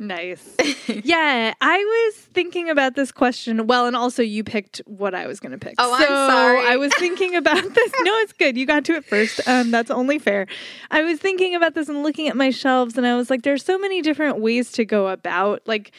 Nice. 0.00 0.56
yeah, 1.04 1.52
I 1.60 1.78
was 1.78 2.14
thinking 2.32 2.70
about 2.70 2.94
this 2.94 3.12
question. 3.12 3.66
Well, 3.66 3.86
and 3.86 3.94
also 3.94 4.22
you 4.22 4.42
picked 4.42 4.80
what 4.86 5.14
I 5.14 5.26
was 5.26 5.40
going 5.40 5.52
to 5.52 5.58
pick. 5.58 5.74
Oh, 5.76 5.90
so 5.98 6.06
I'm 6.06 6.30
sorry. 6.30 6.66
I 6.66 6.76
was 6.78 6.90
thinking 6.94 7.36
about 7.36 7.62
this. 7.74 7.92
No, 8.00 8.16
it's 8.20 8.32
good. 8.32 8.56
You 8.56 8.64
got 8.64 8.86
to 8.86 8.94
it 8.94 9.04
first. 9.04 9.46
Um, 9.46 9.70
that's 9.70 9.90
only 9.90 10.18
fair. 10.18 10.46
I 10.90 11.02
was 11.02 11.18
thinking 11.18 11.54
about 11.54 11.74
this 11.74 11.90
and 11.90 12.02
looking 12.02 12.28
at 12.28 12.36
my 12.36 12.48
shelves, 12.48 12.96
and 12.96 13.06
I 13.06 13.14
was 13.14 13.28
like, 13.28 13.42
there's 13.42 13.62
so 13.62 13.78
many 13.78 14.00
different 14.00 14.40
ways 14.40 14.72
to 14.72 14.86
go 14.86 15.08
about 15.08 15.60
like 15.66 15.92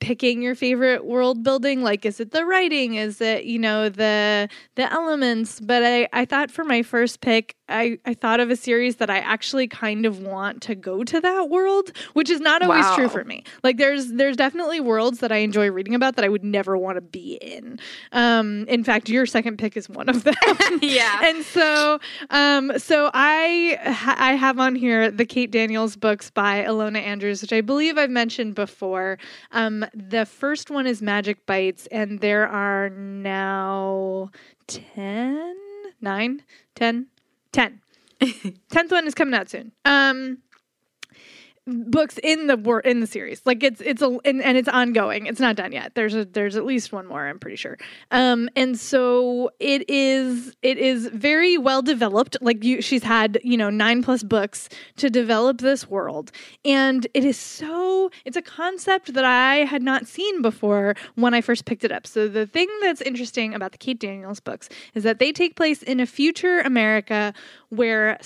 picking 0.00 0.42
your 0.42 0.54
favorite 0.54 1.04
world 1.04 1.42
building 1.42 1.82
like 1.82 2.04
is 2.04 2.20
it 2.20 2.32
the 2.32 2.44
writing 2.44 2.94
is 2.94 3.20
it 3.20 3.44
you 3.44 3.58
know 3.58 3.88
the 3.88 4.48
the 4.74 4.92
elements 4.92 5.60
but 5.60 5.82
i 5.82 6.08
i 6.12 6.24
thought 6.24 6.50
for 6.50 6.64
my 6.64 6.82
first 6.82 7.20
pick 7.20 7.54
i 7.68 7.98
i 8.04 8.14
thought 8.14 8.40
of 8.40 8.50
a 8.50 8.56
series 8.56 8.96
that 8.96 9.10
i 9.10 9.18
actually 9.18 9.66
kind 9.66 10.06
of 10.06 10.20
want 10.20 10.62
to 10.62 10.74
go 10.74 11.04
to 11.04 11.20
that 11.20 11.48
world 11.48 11.92
which 12.14 12.30
is 12.30 12.40
not 12.40 12.62
always 12.62 12.84
wow. 12.84 12.96
true 12.96 13.08
for 13.08 13.24
me. 13.24 13.44
Like 13.62 13.76
there's 13.76 14.12
there's 14.12 14.36
definitely 14.36 14.80
worlds 14.80 15.20
that 15.20 15.32
i 15.32 15.36
enjoy 15.38 15.70
reading 15.70 15.94
about 15.94 16.16
that 16.16 16.24
i 16.24 16.28
would 16.28 16.44
never 16.44 16.76
want 16.76 16.96
to 16.96 17.02
be 17.02 17.38
in. 17.40 17.78
Um 18.12 18.64
in 18.68 18.84
fact 18.84 19.08
your 19.08 19.26
second 19.26 19.58
pick 19.58 19.76
is 19.76 19.88
one 19.88 20.08
of 20.08 20.24
them. 20.24 20.34
Yeah. 20.80 21.20
And 21.22 21.44
so 21.44 21.98
um 22.30 22.78
so 22.78 23.10
i 23.14 23.78
i 24.18 24.34
have 24.34 24.58
on 24.58 24.74
here 24.74 25.10
the 25.10 25.24
kate 25.24 25.50
daniels 25.50 25.96
books 25.96 26.30
by 26.30 26.62
ilona 26.64 27.00
andrews 27.00 27.42
which 27.42 27.52
i 27.52 27.60
believe 27.60 27.98
i've 27.98 28.10
mentioned 28.10 28.54
before. 28.54 29.18
Um, 29.52 29.84
the 29.94 30.24
first 30.26 30.70
one 30.70 30.86
is 30.86 31.02
Magic 31.02 31.44
Bites, 31.46 31.86
and 31.90 32.20
there 32.20 32.48
are 32.48 32.90
now 32.90 34.30
10, 34.66 35.54
9, 36.00 36.42
10, 36.74 37.06
10. 37.54 37.80
10th 38.20 38.90
one 38.90 39.06
is 39.06 39.14
coming 39.14 39.34
out 39.34 39.48
soon. 39.48 39.72
Um, 39.84 40.38
books 41.66 42.18
in 42.22 42.46
the 42.46 42.56
wor- 42.56 42.80
in 42.80 43.00
the 43.00 43.06
series. 43.06 43.40
Like 43.44 43.62
it's 43.62 43.80
it's 43.80 44.02
a 44.02 44.18
and, 44.24 44.42
and, 44.42 44.58
it's 44.58 44.68
ongoing. 44.68 45.26
It's 45.26 45.40
not 45.40 45.56
done 45.56 45.72
yet. 45.72 45.94
There's 45.94 46.14
a 46.14 46.24
there's 46.24 46.56
at 46.56 46.64
least 46.64 46.92
one 46.92 47.06
more. 47.06 47.26
I'm 47.26 47.38
pretty 47.38 47.56
sure. 47.56 47.78
Um, 48.10 48.50
and 48.54 48.78
so 48.78 49.50
it 49.60 49.88
is 49.88 50.54
it 50.62 50.78
is 50.78 51.06
very 51.06 51.56
well 51.56 51.80
developed. 51.80 52.36
Like 52.40 52.62
you, 52.62 52.82
she's 52.82 53.02
had 53.02 53.38
you 53.42 53.56
know 53.56 53.70
nine 53.70 54.02
plus 54.02 54.22
books 54.22 54.68
to 54.96 55.08
develop 55.08 55.58
this 55.58 55.88
world, 55.88 56.32
and 56.64 57.06
it 57.14 57.24
is 57.24 57.38
so 57.38 58.10
it's 58.24 58.36
a 58.36 58.42
concept 58.42 59.14
that 59.14 59.24
I 59.24 59.56
had 59.64 59.82
not 59.82 60.06
seen 60.06 60.42
before 60.42 60.94
when 61.14 61.32
I 61.32 61.40
first 61.40 61.64
picked 61.64 61.84
it 61.84 61.92
up. 61.92 62.06
So 62.06 62.28
the 62.28 62.46
thing 62.46 62.68
that's 62.82 63.00
interesting 63.00 63.54
about 63.54 63.72
the 63.72 63.78
Kate 63.78 63.98
Daniels 63.98 64.40
books 64.40 64.68
is 64.94 65.02
that 65.04 65.18
they 65.18 65.32
take 65.32 65.56
place 65.56 65.82
in 65.82 65.98
a 66.00 66.06
future 66.06 66.60
America 66.60 67.32
where 67.70 68.18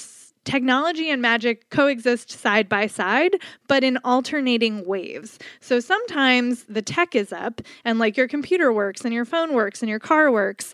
technology 0.49 1.11
and 1.11 1.21
magic 1.21 1.69
coexist 1.69 2.31
side 2.31 2.71
by 2.71 2.87
side, 2.87 3.37
but 3.69 3.85
in 3.85 3.99
alternating 3.99 4.85
waves. 4.87 5.39
So 5.61 5.79
sometimes 5.79 6.65
the 6.65 6.81
tech 6.81 7.15
is 7.15 7.35
up 7.35 7.61
and 7.85 7.99
like 7.99 8.17
your 8.17 8.27
computer 8.27 8.73
works 8.73 9.05
and 9.05 9.13
your 9.13 9.27
phone 9.27 9.53
works 9.53 9.83
and 9.83 9.91
your 9.91 9.99
car 9.99 10.33
works. 10.33 10.73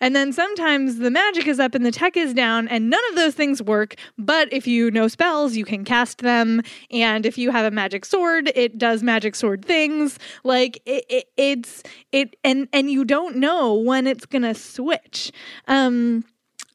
And 0.00 0.14
then 0.14 0.32
sometimes 0.32 0.98
the 0.98 1.10
magic 1.10 1.48
is 1.48 1.58
up 1.58 1.74
and 1.74 1.84
the 1.84 1.90
tech 1.90 2.18
is 2.18 2.34
down, 2.34 2.68
and 2.68 2.90
none 2.90 3.00
of 3.08 3.16
those 3.16 3.34
things 3.34 3.62
work. 3.62 3.94
But 4.18 4.52
if 4.52 4.66
you 4.66 4.90
know 4.90 5.08
spells, 5.08 5.56
you 5.56 5.64
can 5.64 5.86
cast 5.86 6.18
them. 6.18 6.60
And 6.90 7.24
if 7.24 7.38
you 7.38 7.50
have 7.50 7.64
a 7.64 7.70
magic 7.70 8.04
sword, 8.04 8.52
it 8.54 8.76
does 8.76 9.02
magic 9.02 9.34
sword 9.34 9.64
things. 9.64 10.18
Like 10.44 10.82
it, 10.84 11.06
it 11.08 11.24
it's 11.38 11.82
it, 12.12 12.36
and 12.44 12.68
and 12.74 12.90
you 12.90 13.06
don't 13.06 13.36
know 13.36 13.72
when 13.72 14.06
it's 14.06 14.26
gonna 14.26 14.54
switch. 14.54 15.32
Um, 15.66 16.24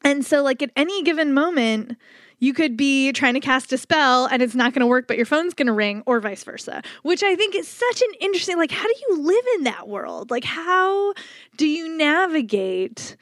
and 0.03 0.25
so 0.25 0.41
like 0.41 0.63
at 0.63 0.71
any 0.75 1.03
given 1.03 1.31
moment, 1.31 1.97
you 2.41 2.53
could 2.53 2.75
be 2.75 3.13
trying 3.13 3.35
to 3.35 3.39
cast 3.39 3.71
a 3.71 3.77
spell 3.77 4.25
and 4.25 4.41
it's 4.41 4.55
not 4.55 4.73
going 4.73 4.81
to 4.81 4.87
work, 4.87 5.07
but 5.07 5.15
your 5.15 5.27
phone's 5.27 5.53
going 5.53 5.67
to 5.67 5.73
ring, 5.73 6.03
or 6.05 6.19
vice 6.19 6.43
versa, 6.43 6.81
which 7.03 7.23
I 7.23 7.35
think 7.35 7.55
is 7.55 7.67
such 7.67 8.01
an 8.01 8.09
interesting, 8.19 8.57
like, 8.57 8.71
how 8.71 8.83
do 8.83 8.93
you 9.07 9.21
live 9.21 9.45
in 9.55 9.63
that 9.63 9.87
world? 9.87 10.29
Like, 10.31 10.43
how 10.43 11.13
do 11.55 11.67
you 11.67 11.87
navigate? 11.95 13.15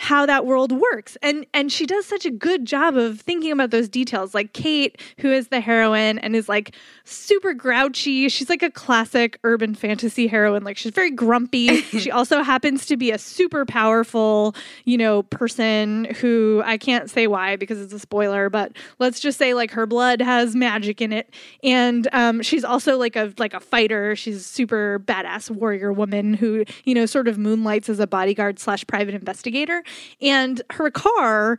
How 0.00 0.26
that 0.26 0.46
world 0.46 0.72
works. 0.72 1.16
And 1.22 1.46
and 1.52 1.70
she 1.72 1.84
does 1.86 2.06
such 2.06 2.24
a 2.24 2.30
good 2.30 2.64
job 2.64 2.96
of 2.96 3.20
thinking 3.20 3.52
about 3.52 3.70
those 3.70 3.88
details 3.88 4.34
like 4.34 4.52
kate 4.52 5.00
who 5.18 5.30
is 5.30 5.48
the 5.48 5.60
heroine 5.60 6.18
and 6.18 6.34
is 6.36 6.48
like 6.48 6.74
super 7.04 7.52
grouchy. 7.52 8.28
She's 8.28 8.48
like 8.48 8.62
a 8.62 8.70
classic 8.70 9.38
urban 9.44 9.74
fantasy 9.74 10.26
heroine. 10.26 10.64
Like 10.64 10.76
she's 10.76 10.92
very 10.92 11.10
grumpy. 11.10 11.82
She 11.98 12.12
also 12.12 12.42
happens 12.42 12.86
to 12.86 12.96
be 12.96 13.10
a 13.10 13.18
super 13.18 13.66
powerful 13.66 14.54
you 14.84 14.96
know 14.96 15.24
person 15.24 16.04
who 16.20 16.62
i 16.64 16.76
can't 16.76 17.10
say 17.10 17.26
why 17.26 17.56
because 17.56 17.80
it's 17.80 17.92
a 17.92 17.98
spoiler 17.98 18.48
but 18.48 18.72
let's 18.98 19.18
just 19.20 19.36
say 19.38 19.54
like 19.54 19.70
her 19.72 19.86
blood 19.86 20.20
has 20.20 20.54
magic 20.54 21.00
in 21.00 21.12
it. 21.12 21.32
And 21.62 22.08
um, 22.12 22.42
she's 22.42 22.64
also 22.64 22.96
like 22.96 23.16
a 23.16 23.32
like 23.38 23.54
a 23.54 23.60
fighter. 23.60 24.16
She's 24.16 24.44
super 24.46 25.00
badass 25.00 25.50
warrior 25.50 25.92
woman 25.92 26.34
who 26.34 26.64
you 26.84 26.94
know 26.94 27.06
sort 27.06 27.28
of 27.28 27.38
moonlights 27.38 27.88
as 27.88 28.00
a 28.00 28.06
bodyguard 28.06 28.58
slash 28.58 28.86
private 28.86 29.14
investigator 29.14 29.82
and 30.20 30.62
her 30.70 30.90
car 30.90 31.58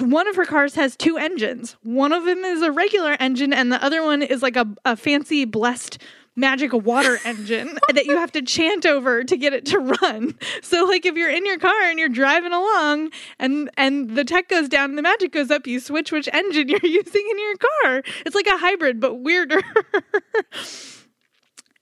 one 0.00 0.28
of 0.28 0.36
her 0.36 0.44
cars 0.44 0.74
has 0.74 0.96
two 0.96 1.16
engines. 1.16 1.76
One 1.82 2.12
of 2.12 2.24
them 2.24 2.38
is 2.44 2.60
a 2.60 2.70
regular 2.70 3.16
engine, 3.18 3.52
and 3.52 3.72
the 3.72 3.82
other 3.82 4.02
one 4.02 4.20
is 4.20 4.42
like 4.42 4.56
a, 4.56 4.66
a 4.84 4.96
fancy 4.96 5.44
blessed 5.44 5.98
magic 6.36 6.72
water 6.72 7.18
engine 7.24 7.78
that 7.94 8.04
you 8.04 8.16
have 8.16 8.30
to 8.32 8.42
chant 8.42 8.84
over 8.84 9.24
to 9.24 9.36
get 9.36 9.52
it 9.52 9.66
to 9.66 9.78
run. 9.78 10.34
So 10.62 10.84
like 10.84 11.06
if 11.06 11.14
you're 11.14 11.30
in 11.30 11.46
your 11.46 11.58
car 11.58 11.82
and 11.82 11.98
you're 11.98 12.08
driving 12.08 12.52
along 12.52 13.10
and 13.38 13.70
and 13.76 14.16
the 14.16 14.24
tech 14.24 14.48
goes 14.48 14.68
down 14.68 14.90
and 14.90 14.98
the 14.98 15.02
magic 15.02 15.32
goes 15.32 15.50
up, 15.50 15.66
you 15.66 15.78
switch 15.80 16.10
which 16.10 16.28
engine 16.32 16.68
you're 16.68 16.80
using 16.82 17.28
in 17.30 17.38
your 17.38 17.54
car. 17.56 18.02
It's 18.24 18.34
like 18.34 18.46
a 18.46 18.58
hybrid 18.58 19.00
but 19.00 19.14
weirder. 19.16 19.62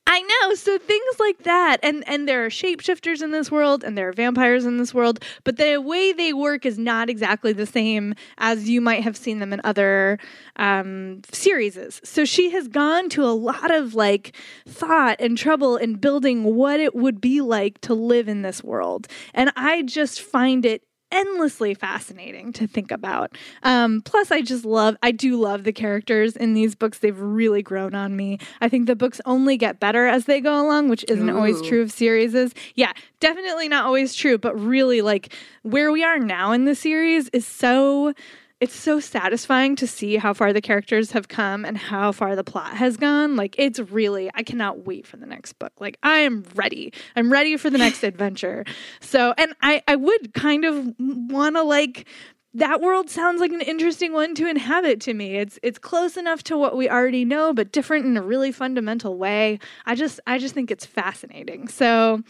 I 0.07 0.21
know. 0.21 0.55
So 0.55 0.79
things 0.79 1.19
like 1.19 1.39
that, 1.45 1.79
and 1.83 2.07
and 2.07 2.29
there 2.29 2.45
are 2.45 2.51
shapeshifters 2.51 3.23
in 3.23 3.31
this 3.31 3.51
world, 3.51 3.83
and 3.83 3.97
there 3.97 4.09
are 4.09 4.13
vampires 4.13 4.67
in 4.67 4.77
this 4.77 4.93
world, 4.93 5.19
but 5.45 5.57
the 5.57 5.79
way 5.79 6.13
they 6.13 6.33
work 6.33 6.67
is 6.67 6.79
not 6.79 7.09
exactly 7.09 7.53
the 7.53 7.67
same 7.67 8.15
as 8.39 8.69
you 8.69 8.81
might 8.81 9.03
have 9.03 9.17
seen 9.17 9.39
them 9.39 9.53
in 9.53 9.61
other 9.65 10.19
um, 10.57 11.23
series. 11.33 12.01
So 12.05 12.25
she 12.25 12.51
has 12.51 12.69
gone 12.69 13.09
to 13.11 13.25
a 13.25 13.33
lot 13.33 13.71
of 13.71 13.95
like 13.95 14.37
thought 14.69 15.17
and 15.21 15.39
trouble 15.39 15.77
in 15.77 15.95
building 15.95 16.45
what 16.45 16.81
it 16.81 16.95
would 16.95 17.21
be 17.21 17.41
like 17.41 17.81
to 17.83 17.95
live 17.95 18.29
in 18.29 18.43
this 18.43 18.63
world, 18.63 19.09
and 19.33 19.53
I 19.57 19.83
just 19.83 20.21
find 20.21 20.67
it 20.67 20.83
endlessly 21.15 21.73
fascinating 21.73 22.53
to 22.55 22.67
think 22.67 22.91
about. 22.91 23.39
Um, 23.63 24.03
plus, 24.03 24.31
I 24.31 24.43
just 24.43 24.65
love, 24.65 24.97
I 25.03 25.13
do 25.13 25.41
love 25.41 25.65
the 25.65 25.73
characters 25.73 26.37
in 26.37 26.55
these 26.55 26.75
books. 26.75 26.99
They've 26.99 27.19
really 27.19 27.63
grown 27.63 27.95
on 27.95 28.17
me. 28.17 28.39
I 28.61 28.69
think 28.69 28.87
the 28.87 28.97
books 28.97 29.21
only 29.25 29.57
get 29.57 29.81
better 29.81 30.07
as 30.07 30.27
they 30.27 30.41
go 30.41 30.61
along, 30.61 30.89
which 30.89 31.05
isn't 31.09 31.31
Ooh. 31.31 31.37
always 31.37 31.63
true 31.63 31.81
of 31.81 31.93
series. 31.93 32.35
Yeah, 32.75 32.93
definitely 33.21 33.69
not 33.69 33.85
always 33.85 34.15
true, 34.15 34.37
but 34.37 34.59
really, 34.59 35.01
like 35.01 35.33
where 35.63 35.93
we 35.93 36.03
are 36.03 36.19
now 36.19 36.53
in 36.53 36.65
the 36.65 36.75
series 36.75 37.29
is 37.29 37.47
so 37.47 38.13
it's 38.61 38.75
so 38.75 39.01
satisfying 39.01 39.77
to 39.77 39.87
see 39.87 40.17
how 40.17 40.33
far 40.33 40.53
the 40.53 40.61
characters 40.61 41.11
have 41.11 41.29
come 41.29 41.65
and 41.65 41.77
how 41.77 42.13
far 42.13 42.37
the 42.37 42.45
plot 42.45 42.77
has 42.77 42.97
gone. 42.97 43.37
Like 43.37 43.55
it's 43.59 43.79
really 43.79 44.31
I 44.35 44.43
cannot 44.43 44.87
wait 44.87 45.07
for 45.07 45.17
the 45.17 45.27
next 45.27 45.55
book. 45.55 45.73
Like 45.81 45.99
I 46.03 46.19
am 46.21 46.45
ready. 46.55 46.93
I'm 47.17 47.31
ready 47.31 47.57
for 47.57 47.69
the 47.69 47.79
next 47.79 48.03
adventure. 48.05 48.65
So 49.01 49.35
and 49.37 49.55
I 49.61 49.83
I 49.89 49.97
would 49.97 50.35
kind 50.35 50.65
of 50.65 50.95
want 50.99 51.57
to 51.57 51.63
like 51.63 52.07
that 52.55 52.81
world 52.81 53.11
sounds 53.11 53.41
like 53.41 53.51
an 53.51 53.61
interesting 53.61 54.13
one 54.13 54.35
to 54.37 54.47
inhabit 54.47 55.01
to 55.03 55.15
me. 55.15 55.37
It's 55.37 55.59
it's 55.63 55.79
close 55.79 56.17
enough 56.17 56.45
to 56.45 56.57
what 56.57 56.77
we 56.77 56.89
already 56.89 57.25
know, 57.25 57.53
but 57.53 57.73
different 57.73 58.07
in 58.07 58.17
a 58.17 58.23
really 58.23 58.53
fundamental 58.53 59.19
way. 59.19 59.59
I 59.85 59.97
just 59.97 60.21
I 60.27 60.39
just 60.39 60.55
think 60.55 60.71
it's 60.71 60.87
fascinating. 60.87 61.67
So 61.67 62.23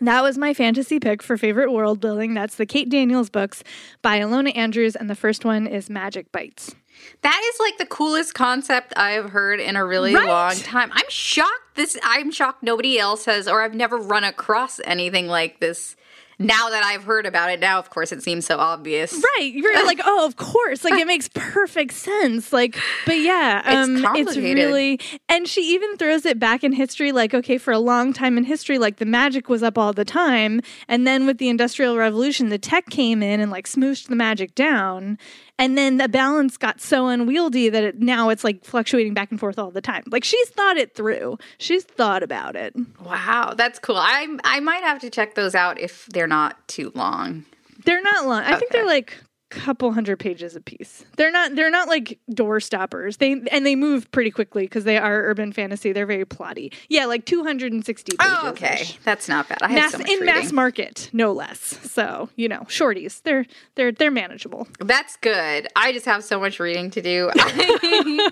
that 0.00 0.22
was 0.22 0.38
my 0.38 0.54
fantasy 0.54 0.98
pick 0.98 1.22
for 1.22 1.36
favorite 1.36 1.72
world 1.72 2.00
building. 2.00 2.34
That's 2.34 2.56
the 2.56 2.66
Kate 2.66 2.88
Daniels 2.88 3.30
books 3.30 3.62
by 4.02 4.20
Ilona 4.20 4.56
Andrews, 4.56 4.96
and 4.96 5.08
the 5.08 5.14
first 5.14 5.44
one 5.44 5.66
is 5.66 5.90
Magic 5.90 6.30
Bites. 6.32 6.74
That 7.22 7.40
is 7.52 7.60
like 7.60 7.78
the 7.78 7.86
coolest 7.86 8.34
concept 8.34 8.92
I 8.96 9.12
have 9.12 9.30
heard 9.30 9.60
in 9.60 9.76
a 9.76 9.84
really 9.84 10.14
right? 10.14 10.28
long 10.28 10.54
time. 10.56 10.90
I'm 10.92 11.08
shocked 11.08 11.76
this 11.76 11.98
I'm 12.02 12.30
shocked 12.30 12.62
nobody 12.62 12.98
else 12.98 13.24
has 13.24 13.48
or 13.48 13.62
I've 13.62 13.74
never 13.74 13.96
run 13.96 14.24
across 14.24 14.80
anything 14.84 15.26
like 15.26 15.60
this 15.60 15.96
now 16.40 16.70
that 16.70 16.82
I've 16.82 17.04
heard 17.04 17.26
about 17.26 17.50
it, 17.50 17.60
now 17.60 17.78
of 17.78 17.90
course 17.90 18.12
it 18.12 18.22
seems 18.22 18.46
so 18.46 18.56
obvious. 18.56 19.12
Right. 19.12 19.52
You're 19.52 19.84
like, 19.86 20.00
oh, 20.04 20.26
of 20.26 20.36
course. 20.36 20.82
Like 20.84 20.94
it 20.94 21.06
makes 21.06 21.28
perfect 21.34 21.92
sense. 21.92 22.52
Like, 22.52 22.78
but 23.04 23.18
yeah, 23.18 23.62
um, 23.66 23.98
it's, 24.16 24.30
it's 24.30 24.36
really, 24.38 24.98
and 25.28 25.46
she 25.46 25.74
even 25.74 25.98
throws 25.98 26.24
it 26.24 26.38
back 26.38 26.64
in 26.64 26.72
history. 26.72 27.12
Like, 27.12 27.34
okay, 27.34 27.58
for 27.58 27.72
a 27.72 27.78
long 27.78 28.14
time 28.14 28.38
in 28.38 28.44
history, 28.44 28.78
like 28.78 28.96
the 28.96 29.04
magic 29.04 29.50
was 29.50 29.62
up 29.62 29.76
all 29.76 29.92
the 29.92 30.04
time, 30.04 30.62
and 30.88 31.06
then 31.06 31.26
with 31.26 31.36
the 31.36 31.50
Industrial 31.50 31.96
Revolution, 31.96 32.48
the 32.48 32.58
tech 32.58 32.88
came 32.88 33.22
in 33.22 33.38
and 33.40 33.50
like 33.50 33.66
smooshed 33.66 34.08
the 34.08 34.16
magic 34.16 34.54
down, 34.54 35.18
and 35.60 35.76
then 35.76 35.98
the 35.98 36.08
balance 36.08 36.56
got 36.56 36.80
so 36.80 37.06
unwieldy 37.06 37.68
that 37.68 37.84
it, 37.84 38.00
now 38.00 38.30
it's 38.30 38.42
like 38.42 38.64
fluctuating 38.64 39.12
back 39.12 39.30
and 39.30 39.38
forth 39.38 39.58
all 39.58 39.70
the 39.70 39.82
time. 39.82 40.02
Like 40.10 40.24
she's 40.24 40.48
thought 40.48 40.78
it 40.78 40.94
through. 40.94 41.38
She's 41.58 41.84
thought 41.84 42.22
about 42.22 42.56
it. 42.56 42.74
Wow, 43.04 43.52
that's 43.56 43.78
cool. 43.78 43.96
I 43.96 44.26
I 44.42 44.60
might 44.60 44.82
have 44.82 45.00
to 45.00 45.10
check 45.10 45.34
those 45.34 45.54
out 45.54 45.78
if 45.78 46.06
they're 46.06 46.26
not 46.26 46.66
too 46.66 46.90
long. 46.94 47.44
They're 47.84 48.02
not 48.02 48.26
long. 48.26 48.42
I 48.42 48.52
okay. 48.52 48.58
think 48.58 48.72
they're 48.72 48.86
like 48.86 49.16
couple 49.50 49.92
hundred 49.92 50.18
pages 50.18 50.56
a 50.56 50.60
piece. 50.60 51.04
They're 51.16 51.30
not 51.30 51.54
they're 51.54 51.70
not 51.70 51.88
like 51.88 52.18
door 52.32 52.60
stoppers. 52.60 53.18
They 53.18 53.32
and 53.50 53.66
they 53.66 53.76
move 53.76 54.10
pretty 54.12 54.30
quickly 54.30 54.62
because 54.62 54.84
they 54.84 54.96
are 54.96 55.24
urban 55.24 55.52
fantasy. 55.52 55.92
They're 55.92 56.06
very 56.06 56.24
plotty. 56.24 56.72
Yeah, 56.88 57.06
like 57.06 57.26
260 57.26 58.16
pages. 58.16 58.34
Oh, 58.42 58.48
okay. 58.50 58.86
That's 59.04 59.28
not 59.28 59.48
bad. 59.48 59.58
I 59.60 59.68
have 59.68 59.76
mass, 59.76 59.92
so 59.92 59.98
in 59.98 60.04
reading. 60.04 60.26
mass 60.26 60.52
market, 60.52 61.10
no 61.12 61.32
less. 61.32 61.78
So, 61.90 62.30
you 62.36 62.48
know, 62.48 62.60
shorties. 62.68 63.22
They're 63.22 63.44
they're 63.74 63.92
they're 63.92 64.10
manageable. 64.10 64.68
That's 64.78 65.16
good. 65.16 65.68
I 65.76 65.92
just 65.92 66.06
have 66.06 66.24
so 66.24 66.40
much 66.40 66.60
reading 66.60 66.90
to 66.92 67.02
do. 67.02 67.30
I 67.34 68.30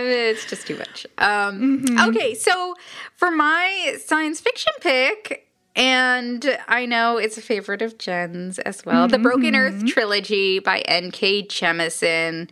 mean, 0.00 0.12
it's 0.12 0.46
just 0.46 0.66
too 0.66 0.76
much. 0.76 1.06
Um, 1.18 1.84
mm-hmm. 1.86 2.08
okay, 2.10 2.34
so 2.34 2.74
for 3.16 3.30
my 3.30 3.96
science 4.04 4.40
fiction 4.40 4.72
pick, 4.80 5.43
and 5.76 6.58
I 6.68 6.86
know 6.86 7.16
it's 7.16 7.36
a 7.36 7.42
favorite 7.42 7.82
of 7.82 7.98
Jenn's 7.98 8.58
as 8.60 8.84
well. 8.84 9.06
Mm-hmm. 9.06 9.12
The 9.12 9.18
Broken 9.18 9.56
Earth 9.56 9.74
mm-hmm. 9.74 9.86
trilogy 9.86 10.58
by 10.60 10.80
N.K. 10.80 11.46
Jemisin. 11.46 12.48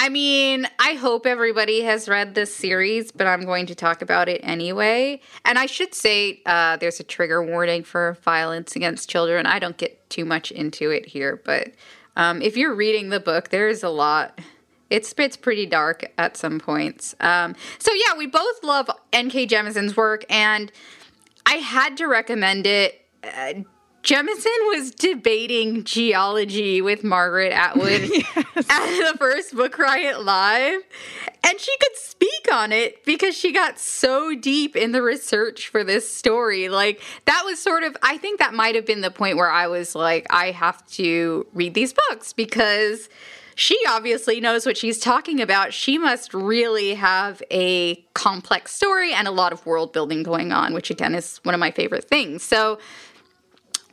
I 0.00 0.08
mean, 0.10 0.68
I 0.78 0.94
hope 0.94 1.26
everybody 1.26 1.82
has 1.82 2.08
read 2.08 2.36
this 2.36 2.54
series, 2.54 3.10
but 3.10 3.26
I'm 3.26 3.44
going 3.44 3.66
to 3.66 3.74
talk 3.74 4.00
about 4.00 4.28
it 4.28 4.40
anyway. 4.44 5.20
And 5.44 5.58
I 5.58 5.66
should 5.66 5.92
say 5.92 6.40
uh, 6.46 6.76
there's 6.76 7.00
a 7.00 7.02
trigger 7.02 7.42
warning 7.42 7.82
for 7.82 8.16
violence 8.22 8.76
against 8.76 9.10
children. 9.10 9.44
I 9.44 9.58
don't 9.58 9.76
get 9.76 10.08
too 10.08 10.24
much 10.24 10.52
into 10.52 10.90
it 10.90 11.06
here, 11.06 11.40
but 11.44 11.72
um, 12.16 12.40
if 12.42 12.56
you're 12.56 12.74
reading 12.74 13.08
the 13.08 13.20
book, 13.20 13.48
there 13.48 13.68
is 13.68 13.82
a 13.82 13.88
lot. 13.88 14.40
It's 14.88 15.12
it's 15.18 15.36
pretty 15.36 15.66
dark 15.66 16.10
at 16.16 16.36
some 16.36 16.60
points. 16.60 17.14
Um, 17.20 17.56
so 17.78 17.92
yeah, 17.92 18.16
we 18.16 18.26
both 18.26 18.62
love 18.62 18.88
N.K. 19.12 19.46
Jemisin's 19.48 19.96
work, 19.96 20.24
and 20.30 20.72
I 21.48 21.54
had 21.54 21.96
to 21.96 22.06
recommend 22.06 22.66
it. 22.66 23.06
Uh, 23.24 23.54
Jemisin 24.02 24.58
was 24.68 24.90
debating 24.90 25.82
geology 25.82 26.82
with 26.82 27.02
Margaret 27.02 27.52
Atwood 27.52 28.02
yes. 28.10 28.36
at 28.68 29.12
the 29.12 29.16
first 29.18 29.56
Book 29.56 29.78
Riot 29.78 30.24
Live. 30.24 30.82
And 31.42 31.58
she 31.58 31.74
could 31.80 31.96
speak 31.96 32.52
on 32.52 32.70
it 32.70 33.02
because 33.06 33.34
she 33.34 33.50
got 33.50 33.78
so 33.78 34.34
deep 34.34 34.76
in 34.76 34.92
the 34.92 35.02
research 35.02 35.68
for 35.68 35.84
this 35.84 36.10
story. 36.10 36.68
Like, 36.68 37.00
that 37.24 37.42
was 37.46 37.62
sort 37.62 37.82
of, 37.82 37.96
I 38.02 38.18
think 38.18 38.40
that 38.40 38.52
might 38.52 38.74
have 38.74 38.84
been 38.84 39.00
the 39.00 39.10
point 39.10 39.38
where 39.38 39.50
I 39.50 39.68
was 39.68 39.94
like, 39.94 40.26
I 40.28 40.50
have 40.50 40.86
to 40.92 41.46
read 41.54 41.72
these 41.72 41.94
books 42.10 42.34
because 42.34 43.08
she 43.58 43.76
obviously 43.88 44.40
knows 44.40 44.64
what 44.64 44.76
she's 44.76 45.00
talking 45.00 45.40
about. 45.40 45.74
She 45.74 45.98
must 45.98 46.32
really 46.32 46.94
have 46.94 47.42
a 47.50 47.96
complex 48.14 48.72
story 48.72 49.12
and 49.12 49.26
a 49.26 49.32
lot 49.32 49.52
of 49.52 49.66
world 49.66 49.92
building 49.92 50.22
going 50.22 50.52
on, 50.52 50.74
which 50.74 50.90
again 50.90 51.12
is 51.12 51.38
one 51.42 51.56
of 51.56 51.58
my 51.58 51.72
favorite 51.72 52.04
things. 52.04 52.44
So, 52.44 52.78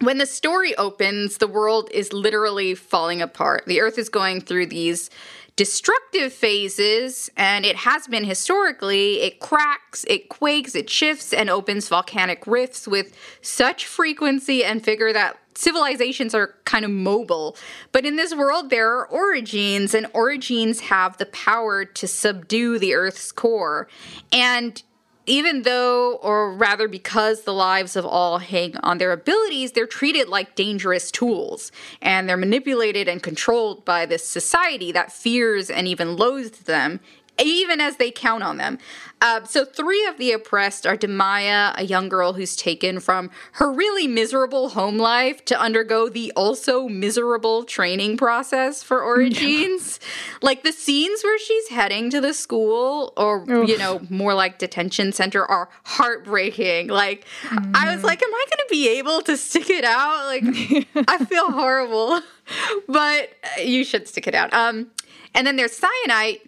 when 0.01 0.19
the 0.19 0.27
story 0.27 0.75
opens, 0.75 1.37
the 1.37 1.47
world 1.47 1.89
is 1.91 2.13
literally 2.13 2.75
falling 2.75 3.23
apart. 3.23 3.63
The 3.65 3.81
earth 3.81 3.97
is 3.97 4.07
going 4.07 4.41
through 4.41 4.67
these 4.67 5.09
destructive 5.55 6.33
phases, 6.33 7.29
and 7.37 7.65
it 7.65 7.77
has 7.77 8.07
been 8.07 8.25
historically. 8.25 9.21
It 9.21 9.39
cracks, 9.39 10.05
it 10.09 10.29
quakes, 10.29 10.75
it 10.75 10.89
shifts, 10.89 11.31
and 11.33 11.49
opens 11.49 11.87
volcanic 11.87 12.45
rifts 12.45 12.87
with 12.87 13.15
such 13.41 13.85
frequency 13.85 14.63
and 14.63 14.83
vigor 14.83 15.13
that 15.13 15.37
civilizations 15.55 16.35
are 16.35 16.55
kind 16.65 16.83
of 16.83 16.91
mobile. 16.91 17.55
But 17.93 18.05
in 18.05 18.17
this 18.17 18.35
world, 18.35 18.69
there 18.69 18.91
are 18.91 19.07
orogenes, 19.07 19.93
and 19.93 20.07
orogenes 20.07 20.81
have 20.81 21.17
the 21.17 21.27
power 21.27 21.85
to 21.85 22.07
subdue 22.07 22.77
the 22.77 22.93
Earth's 22.93 23.31
core. 23.31 23.87
And 24.33 24.81
even 25.25 25.63
though, 25.63 26.15
or 26.15 26.53
rather 26.53 26.87
because 26.87 27.41
the 27.41 27.53
lives 27.53 27.95
of 27.95 28.05
all 28.05 28.37
hang 28.37 28.77
on 28.77 28.97
their 28.97 29.11
abilities, 29.11 29.71
they're 29.71 29.87
treated 29.87 30.29
like 30.29 30.55
dangerous 30.55 31.11
tools. 31.11 31.71
And 32.01 32.29
they're 32.29 32.37
manipulated 32.37 33.07
and 33.07 33.21
controlled 33.21 33.85
by 33.85 34.05
this 34.05 34.27
society 34.27 34.91
that 34.91 35.11
fears 35.11 35.69
and 35.69 35.87
even 35.87 36.15
loathes 36.15 36.59
them 36.59 36.99
even 37.39 37.81
as 37.81 37.97
they 37.97 38.11
count 38.11 38.43
on 38.43 38.57
them. 38.57 38.77
Uh, 39.21 39.43
so, 39.43 39.65
three 39.65 40.05
of 40.05 40.17
the 40.17 40.31
oppressed 40.31 40.85
are 40.85 40.97
Damaya, 40.97 41.73
a 41.77 41.83
young 41.83 42.09
girl 42.09 42.33
who's 42.33 42.55
taken 42.55 42.99
from 42.99 43.31
her 43.53 43.71
really 43.71 44.07
miserable 44.07 44.69
home 44.69 44.97
life 44.97 45.43
to 45.45 45.59
undergo 45.59 46.09
the 46.09 46.31
also 46.35 46.87
miserable 46.87 47.63
training 47.63 48.17
process 48.17 48.83
for 48.83 48.99
orogenes. 49.01 49.99
like 50.41 50.63
the 50.63 50.71
scenes 50.71 51.23
where 51.23 51.39
she's 51.39 51.69
heading 51.69 52.09
to 52.09 52.21
the 52.21 52.33
school, 52.33 53.13
or, 53.17 53.49
Oof. 53.49 53.69
you 53.69 53.77
know, 53.77 54.01
more 54.09 54.33
like 54.33 54.59
detention 54.59 55.11
center, 55.11 55.45
are 55.45 55.69
heartbreaking. 55.83 56.87
Like, 56.89 57.25
mm. 57.43 57.71
I 57.73 57.93
was 57.93 58.01
mm. 58.01 58.05
like, 58.05 58.21
am 58.21 58.33
I 58.33 58.45
going 58.49 58.67
to 58.67 58.67
be 58.69 58.89
able 58.97 59.21
to 59.21 59.37
stick 59.37 59.69
it 59.69 59.85
out? 59.85 60.25
Like, 60.25 60.43
I 61.07 61.23
feel 61.25 61.51
horrible. 61.51 62.21
but 62.87 63.29
you 63.63 63.83
should 63.83 64.07
stick 64.07 64.27
it 64.27 64.35
out. 64.35 64.53
Um, 64.53 64.87
and 65.33 65.45
then 65.45 65.55
there's 65.55 65.79
Syenite 65.79 66.41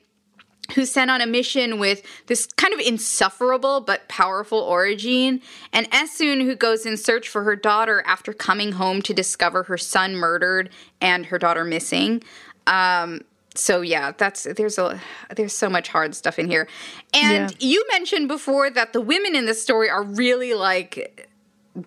who's 0.74 0.92
sent 0.92 1.10
on 1.10 1.22
a 1.22 1.26
mission 1.26 1.80
with 1.80 2.04
this 2.28 2.46
kind 2.58 2.74
of 2.74 2.80
insufferable 2.80 3.82
but 3.82 4.08
powerful 4.08 4.62
orogene, 4.64 5.42
and 5.74 5.90
Essun, 5.92 6.44
who 6.44 6.56
goes 6.56 6.86
in 6.86 6.98
search 6.98 7.30
for 7.30 7.44
her 7.44 7.56
daughter 7.56 8.04
after 8.06 8.34
coming 8.34 8.74
home 8.74 9.02
to 9.04 9.14
discover 9.14 9.64
her 9.64 9.78
son 9.78 10.16
murdered 10.16 10.70
and 11.02 11.28
her 11.28 11.40
daughter 11.40 11.64
missing. 11.64 12.24
Um, 12.66 13.22
so 13.56 13.82
yeah, 13.82 14.12
that's 14.12 14.44
there's 14.44 14.78
a 14.78 15.02
there's 15.36 15.54
so 15.54 15.70
much 15.70 15.90
hard 15.90 16.16
stuff 16.16 16.38
in 16.38 16.48
here. 16.48 16.68
And 17.14 17.52
yeah. 17.52 17.58
you 17.60 17.86
mentioned 17.92 18.28
before 18.28 18.70
that 18.70 18.94
the 18.94 19.02
women 19.02 19.36
in 19.36 19.46
this 19.46 19.62
story 19.62 19.90
are 19.90 20.04
really 20.04 20.54
like 20.54 21.30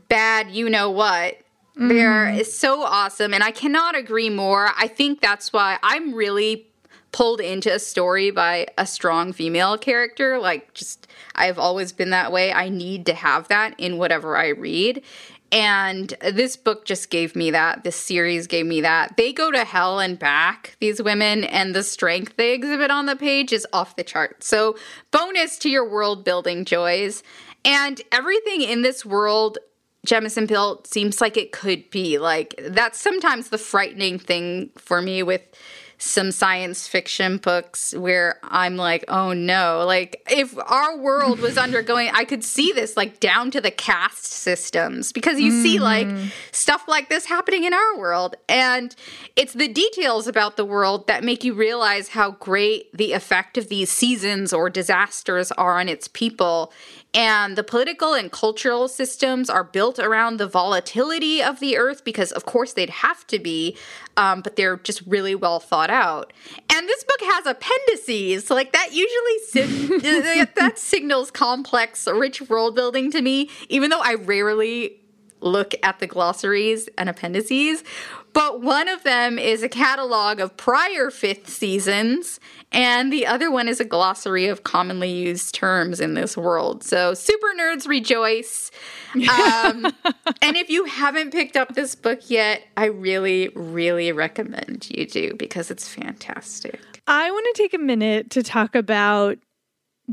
bad, 0.09 0.51
you 0.51 0.69
know 0.69 0.91
what. 0.91 1.39
Mm-hmm. 1.77 1.89
They're 1.89 2.45
so 2.45 2.83
awesome, 2.83 3.33
and 3.33 3.43
I 3.43 3.53
cannot 3.53 3.97
agree 3.97 4.29
more. 4.29 4.71
I 4.77 4.89
think 4.89 5.21
that's 5.21 5.53
why 5.53 5.79
I'm 5.83 6.13
really 6.13 6.67
pulled 7.13 7.41
into 7.41 7.73
a 7.73 7.79
story 7.79 8.31
by 8.31 8.67
a 8.79 8.87
strong 8.87 9.33
female 9.33 9.77
character. 9.77 10.39
Like, 10.39 10.73
just, 10.75 11.07
I've 11.35 11.59
always 11.59 11.93
been 11.93 12.11
that 12.11 12.33
way. 12.33 12.53
I 12.53 12.69
need 12.69 13.07
to 13.07 13.15
have 13.15 13.49
that 13.49 13.75
in 13.79 13.99
whatever 13.99 14.37
I 14.37 14.49
read. 14.49 15.03
And 15.53 16.15
this 16.21 16.57
book 16.57 16.85
just 16.85 17.11
gave 17.11 17.35
me 17.35 17.51
that. 17.51 17.83
This 17.83 17.97
series 17.97 18.47
gave 18.47 18.67
me 18.67 18.83
that. 18.83 19.17
They 19.17 19.33
go 19.33 19.51
to 19.51 19.65
hell 19.65 19.99
and 19.99 20.17
back, 20.17 20.77
these 20.79 21.03
women, 21.03 21.43
and 21.43 21.75
the 21.75 21.83
strength 21.83 22.37
they 22.37 22.53
exhibit 22.53 22.93
on 22.93 23.07
the 23.07 23.17
page 23.17 23.53
is 23.53 23.67
off 23.73 23.97
the 23.97 24.05
chart. 24.05 24.45
So, 24.45 24.77
bonus 25.11 25.59
to 25.59 25.69
your 25.69 25.89
world 25.89 26.25
building 26.25 26.65
joys. 26.65 27.25
And 27.65 28.01
everything 28.13 28.63
in 28.63 28.83
this 28.83 29.05
world 29.05 29.59
Jemisin 30.07 30.49
built 30.49 30.87
seems 30.87 31.21
like 31.21 31.37
it 31.37 31.53
could 31.53 31.91
be. 31.91 32.19
Like, 32.19 32.55
that's 32.69 32.99
sometimes 32.99 33.49
the 33.49 33.59
frightening 33.59 34.19
thing 34.19 34.71
for 34.79 35.03
me 35.03 35.23
with 35.23 35.43
some 36.01 36.33
science 36.33 36.89
fiction 36.89 37.37
books 37.37 37.95
where 37.95 38.41
I'm 38.43 38.77
like, 38.77 39.05
oh 39.09 39.35
no, 39.35 39.85
like 39.87 40.23
if 40.31 40.57
our 40.59 40.97
world 40.97 41.41
was 41.41 41.59
undergoing, 41.59 42.11
I 42.15 42.25
could 42.25 42.43
see 42.43 42.73
this 42.73 42.97
like 42.97 43.21
down 43.21 43.51
to 43.51 43.61
the 43.61 43.71
caste 43.71 44.25
systems 44.25 45.13
because 45.13 45.39
you 45.39 45.53
mm-hmm. 45.53 45.63
see 45.63 45.79
like 45.79 46.09
stuff 46.53 46.89
like 46.89 47.11
this 47.11 47.27
happening 47.27 47.65
in 47.65 47.75
our 47.75 47.99
world. 47.99 48.35
And 48.49 48.97
it's 49.37 49.53
the 49.53 49.69
details 49.69 50.27
about 50.27 50.57
the 50.57 50.65
world 50.65 51.07
that 51.07 51.23
make 51.23 51.45
you 51.45 51.53
realize 51.53 52.09
how 52.09 52.33
great 52.33 52.97
the 52.97 53.13
effect 53.13 53.59
of 53.59 53.69
these 53.69 53.91
seasons 53.91 54.55
or 54.55 54.71
disasters 54.71 55.53
are 55.53 55.79
on 55.79 55.89
its 55.89 56.09
people 56.09 56.73
and 57.13 57.57
the 57.57 57.65
political 57.65 58.15
and 58.15 58.31
cultural 58.31 58.87
systems 58.87 59.51
are 59.51 59.65
built 59.65 59.99
around 59.99 60.37
the 60.37 60.47
volatility 60.47 61.43
of 61.43 61.59
the 61.59 61.77
earth 61.77 62.05
because, 62.05 62.31
of 62.31 62.47
course, 62.47 62.73
they'd 62.73 62.91
have 62.91 63.27
to 63.27 63.41
be, 63.41 63.77
um, 64.17 64.43
but 64.43 64.55
they're 64.55 64.77
just 64.77 65.03
really 65.07 65.35
well 65.35 65.59
thought 65.59 65.91
out. 65.91 66.33
And 66.73 66.89
this 66.89 67.03
book 67.03 67.21
has 67.23 67.47
appendices. 67.47 68.49
Like 68.49 68.73
that 68.73 68.91
usually 68.93 69.99
that 70.55 70.79
signals 70.79 71.33
complex, 71.33 72.07
rich 72.07 72.43
world 72.43 72.77
building 72.77 73.11
to 73.11 73.21
me, 73.21 73.51
even 73.69 73.91
though 73.91 74.03
I 74.03 74.15
rarely 74.15 75.01
look 75.41 75.75
at 75.83 75.99
the 75.99 76.07
glossaries 76.07 76.89
and 76.97 77.09
appendices. 77.09 77.83
But 78.33 78.61
one 78.61 78.89
of 78.89 79.03
them 79.03 79.39
is 79.39 79.63
a 79.63 79.69
catalog 79.69 80.41
of 80.41 80.57
prior 80.57 81.11
fifth 81.11 81.49
seasons, 81.49 82.39
and 82.71 83.13
the 83.13 83.27
other 83.27 83.51
one 83.51 83.69
is 83.69 83.81
a 83.81 83.85
glossary 83.85 84.47
of 84.47 84.63
commonly 84.63 85.11
used 85.11 85.55
terms 85.55 86.01
in 86.01 86.15
this 86.15 86.37
world. 86.37 86.85
So, 86.85 87.15
super 87.15 87.49
nerds 87.59 87.89
rejoice. 87.89 88.71
Um, 89.15 89.87
and 90.43 90.57
if 90.57 90.71
you 90.71 90.85
haven't 90.85 91.33
picked 91.33 91.57
up 91.57 91.75
this 91.75 91.95
book 91.95 92.29
yet, 92.29 92.63
I 92.77 92.87
really, 92.87 93.51
really 93.55 94.13
recommend 94.13 94.89
you 94.91 95.07
do 95.07 95.35
because 95.35 95.71
it's 95.71 95.89
fantastic. 95.89 96.81
I 97.07 97.31
want 97.31 97.47
to 97.55 97.63
take 97.63 97.75
a 97.75 97.79
minute 97.79 98.31
to 98.31 98.43
talk 98.43 98.75
about 98.75 99.39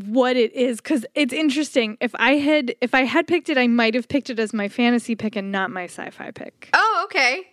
what 0.05 0.36
it 0.36 0.53
is 0.53 0.78
because 0.78 1.05
it's 1.15 1.34
interesting 1.34 1.97
if 1.99 2.13
i 2.20 2.34
had 2.34 2.76
if 2.82 2.93
i 2.93 3.03
had 3.03 3.26
picked 3.26 3.49
it 3.49 3.57
i 3.57 3.65
might 3.65 3.95
have 3.95 4.07
picked 4.07 4.30
it 4.30 4.38
as 4.38 4.53
my 4.53 4.68
fantasy 4.68 5.15
pick 5.15 5.36
and 5.36 5.51
not 5.51 5.72
my 5.72 5.86
sci-fi 5.86 6.30
pick 6.30 6.70
oh 6.74 7.01
okay 7.05 7.47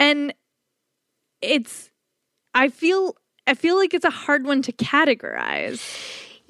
and 0.00 0.34
it's 1.40 1.90
i 2.54 2.68
feel 2.68 3.14
i 3.46 3.54
feel 3.54 3.78
like 3.78 3.94
it's 3.94 4.04
a 4.04 4.10
hard 4.10 4.44
one 4.44 4.62
to 4.62 4.72
categorize 4.72 5.80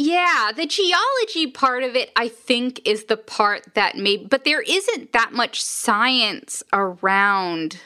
yeah, 0.03 0.51
the 0.57 0.65
geology 0.65 1.49
part 1.53 1.83
of 1.83 1.95
it, 1.95 2.11
I 2.17 2.29
think, 2.29 2.81
is 2.87 3.05
the 3.05 3.19
part 3.19 3.75
that 3.75 3.99
may, 3.99 4.17
but 4.17 4.45
there 4.45 4.63
isn't 4.63 5.13
that 5.13 5.35
much 5.35 5.63
science 5.63 6.63
around 6.73 7.79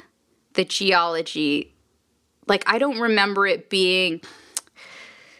the 0.53 0.65
geology. 0.65 1.75
Like, 2.47 2.63
I 2.69 2.79
don't 2.79 3.01
remember 3.01 3.49
it 3.49 3.69
being 3.69 4.21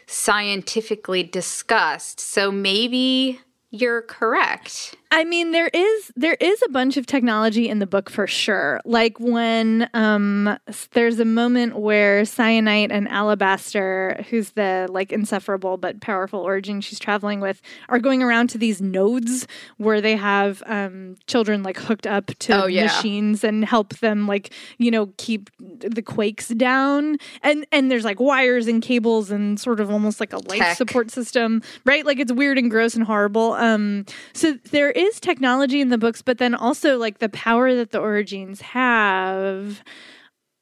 scientifically 0.05 1.23
discussed. 1.23 2.19
So 2.19 2.51
maybe 2.51 3.39
you're 3.75 4.01
correct. 4.03 4.95
I 5.15 5.23
mean, 5.23 5.51
there 5.51 5.69
is 5.71 6.11
there 6.17 6.35
is 6.41 6.61
a 6.63 6.69
bunch 6.69 6.97
of 6.97 7.05
technology 7.05 7.69
in 7.69 7.79
the 7.79 7.87
book 7.87 8.09
for 8.09 8.27
sure. 8.27 8.81
Like 8.83 9.17
when 9.17 9.89
um, 9.93 10.57
there's 10.91 11.19
a 11.19 11.25
moment 11.25 11.77
where 11.77 12.23
Syenite 12.23 12.91
and 12.91 13.07
Alabaster, 13.07 14.25
who's 14.29 14.49
the 14.51 14.87
like 14.89 15.13
insufferable 15.13 15.77
but 15.77 16.01
powerful 16.01 16.43
orogene 16.43 16.83
she's 16.83 16.99
traveling 16.99 17.39
with, 17.39 17.61
are 17.87 17.99
going 17.99 18.23
around 18.23 18.49
to 18.49 18.57
these 18.57 18.81
nodes 18.81 19.47
where 19.77 20.01
they 20.01 20.17
have 20.17 20.61
um, 20.65 21.15
children 21.27 21.63
like 21.63 21.77
hooked 21.77 22.07
up 22.07 22.25
to 22.39 22.63
oh, 22.63 22.67
yeah. 22.67 22.83
machines 22.83 23.45
and 23.45 23.63
help 23.63 23.95
them 23.99 24.27
like 24.27 24.51
you 24.79 24.91
know 24.91 25.13
keep 25.15 25.49
the 25.59 26.01
quakes 26.01 26.49
down. 26.49 27.17
And 27.41 27.65
and 27.71 27.89
there's 27.89 28.03
like 28.03 28.19
wires 28.19 28.67
and 28.67 28.81
cables 28.81 29.31
and 29.31 29.57
sort 29.57 29.79
of 29.79 29.89
almost 29.89 30.19
like 30.19 30.33
a 30.33 30.39
life 30.39 30.59
Tech. 30.59 30.77
support 30.77 31.09
system, 31.09 31.61
right? 31.85 32.05
Like 32.05 32.19
it's 32.19 32.33
weird 32.33 32.57
and 32.57 32.69
gross 32.69 32.95
and 32.95 33.05
horrible. 33.05 33.53
Um, 33.65 34.05
so 34.33 34.53
there 34.71 34.91
is 34.91 35.19
technology 35.19 35.81
in 35.81 35.89
the 35.89 35.97
books, 35.97 36.21
but 36.21 36.37
then 36.37 36.53
also 36.53 36.97
like 36.97 37.19
the 37.19 37.29
power 37.29 37.73
that 37.75 37.91
the 37.91 37.99
orogenes 37.99 38.61
have 38.61 39.83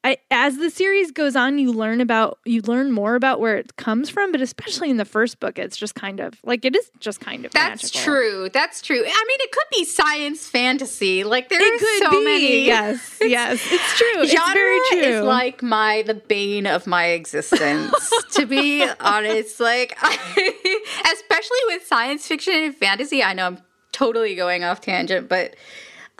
I, 0.04 0.18
as 0.30 0.58
the 0.58 0.68
series 0.68 1.10
goes 1.12 1.34
on, 1.34 1.58
you 1.58 1.72
learn 1.72 2.02
about 2.02 2.38
you 2.44 2.60
learn 2.60 2.92
more 2.92 3.14
about 3.14 3.40
where 3.40 3.56
it 3.56 3.76
comes 3.76 4.10
from, 4.10 4.32
but 4.32 4.42
especially 4.42 4.90
in 4.90 4.98
the 4.98 5.06
first 5.06 5.40
book, 5.40 5.58
it's 5.58 5.78
just 5.78 5.94
kind 5.94 6.20
of 6.20 6.34
like 6.44 6.66
it 6.66 6.76
is 6.76 6.90
just 7.00 7.20
kind 7.20 7.46
of 7.46 7.52
that's 7.52 7.84
magical. 7.84 8.00
true. 8.02 8.48
That's 8.52 8.82
true. 8.82 8.98
I 8.98 9.00
mean, 9.02 9.38
it 9.40 9.50
could 9.50 9.64
be 9.72 9.84
science 9.84 10.46
fantasy. 10.46 11.24
Like 11.24 11.48
there 11.48 11.58
it 11.58 11.82
are 11.82 12.04
so 12.04 12.10
be. 12.10 12.24
many. 12.24 12.66
Yes, 12.66 13.18
yes, 13.22 13.66
it's 13.70 13.98
true. 13.98 14.26
Genre 14.26 14.26
it's 14.26 14.52
very 14.52 15.02
true. 15.02 15.20
is 15.20 15.24
like 15.24 15.62
my 15.62 16.02
the 16.02 16.14
bane 16.14 16.66
of 16.66 16.86
my 16.86 17.06
existence. 17.06 17.94
to 18.32 18.44
be 18.44 18.86
honest, 19.00 19.58
like 19.58 19.96
I, 20.02 20.12
especially 21.14 21.58
with 21.68 21.86
science 21.86 22.26
fiction 22.26 22.52
and 22.52 22.74
fantasy, 22.76 23.22
I 23.22 23.32
know 23.32 23.46
I'm 23.46 23.58
totally 23.92 24.34
going 24.34 24.64
off 24.64 24.82
tangent, 24.82 25.30
but 25.30 25.56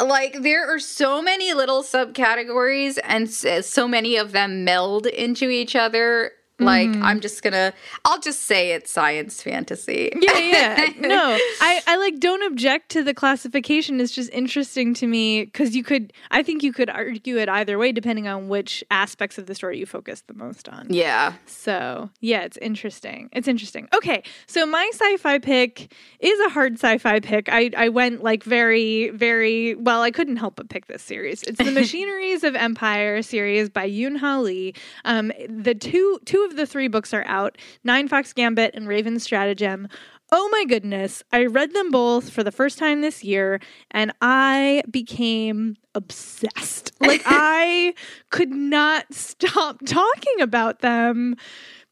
like 0.00 0.42
there 0.42 0.72
are 0.72 0.78
so 0.78 1.22
many 1.22 1.54
little 1.54 1.82
subcategories 1.82 2.98
and 3.04 3.30
so 3.30 3.86
many 3.86 4.16
of 4.16 4.32
them 4.32 4.64
meld 4.64 5.06
into 5.06 5.48
each 5.48 5.76
other 5.76 6.32
like 6.60 6.88
mm. 6.88 7.02
I'm 7.02 7.20
just 7.20 7.42
gonna 7.42 7.72
I'll 8.04 8.20
just 8.20 8.42
say 8.42 8.70
it's 8.70 8.90
science 8.90 9.42
fantasy. 9.42 10.12
Yeah, 10.20 10.38
yeah. 10.38 10.88
no. 11.00 11.38
I, 11.60 11.82
I 11.86 11.96
like 11.96 12.20
don't 12.20 12.44
object 12.44 12.90
to 12.90 13.02
the 13.02 13.12
classification. 13.12 14.00
It's 14.00 14.12
just 14.12 14.30
interesting 14.30 14.94
to 14.94 15.06
me 15.08 15.44
because 15.44 15.74
you 15.74 15.82
could 15.82 16.12
I 16.30 16.44
think 16.44 16.62
you 16.62 16.72
could 16.72 16.88
argue 16.88 17.38
it 17.38 17.48
either 17.48 17.76
way 17.76 17.90
depending 17.90 18.28
on 18.28 18.48
which 18.48 18.84
aspects 18.90 19.36
of 19.36 19.46
the 19.46 19.54
story 19.54 19.78
you 19.78 19.86
focus 19.86 20.22
the 20.28 20.34
most 20.34 20.68
on. 20.68 20.86
Yeah. 20.90 21.34
So 21.46 22.10
yeah, 22.20 22.42
it's 22.42 22.56
interesting. 22.58 23.30
It's 23.32 23.48
interesting. 23.48 23.88
Okay. 23.92 24.22
So 24.46 24.64
my 24.64 24.88
sci-fi 24.92 25.40
pick 25.40 25.92
is 26.20 26.38
a 26.40 26.50
hard 26.50 26.74
sci-fi 26.74 27.18
pick. 27.18 27.48
I, 27.48 27.70
I 27.76 27.88
went 27.88 28.22
like 28.22 28.44
very, 28.44 29.10
very 29.10 29.74
well, 29.74 30.02
I 30.02 30.12
couldn't 30.12 30.36
help 30.36 30.54
but 30.54 30.68
pick 30.68 30.86
this 30.86 31.02
series. 31.02 31.42
It's 31.42 31.58
the 31.58 31.70
Machineries 31.72 32.44
of 32.44 32.54
Empire 32.54 33.22
series 33.22 33.70
by 33.70 33.90
Yoon 33.90 34.18
Ha 34.18 34.38
Lee. 34.38 34.74
Um 35.04 35.32
the 35.48 35.74
two 35.74 36.20
two 36.24 36.43
of 36.44 36.56
the 36.56 36.66
three 36.66 36.88
books 36.88 37.12
are 37.12 37.24
out 37.26 37.58
Nine 37.82 38.08
Fox 38.08 38.32
Gambit 38.32 38.74
and 38.74 38.88
Raven 38.88 39.18
Stratagem. 39.18 39.88
Oh 40.32 40.48
my 40.50 40.64
goodness. 40.64 41.22
I 41.32 41.46
read 41.46 41.74
them 41.74 41.90
both 41.90 42.30
for 42.30 42.42
the 42.42 42.52
first 42.52 42.78
time 42.78 43.00
this 43.00 43.22
year 43.22 43.60
and 43.90 44.12
I 44.20 44.82
became 44.90 45.76
obsessed. 45.94 46.92
Like, 47.00 47.22
I 47.26 47.92
could 48.30 48.50
not 48.50 49.12
stop 49.12 49.78
talking 49.84 50.40
about 50.40 50.80
them 50.80 51.36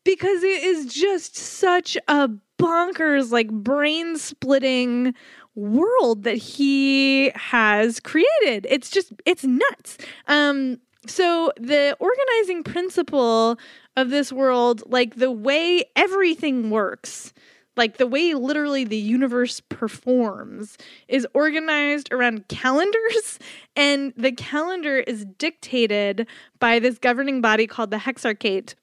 because 0.05 0.42
it 0.42 0.62
is 0.62 0.86
just 0.86 1.36
such 1.36 1.98
a 2.09 2.30
bonkers, 2.59 3.30
like 3.30 3.50
brain 3.50 4.16
splitting 4.16 5.14
world 5.55 6.22
that 6.22 6.36
he 6.36 7.30
has 7.34 8.00
created. 8.00 8.66
It's 8.70 8.90
just 8.90 9.12
it's 9.26 9.44
nuts. 9.44 9.98
Um 10.28 10.78
so 11.07 11.53
the 11.57 11.96
organizing 11.98 12.62
principle 12.62 13.59
of 13.97 14.11
this 14.11 14.32
world, 14.32 14.82
like 14.86 15.16
the 15.16 15.30
way 15.30 15.84
everything 15.97 16.70
works, 16.70 17.32
like 17.76 17.97
the 17.97 18.07
way 18.07 18.34
literally 18.34 18.84
the 18.84 18.97
universe 18.97 19.61
performs 19.61 20.76
is 21.09 21.26
organized 21.34 22.12
around 22.12 22.49
calendars 22.49 23.38
and 23.76 24.12
the 24.16 24.32
calendar 24.32 24.99
is 24.99 25.24
dictated 25.38 26.26
by 26.59 26.78
this 26.78 26.99
governing 26.99 27.40
body 27.40 27.66
called 27.66 27.90
the 27.90 27.99
hexarchate. 27.99 28.74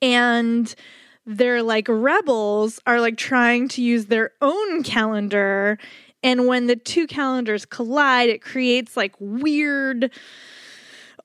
And 0.00 0.72
their 1.26 1.62
like 1.62 1.86
rebels 1.88 2.80
are 2.86 3.00
like 3.00 3.16
trying 3.16 3.68
to 3.68 3.82
use 3.82 4.06
their 4.06 4.30
own 4.40 4.82
calendar 4.82 5.78
and 6.22 6.46
when 6.46 6.66
the 6.66 6.76
two 6.76 7.06
calendars 7.06 7.66
collide 7.66 8.30
it 8.30 8.40
creates 8.40 8.96
like 8.96 9.14
weird 9.20 10.10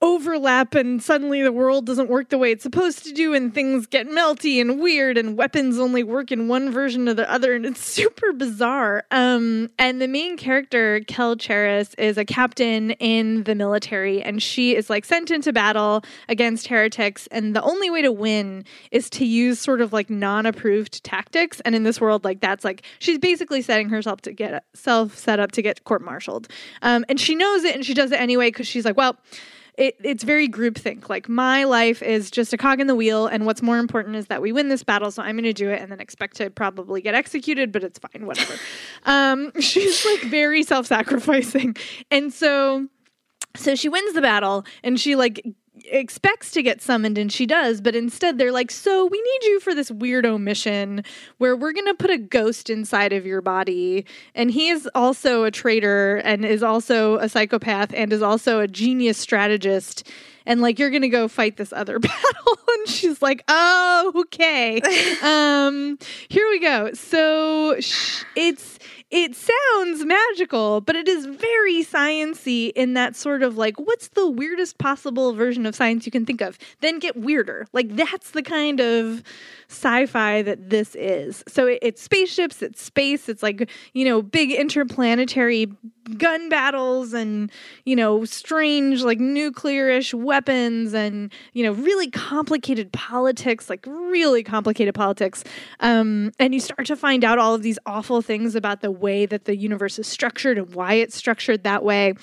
overlap 0.04 0.76
and 0.76 1.02
suddenly 1.02 1.42
the 1.42 1.52
world 1.52 1.86
doesn't 1.86 2.10
work 2.10 2.28
the 2.28 2.38
way 2.38 2.52
it's 2.52 2.62
supposed 2.62 3.06
to 3.06 3.14
do 3.14 3.34
and 3.34 3.54
things 3.54 3.88
get 3.88 4.06
melty 4.06 4.60
and 4.60 4.82
weird 4.82 5.18
and 5.18 5.38
weapons 5.38 5.80
only 5.80 6.04
work 6.04 6.30
in 6.30 6.50
one 6.50 6.70
version 6.70 7.08
of 7.08 7.16
the 7.16 7.32
other 7.32 7.54
and 7.56 7.66
it's 7.66 7.80
super 7.94 8.34
bizarre. 8.34 9.06
Um 9.12 9.70
and 9.80 10.02
the 10.02 10.10
main 10.10 10.36
character 10.36 11.00
kel 11.08 11.38
cheris 11.38 11.96
is 11.98 12.18
a 12.18 12.26
captain 12.26 12.92
in 12.92 13.46
the 13.46 13.56
military 13.56 14.22
and 14.22 14.44
she 14.44 14.76
is 14.76 14.90
like 14.90 15.06
sent 15.06 15.32
into 15.32 15.54
battle 15.54 16.04
against 16.28 16.68
heretics 16.68 17.28
and 17.28 17.56
the 17.56 17.62
only 17.62 17.90
way 17.90 18.02
to 18.02 18.12
win 18.12 18.66
is 18.92 19.10
to 19.12 19.26
use 19.26 19.58
sort 19.58 19.80
of 19.80 19.94
like 19.94 20.10
non-approved 20.10 21.02
tactics. 21.06 21.62
And 21.62 21.76
in 21.76 21.84
this 21.84 22.02
world 22.02 22.26
like 22.26 22.42
that's 22.42 22.66
like 22.66 22.84
she's 23.00 23.20
basically 23.20 23.62
setting 23.62 23.88
herself 23.88 24.20
to 24.24 24.34
get 24.34 24.66
self 24.74 25.18
set 25.18 25.40
up 25.40 25.54
to 25.54 25.62
get 25.62 25.86
court-martialed. 25.86 26.50
Um 26.82 27.06
and 27.08 27.22
she 27.22 27.36
knows 27.36 27.64
it 27.64 27.74
and 27.74 27.86
she 27.86 27.94
does 27.94 28.12
it 28.12 28.20
anyway 28.20 28.50
because 28.50 28.68
she's 28.68 28.84
like 28.84 28.98
well 28.98 29.18
it, 29.78 29.96
it's 30.04 30.24
very 30.24 30.48
groupthink. 30.48 31.10
Like 31.10 31.28
my 31.28 31.64
life 31.64 32.02
is 32.02 32.30
just 32.30 32.54
a 32.54 32.58
cog 32.58 32.80
in 32.80 32.88
the 32.88 32.96
wheel, 32.96 33.28
and 33.28 33.46
what's 33.46 33.62
more 33.62 33.80
important 33.80 34.16
is 34.16 34.28
that 34.28 34.42
we 34.42 34.52
win 34.52 34.70
this 34.70 34.84
battle. 34.84 35.12
So 35.12 35.24
I'm 35.24 35.36
going 35.36 35.44
to 35.46 35.54
do 35.54 35.70
it, 35.70 35.82
and 35.82 35.92
then 35.92 36.00
expect 36.00 36.38
to 36.38 36.50
probably 36.50 37.02
get 37.02 37.16
executed, 37.16 37.72
but 37.72 37.84
it's 37.84 38.00
fine, 38.00 38.26
whatever. 38.26 38.54
um, 39.06 39.52
she's 39.60 40.06
like 40.06 40.22
very 40.24 40.64
self-sacrificing, 40.64 41.76
and 42.12 42.34
so 42.34 42.88
so 43.56 43.76
she 43.76 43.90
wins 43.90 44.14
the 44.14 44.22
battle, 44.22 44.66
and 44.84 45.00
she 45.00 45.16
like 45.16 45.44
expects 45.86 46.52
to 46.52 46.62
get 46.62 46.82
summoned 46.82 47.18
and 47.18 47.32
she 47.32 47.48
does 47.48 47.82
but 47.82 47.96
instead 47.96 48.38
they're 48.38 48.52
like 48.52 48.70
so 48.70 49.08
we 49.08 49.20
need 49.20 49.48
you 49.48 49.60
for 49.60 49.74
this 49.74 49.90
weirdo 49.90 50.40
mission 50.40 51.04
where 51.40 51.56
we're 51.56 51.74
going 51.74 51.88
to 51.88 51.96
put 51.96 52.12
a 52.12 52.18
ghost 52.18 52.70
inside 52.70 53.12
of 53.12 53.26
your 53.26 53.42
body 53.42 54.06
and 54.36 54.52
he 54.52 54.70
is 54.70 54.88
also 54.94 55.44
a 55.44 55.52
traitor 55.52 56.18
and 56.18 56.46
is 56.46 56.62
also 56.62 57.18
a 57.18 57.28
psychopath 57.28 57.92
and 57.96 58.14
is 58.14 58.22
also 58.22 58.60
a 58.60 58.68
genius 58.68 59.18
strategist 59.18 60.08
and 60.46 60.62
like 60.62 60.78
you're 60.78 60.90
going 60.90 61.02
to 61.02 61.10
go 61.10 61.28
fight 61.28 61.58
this 61.58 61.74
other 61.74 62.00
battle. 62.00 62.20
And 62.74 62.88
she's 62.90 63.22
like 63.22 63.44
oh 63.48 64.12
okay. 64.16 64.82
Um 65.22 66.00
here 66.28 66.50
we 66.50 66.60
go. 66.60 66.92
So 66.94 67.80
sh- 67.80 68.24
it's 68.36 68.80
it 69.14 69.36
sounds 69.36 70.04
magical, 70.06 70.82
but 70.82 70.96
it 70.96 71.08
is 71.08 71.28
very 71.28 71.84
sciency 71.84 72.72
in 72.76 72.96
that 72.96 73.16
sort 73.16 73.44
of 73.44 73.56
like, 73.56 73.80
what's 73.80 74.08
the 74.08 74.28
weirdest 74.28 74.80
possible 74.80 75.34
version 75.34 75.68
of 75.68 75.76
science 75.76 76.08
you 76.08 76.12
can 76.12 76.26
think 76.26 76.42
of? 76.42 76.58
Then 76.82 76.98
get 76.98 77.16
weirder. 77.16 77.68
Like 77.74 77.96
that's 77.96 78.32
the 78.32 78.42
kind 78.42 78.80
of 78.80 79.22
sci-fi 79.70 80.42
that 80.42 80.72
this 80.72 80.96
is. 80.96 81.44
So 81.48 81.68
it, 81.68 81.80
it's 81.84 82.02
spaceships, 82.02 82.64
it's 82.64 82.82
space, 82.82 83.30
it's 83.30 83.44
like 83.44 83.70
you 83.94 84.04
know 84.04 84.24
big 84.24 84.52
interplanetary 84.52 85.68
gun 86.18 86.50
battles 86.50 87.14
and 87.14 87.50
you 87.86 87.96
know 87.96 88.26
strange 88.26 89.04
like 89.04 89.20
nuclearish 89.20 90.14
weapons 90.14 90.94
and 90.94 91.32
you 91.54 91.64
know 91.64 91.74
really 91.74 92.10
complicated 92.10 92.92
politics, 92.94 93.70
like 93.70 93.86
really 93.88 94.44
complicated 94.44 94.96
politics. 94.96 95.44
Um, 95.82 96.32
and 96.40 96.54
you 96.54 96.60
start 96.60 96.88
to 96.88 96.96
find 96.96 97.24
out 97.24 97.38
all 97.38 97.54
of 97.54 97.62
these 97.62 97.78
awful 97.86 98.24
things 98.24 98.56
about 98.56 98.82
the 98.82 98.92
way 99.04 99.28
that 99.28 99.46
the 99.46 99.56
universe 99.56 100.00
is 100.00 100.08
structured 100.08 100.58
and 100.58 100.74
why 100.74 100.96
it's 100.96 101.16
structured 101.16 101.64
that 101.64 101.84
way. 101.84 102.16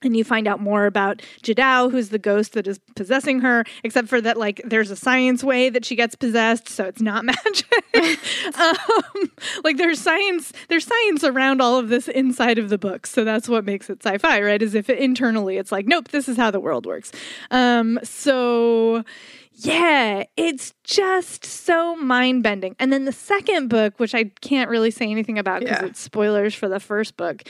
And 0.00 0.16
you 0.16 0.22
find 0.22 0.46
out 0.46 0.60
more 0.60 0.86
about 0.86 1.22
Jedao, 1.42 1.90
who's 1.90 2.10
the 2.10 2.20
ghost 2.20 2.52
that 2.52 2.68
is 2.68 2.78
possessing 2.94 3.40
her, 3.40 3.64
except 3.82 4.06
for 4.06 4.20
that, 4.20 4.36
like, 4.36 4.62
there's 4.64 4.92
a 4.92 4.96
science 4.96 5.42
way 5.42 5.70
that 5.70 5.84
she 5.84 5.96
gets 5.96 6.14
possessed, 6.14 6.68
so 6.68 6.84
it's 6.84 7.00
not 7.00 7.24
magic. 7.24 7.66
um, 8.60 9.30
like, 9.64 9.76
there's 9.76 10.00
science, 10.00 10.52
there's 10.68 10.86
science 10.86 11.24
around 11.24 11.60
all 11.60 11.78
of 11.78 11.88
this 11.88 12.06
inside 12.06 12.58
of 12.58 12.68
the 12.68 12.78
book, 12.78 13.08
so 13.08 13.24
that's 13.24 13.48
what 13.48 13.64
makes 13.64 13.90
it 13.90 14.00
sci-fi, 14.00 14.40
right? 14.40 14.62
Is 14.62 14.76
if 14.76 14.88
it, 14.88 15.00
internally 15.00 15.56
it's 15.56 15.72
like, 15.72 15.86
nope, 15.86 16.08
this 16.08 16.28
is 16.28 16.36
how 16.36 16.52
the 16.52 16.60
world 16.60 16.86
works. 16.86 17.10
Um, 17.50 17.98
so 18.04 19.02
yeah, 19.60 20.24
it's 20.36 20.72
just 20.84 21.44
so 21.44 21.96
mind 21.96 22.42
bending. 22.42 22.76
And 22.78 22.92
then 22.92 23.04
the 23.04 23.12
second 23.12 23.68
book, 23.68 23.98
which 23.98 24.14
I 24.14 24.24
can't 24.40 24.70
really 24.70 24.90
say 24.90 25.10
anything 25.10 25.38
about 25.38 25.60
because 25.60 25.78
Yeah. 25.80 25.86
it's 25.86 26.00
spoilers 26.00 26.54
for 26.54 26.68
the 26.68 26.78
first 26.80 27.16
book. 27.16 27.42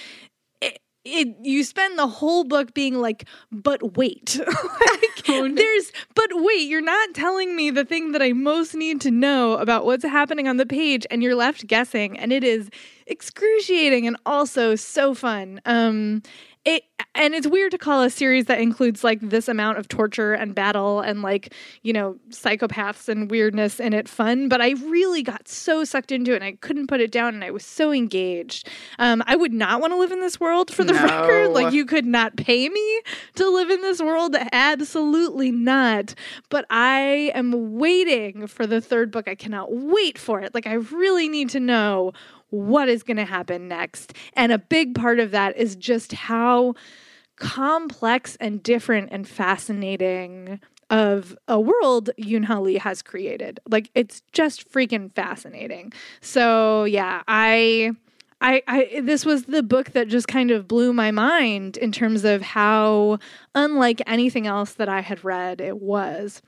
It, 0.62 0.78
it 1.04 1.28
you 1.42 1.62
spend 1.64 1.98
the 1.98 2.06
whole 2.06 2.44
book 2.44 2.72
being 2.74 2.94
like, 3.00 3.26
but 3.52 3.96
wait, 3.96 4.40
like, 5.28 5.54
there's, 5.54 5.92
but 6.14 6.28
wait, 6.32 6.62
you're 6.68 6.80
not 6.80 7.14
telling 7.14 7.54
me 7.54 7.70
the 7.70 7.84
thing 7.84 8.12
that 8.12 8.22
I 8.22 8.32
most 8.32 8.74
need 8.74 9.00
to 9.02 9.10
know 9.10 9.58
about 9.58 9.84
what's 9.84 10.04
happening 10.04 10.48
on 10.48 10.56
the 10.56 10.66
page, 10.66 11.06
and 11.10 11.22
you're 11.22 11.34
left 11.36 11.66
guessing, 11.66 12.18
and 12.18 12.32
it 12.32 12.42
is 12.42 12.70
excruciating 13.06 14.06
and 14.06 14.16
also 14.24 14.74
so 14.76 15.14
fun. 15.14 15.60
Um, 15.66 16.22
it 16.64 16.82
and 17.14 17.34
it's 17.34 17.46
weird 17.46 17.70
to 17.72 17.78
call 17.78 18.02
a 18.02 18.10
series 18.10 18.44
that 18.46 18.60
includes 18.60 19.02
like 19.02 19.20
this 19.20 19.48
amount 19.48 19.78
of 19.78 19.88
torture 19.88 20.34
and 20.34 20.54
battle 20.54 21.00
and 21.00 21.22
like 21.22 21.52
you 21.82 21.92
know 21.92 22.16
psychopaths 22.30 23.08
and 23.08 23.30
weirdness 23.30 23.80
in 23.80 23.92
it 23.92 24.08
fun 24.08 24.48
but 24.48 24.60
i 24.60 24.70
really 24.88 25.22
got 25.22 25.48
so 25.48 25.84
sucked 25.84 26.12
into 26.12 26.32
it 26.32 26.36
and 26.36 26.44
i 26.44 26.52
couldn't 26.60 26.86
put 26.86 27.00
it 27.00 27.10
down 27.10 27.34
and 27.34 27.42
i 27.44 27.50
was 27.50 27.64
so 27.64 27.92
engaged. 27.92 28.68
Um, 28.98 29.22
i 29.26 29.36
would 29.36 29.52
not 29.52 29.80
want 29.80 29.92
to 29.92 29.96
live 29.98 30.12
in 30.12 30.20
this 30.20 30.38
world 30.40 30.72
for 30.72 30.84
the 30.84 30.92
No. 30.92 31.02
record. 31.02 31.50
Like 31.52 31.72
you 31.72 31.84
could 31.86 32.06
not 32.06 32.36
pay 32.36 32.68
me 32.68 33.00
to 33.36 33.48
live 33.48 33.70
in 33.70 33.80
this 33.82 34.00
world. 34.00 34.36
Absolutely 34.52 35.50
not. 35.50 36.14
But 36.50 36.66
i 36.70 37.30
am 37.34 37.78
waiting 37.78 38.46
for 38.46 38.66
the 38.66 38.80
third 38.80 39.10
book. 39.10 39.28
I 39.28 39.34
cannot 39.34 39.72
wait 39.72 40.18
for 40.18 40.40
it. 40.40 40.54
Like 40.54 40.66
i 40.66 40.74
really 40.74 41.28
need 41.28 41.48
to 41.50 41.60
know 41.60 42.12
what 42.50 42.88
is 42.88 43.02
going 43.02 43.16
to 43.16 43.24
happen 43.24 43.68
next. 43.68 44.14
And 44.34 44.52
a 44.52 44.58
big 44.58 44.94
part 44.94 45.20
of 45.20 45.30
that 45.32 45.56
is 45.56 45.76
just 45.76 46.12
how 46.12 46.74
complex 47.36 48.36
and 48.40 48.62
different 48.62 49.10
and 49.12 49.26
fascinating 49.26 50.60
of 50.90 51.36
a 51.46 51.60
world 51.60 52.10
Yoon 52.18 52.62
Lee 52.62 52.78
has 52.78 53.02
created. 53.02 53.60
Like 53.68 53.90
it's 53.94 54.22
just 54.32 54.70
freaking 54.70 55.12
fascinating. 55.14 55.92
So 56.20 56.84
yeah, 56.84 57.22
I 57.28 57.92
I, 58.40 58.62
I 58.66 59.00
this 59.02 59.26
was 59.26 59.44
the 59.44 59.62
book 59.62 59.90
that 59.92 60.08
just 60.08 60.28
kind 60.28 60.50
of 60.50 60.68
blew 60.68 60.92
my 60.92 61.10
mind 61.10 61.76
in 61.76 61.92
terms 61.92 62.24
of 62.24 62.40
how 62.40 63.18
unlike 63.54 64.00
anything 64.06 64.46
else 64.46 64.74
that 64.74 64.88
I 64.88 65.00
had 65.00 65.24
read 65.24 65.60
it 65.60 65.78
was. 65.78 66.40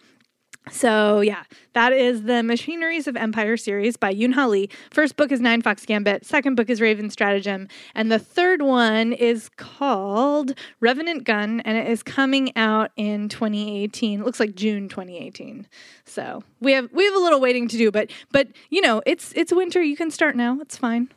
So 0.70 1.20
yeah, 1.20 1.44
that 1.72 1.92
is 1.92 2.24
the 2.24 2.42
Machineries 2.42 3.06
of 3.06 3.16
Empire 3.16 3.56
series 3.56 3.96
by 3.96 4.14
Yoon 4.14 4.34
Ha 4.34 4.46
Lee. 4.46 4.68
First 4.90 5.16
book 5.16 5.32
is 5.32 5.40
Nine 5.40 5.62
Fox 5.62 5.84
Gambit. 5.84 6.24
Second 6.24 6.54
book 6.54 6.70
is 6.70 6.80
Raven 6.80 7.10
Stratagem, 7.10 7.68
and 7.94 8.12
the 8.12 8.18
third 8.18 8.62
one 8.62 9.12
is 9.12 9.48
called 9.56 10.54
Revenant 10.80 11.24
Gun, 11.24 11.60
and 11.60 11.76
it 11.76 11.88
is 11.88 12.02
coming 12.02 12.56
out 12.56 12.92
in 12.96 13.28
2018. 13.28 14.20
It 14.20 14.24
looks 14.24 14.38
like 14.38 14.54
June 14.54 14.88
2018. 14.88 15.66
So 16.04 16.44
we 16.60 16.72
have 16.72 16.88
we 16.92 17.04
have 17.04 17.14
a 17.14 17.20
little 17.20 17.40
waiting 17.40 17.66
to 17.68 17.76
do, 17.76 17.90
but 17.90 18.10
but 18.30 18.48
you 18.68 18.80
know 18.80 19.02
it's 19.06 19.32
it's 19.34 19.52
winter. 19.52 19.82
You 19.82 19.96
can 19.96 20.10
start 20.10 20.36
now. 20.36 20.58
It's 20.60 20.76
fine. 20.76 21.08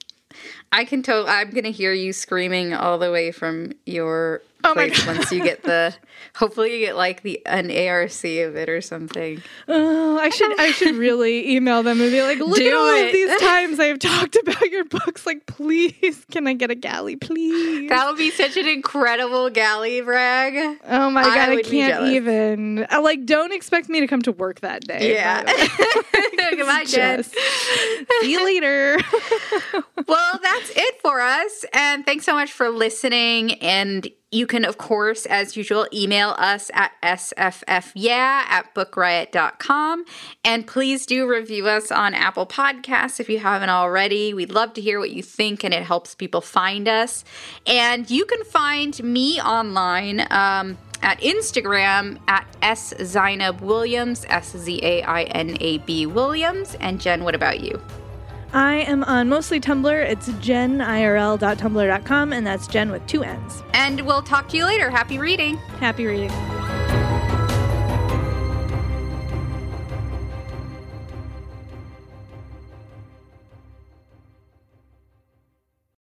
I 0.71 0.85
can 0.85 1.03
tell. 1.03 1.27
I'm 1.27 1.51
gonna 1.51 1.69
hear 1.69 1.93
you 1.93 2.13
screaming 2.13 2.73
all 2.73 2.97
the 2.97 3.11
way 3.11 3.31
from 3.31 3.73
your 3.85 4.41
Oh 4.66 4.74
my 4.76 4.89
place 4.89 5.05
once 5.05 5.32
you 5.32 5.43
get 5.43 5.64
the. 5.64 5.93
Hopefully, 6.36 6.74
you 6.74 6.86
get 6.86 6.95
like 6.95 7.22
the 7.22 7.45
an 7.45 7.70
ARC 7.70 8.11
of 8.24 8.55
it 8.55 8.70
or 8.70 8.82
something. 8.82 9.41
Oh, 9.68 10.18
I 10.18 10.30
should 10.30 10.59
I 10.59 10.72
should 10.72 10.95
really 10.95 11.55
email 11.55 11.84
them 11.84 11.99
and 12.01 12.09
be 12.11 12.22
like, 12.22 12.38
look 12.39 12.57
Do 12.57 12.68
at 12.68 12.74
all 12.74 12.95
it." 12.95 13.07
of 13.07 13.11
these 13.11 13.38
times 13.41 13.80
I've 13.80 13.99
talked 13.99 14.36
about 14.38 14.70
your 14.72 14.86
books. 14.86 15.26
Like, 15.26 15.45
please, 15.45 16.26
can 16.32 16.47
I 16.47 16.53
get 16.53 16.72
a 16.72 16.76
galley, 16.76 17.16
please? 17.16 17.89
That 17.89 18.07
would 18.07 18.18
be 18.18 18.32
such 18.32 18.57
an 18.57 18.68
incredible 18.68 19.49
galley 19.49 20.01
brag. 20.01 20.80
Oh 20.88 21.09
my 21.09 21.24
god, 21.24 21.38
I, 21.49 21.55
be 21.57 21.64
can't 21.64 22.07
even. 22.07 22.88
I, 22.89 22.99
like, 22.99 23.26
don't 23.26 23.53
expect 23.53 23.89
me 23.89 23.99
to 23.99 24.07
come 24.07 24.22
to 24.24 24.32
work 24.32 24.61
that 24.61 24.88
day. 24.88 25.14
Yeah. 25.14 25.43
Goodbye, 26.51 26.86
Jenn. 26.86 27.24
See 27.24 28.32
you 28.32 28.43
later. 28.43 28.97
well, 30.07 30.39
that's 30.41 30.72
it 30.76 31.01
for 31.01 31.20
us. 31.20 31.66
And 31.74 32.05
thanks 32.05 32.26
so 32.26 32.34
much 32.34 32.51
for 32.51 32.70
listening. 32.70 33.53
And 33.55 34.07
you 34.34 34.47
can, 34.47 34.65
of 34.65 34.77
course, 34.77 35.25
as 35.25 35.55
usual, 35.55 35.88
email 35.93 36.36
us 36.38 36.71
at 36.73 36.91
sffyeah 37.01 38.09
at 38.09 38.73
bookriot.com. 38.73 40.05
And 40.43 40.67
please 40.67 41.05
do 41.05 41.27
review 41.27 41.67
us 41.67 41.91
on 41.91 42.13
Apple 42.13 42.45
Podcasts 42.45 43.19
if 43.19 43.29
you 43.29 43.39
haven't 43.39 43.69
already. 43.69 44.34
We'd 44.34 44.51
love 44.51 44.73
to 44.73 44.81
hear 44.81 44.99
what 44.99 45.11
you 45.11 45.21
think, 45.21 45.63
and 45.63 45.73
it 45.73 45.84
helps 45.84 46.15
people 46.15 46.41
find 46.41 46.88
us. 46.88 47.23
And 47.67 48.09
you 48.09 48.25
can 48.25 48.43
find 48.43 49.01
me 49.03 49.39
online. 49.41 50.25
Um, 50.29 50.77
at 51.03 51.19
Instagram 51.19 52.17
at 52.29 52.47
S 52.61 52.93
Williams, 53.59 54.25
S 54.29 54.55
Z 54.57 54.79
A 54.81 55.03
I 55.03 55.23
N 55.23 55.57
A 55.59 55.79
B 55.79 56.05
Williams. 56.05 56.75
And 56.79 56.99
Jenn, 56.99 57.25
what 57.25 57.36
about 57.36 57.59
you? 57.59 57.81
I 58.54 58.86
am 58.88 59.04
on 59.06 59.30
mostly 59.30 59.60
Tumblr. 59.60 60.06
It's 60.06 60.30
jennirl.tumblr.com, 60.30 62.34
and 62.34 62.45
that's 62.45 62.68
Jenn 62.68 62.91
with 62.91 63.08
two 63.08 63.24
N's. 63.24 63.64
And 63.74 64.01
we'll 64.01 64.22
talk 64.22 64.47
to 64.49 64.58
you 64.58 64.66
later. 64.66 64.91
Happy 64.91 65.18
reading. 65.18 65.56
Happy 65.80 66.06
reading. 66.06 66.30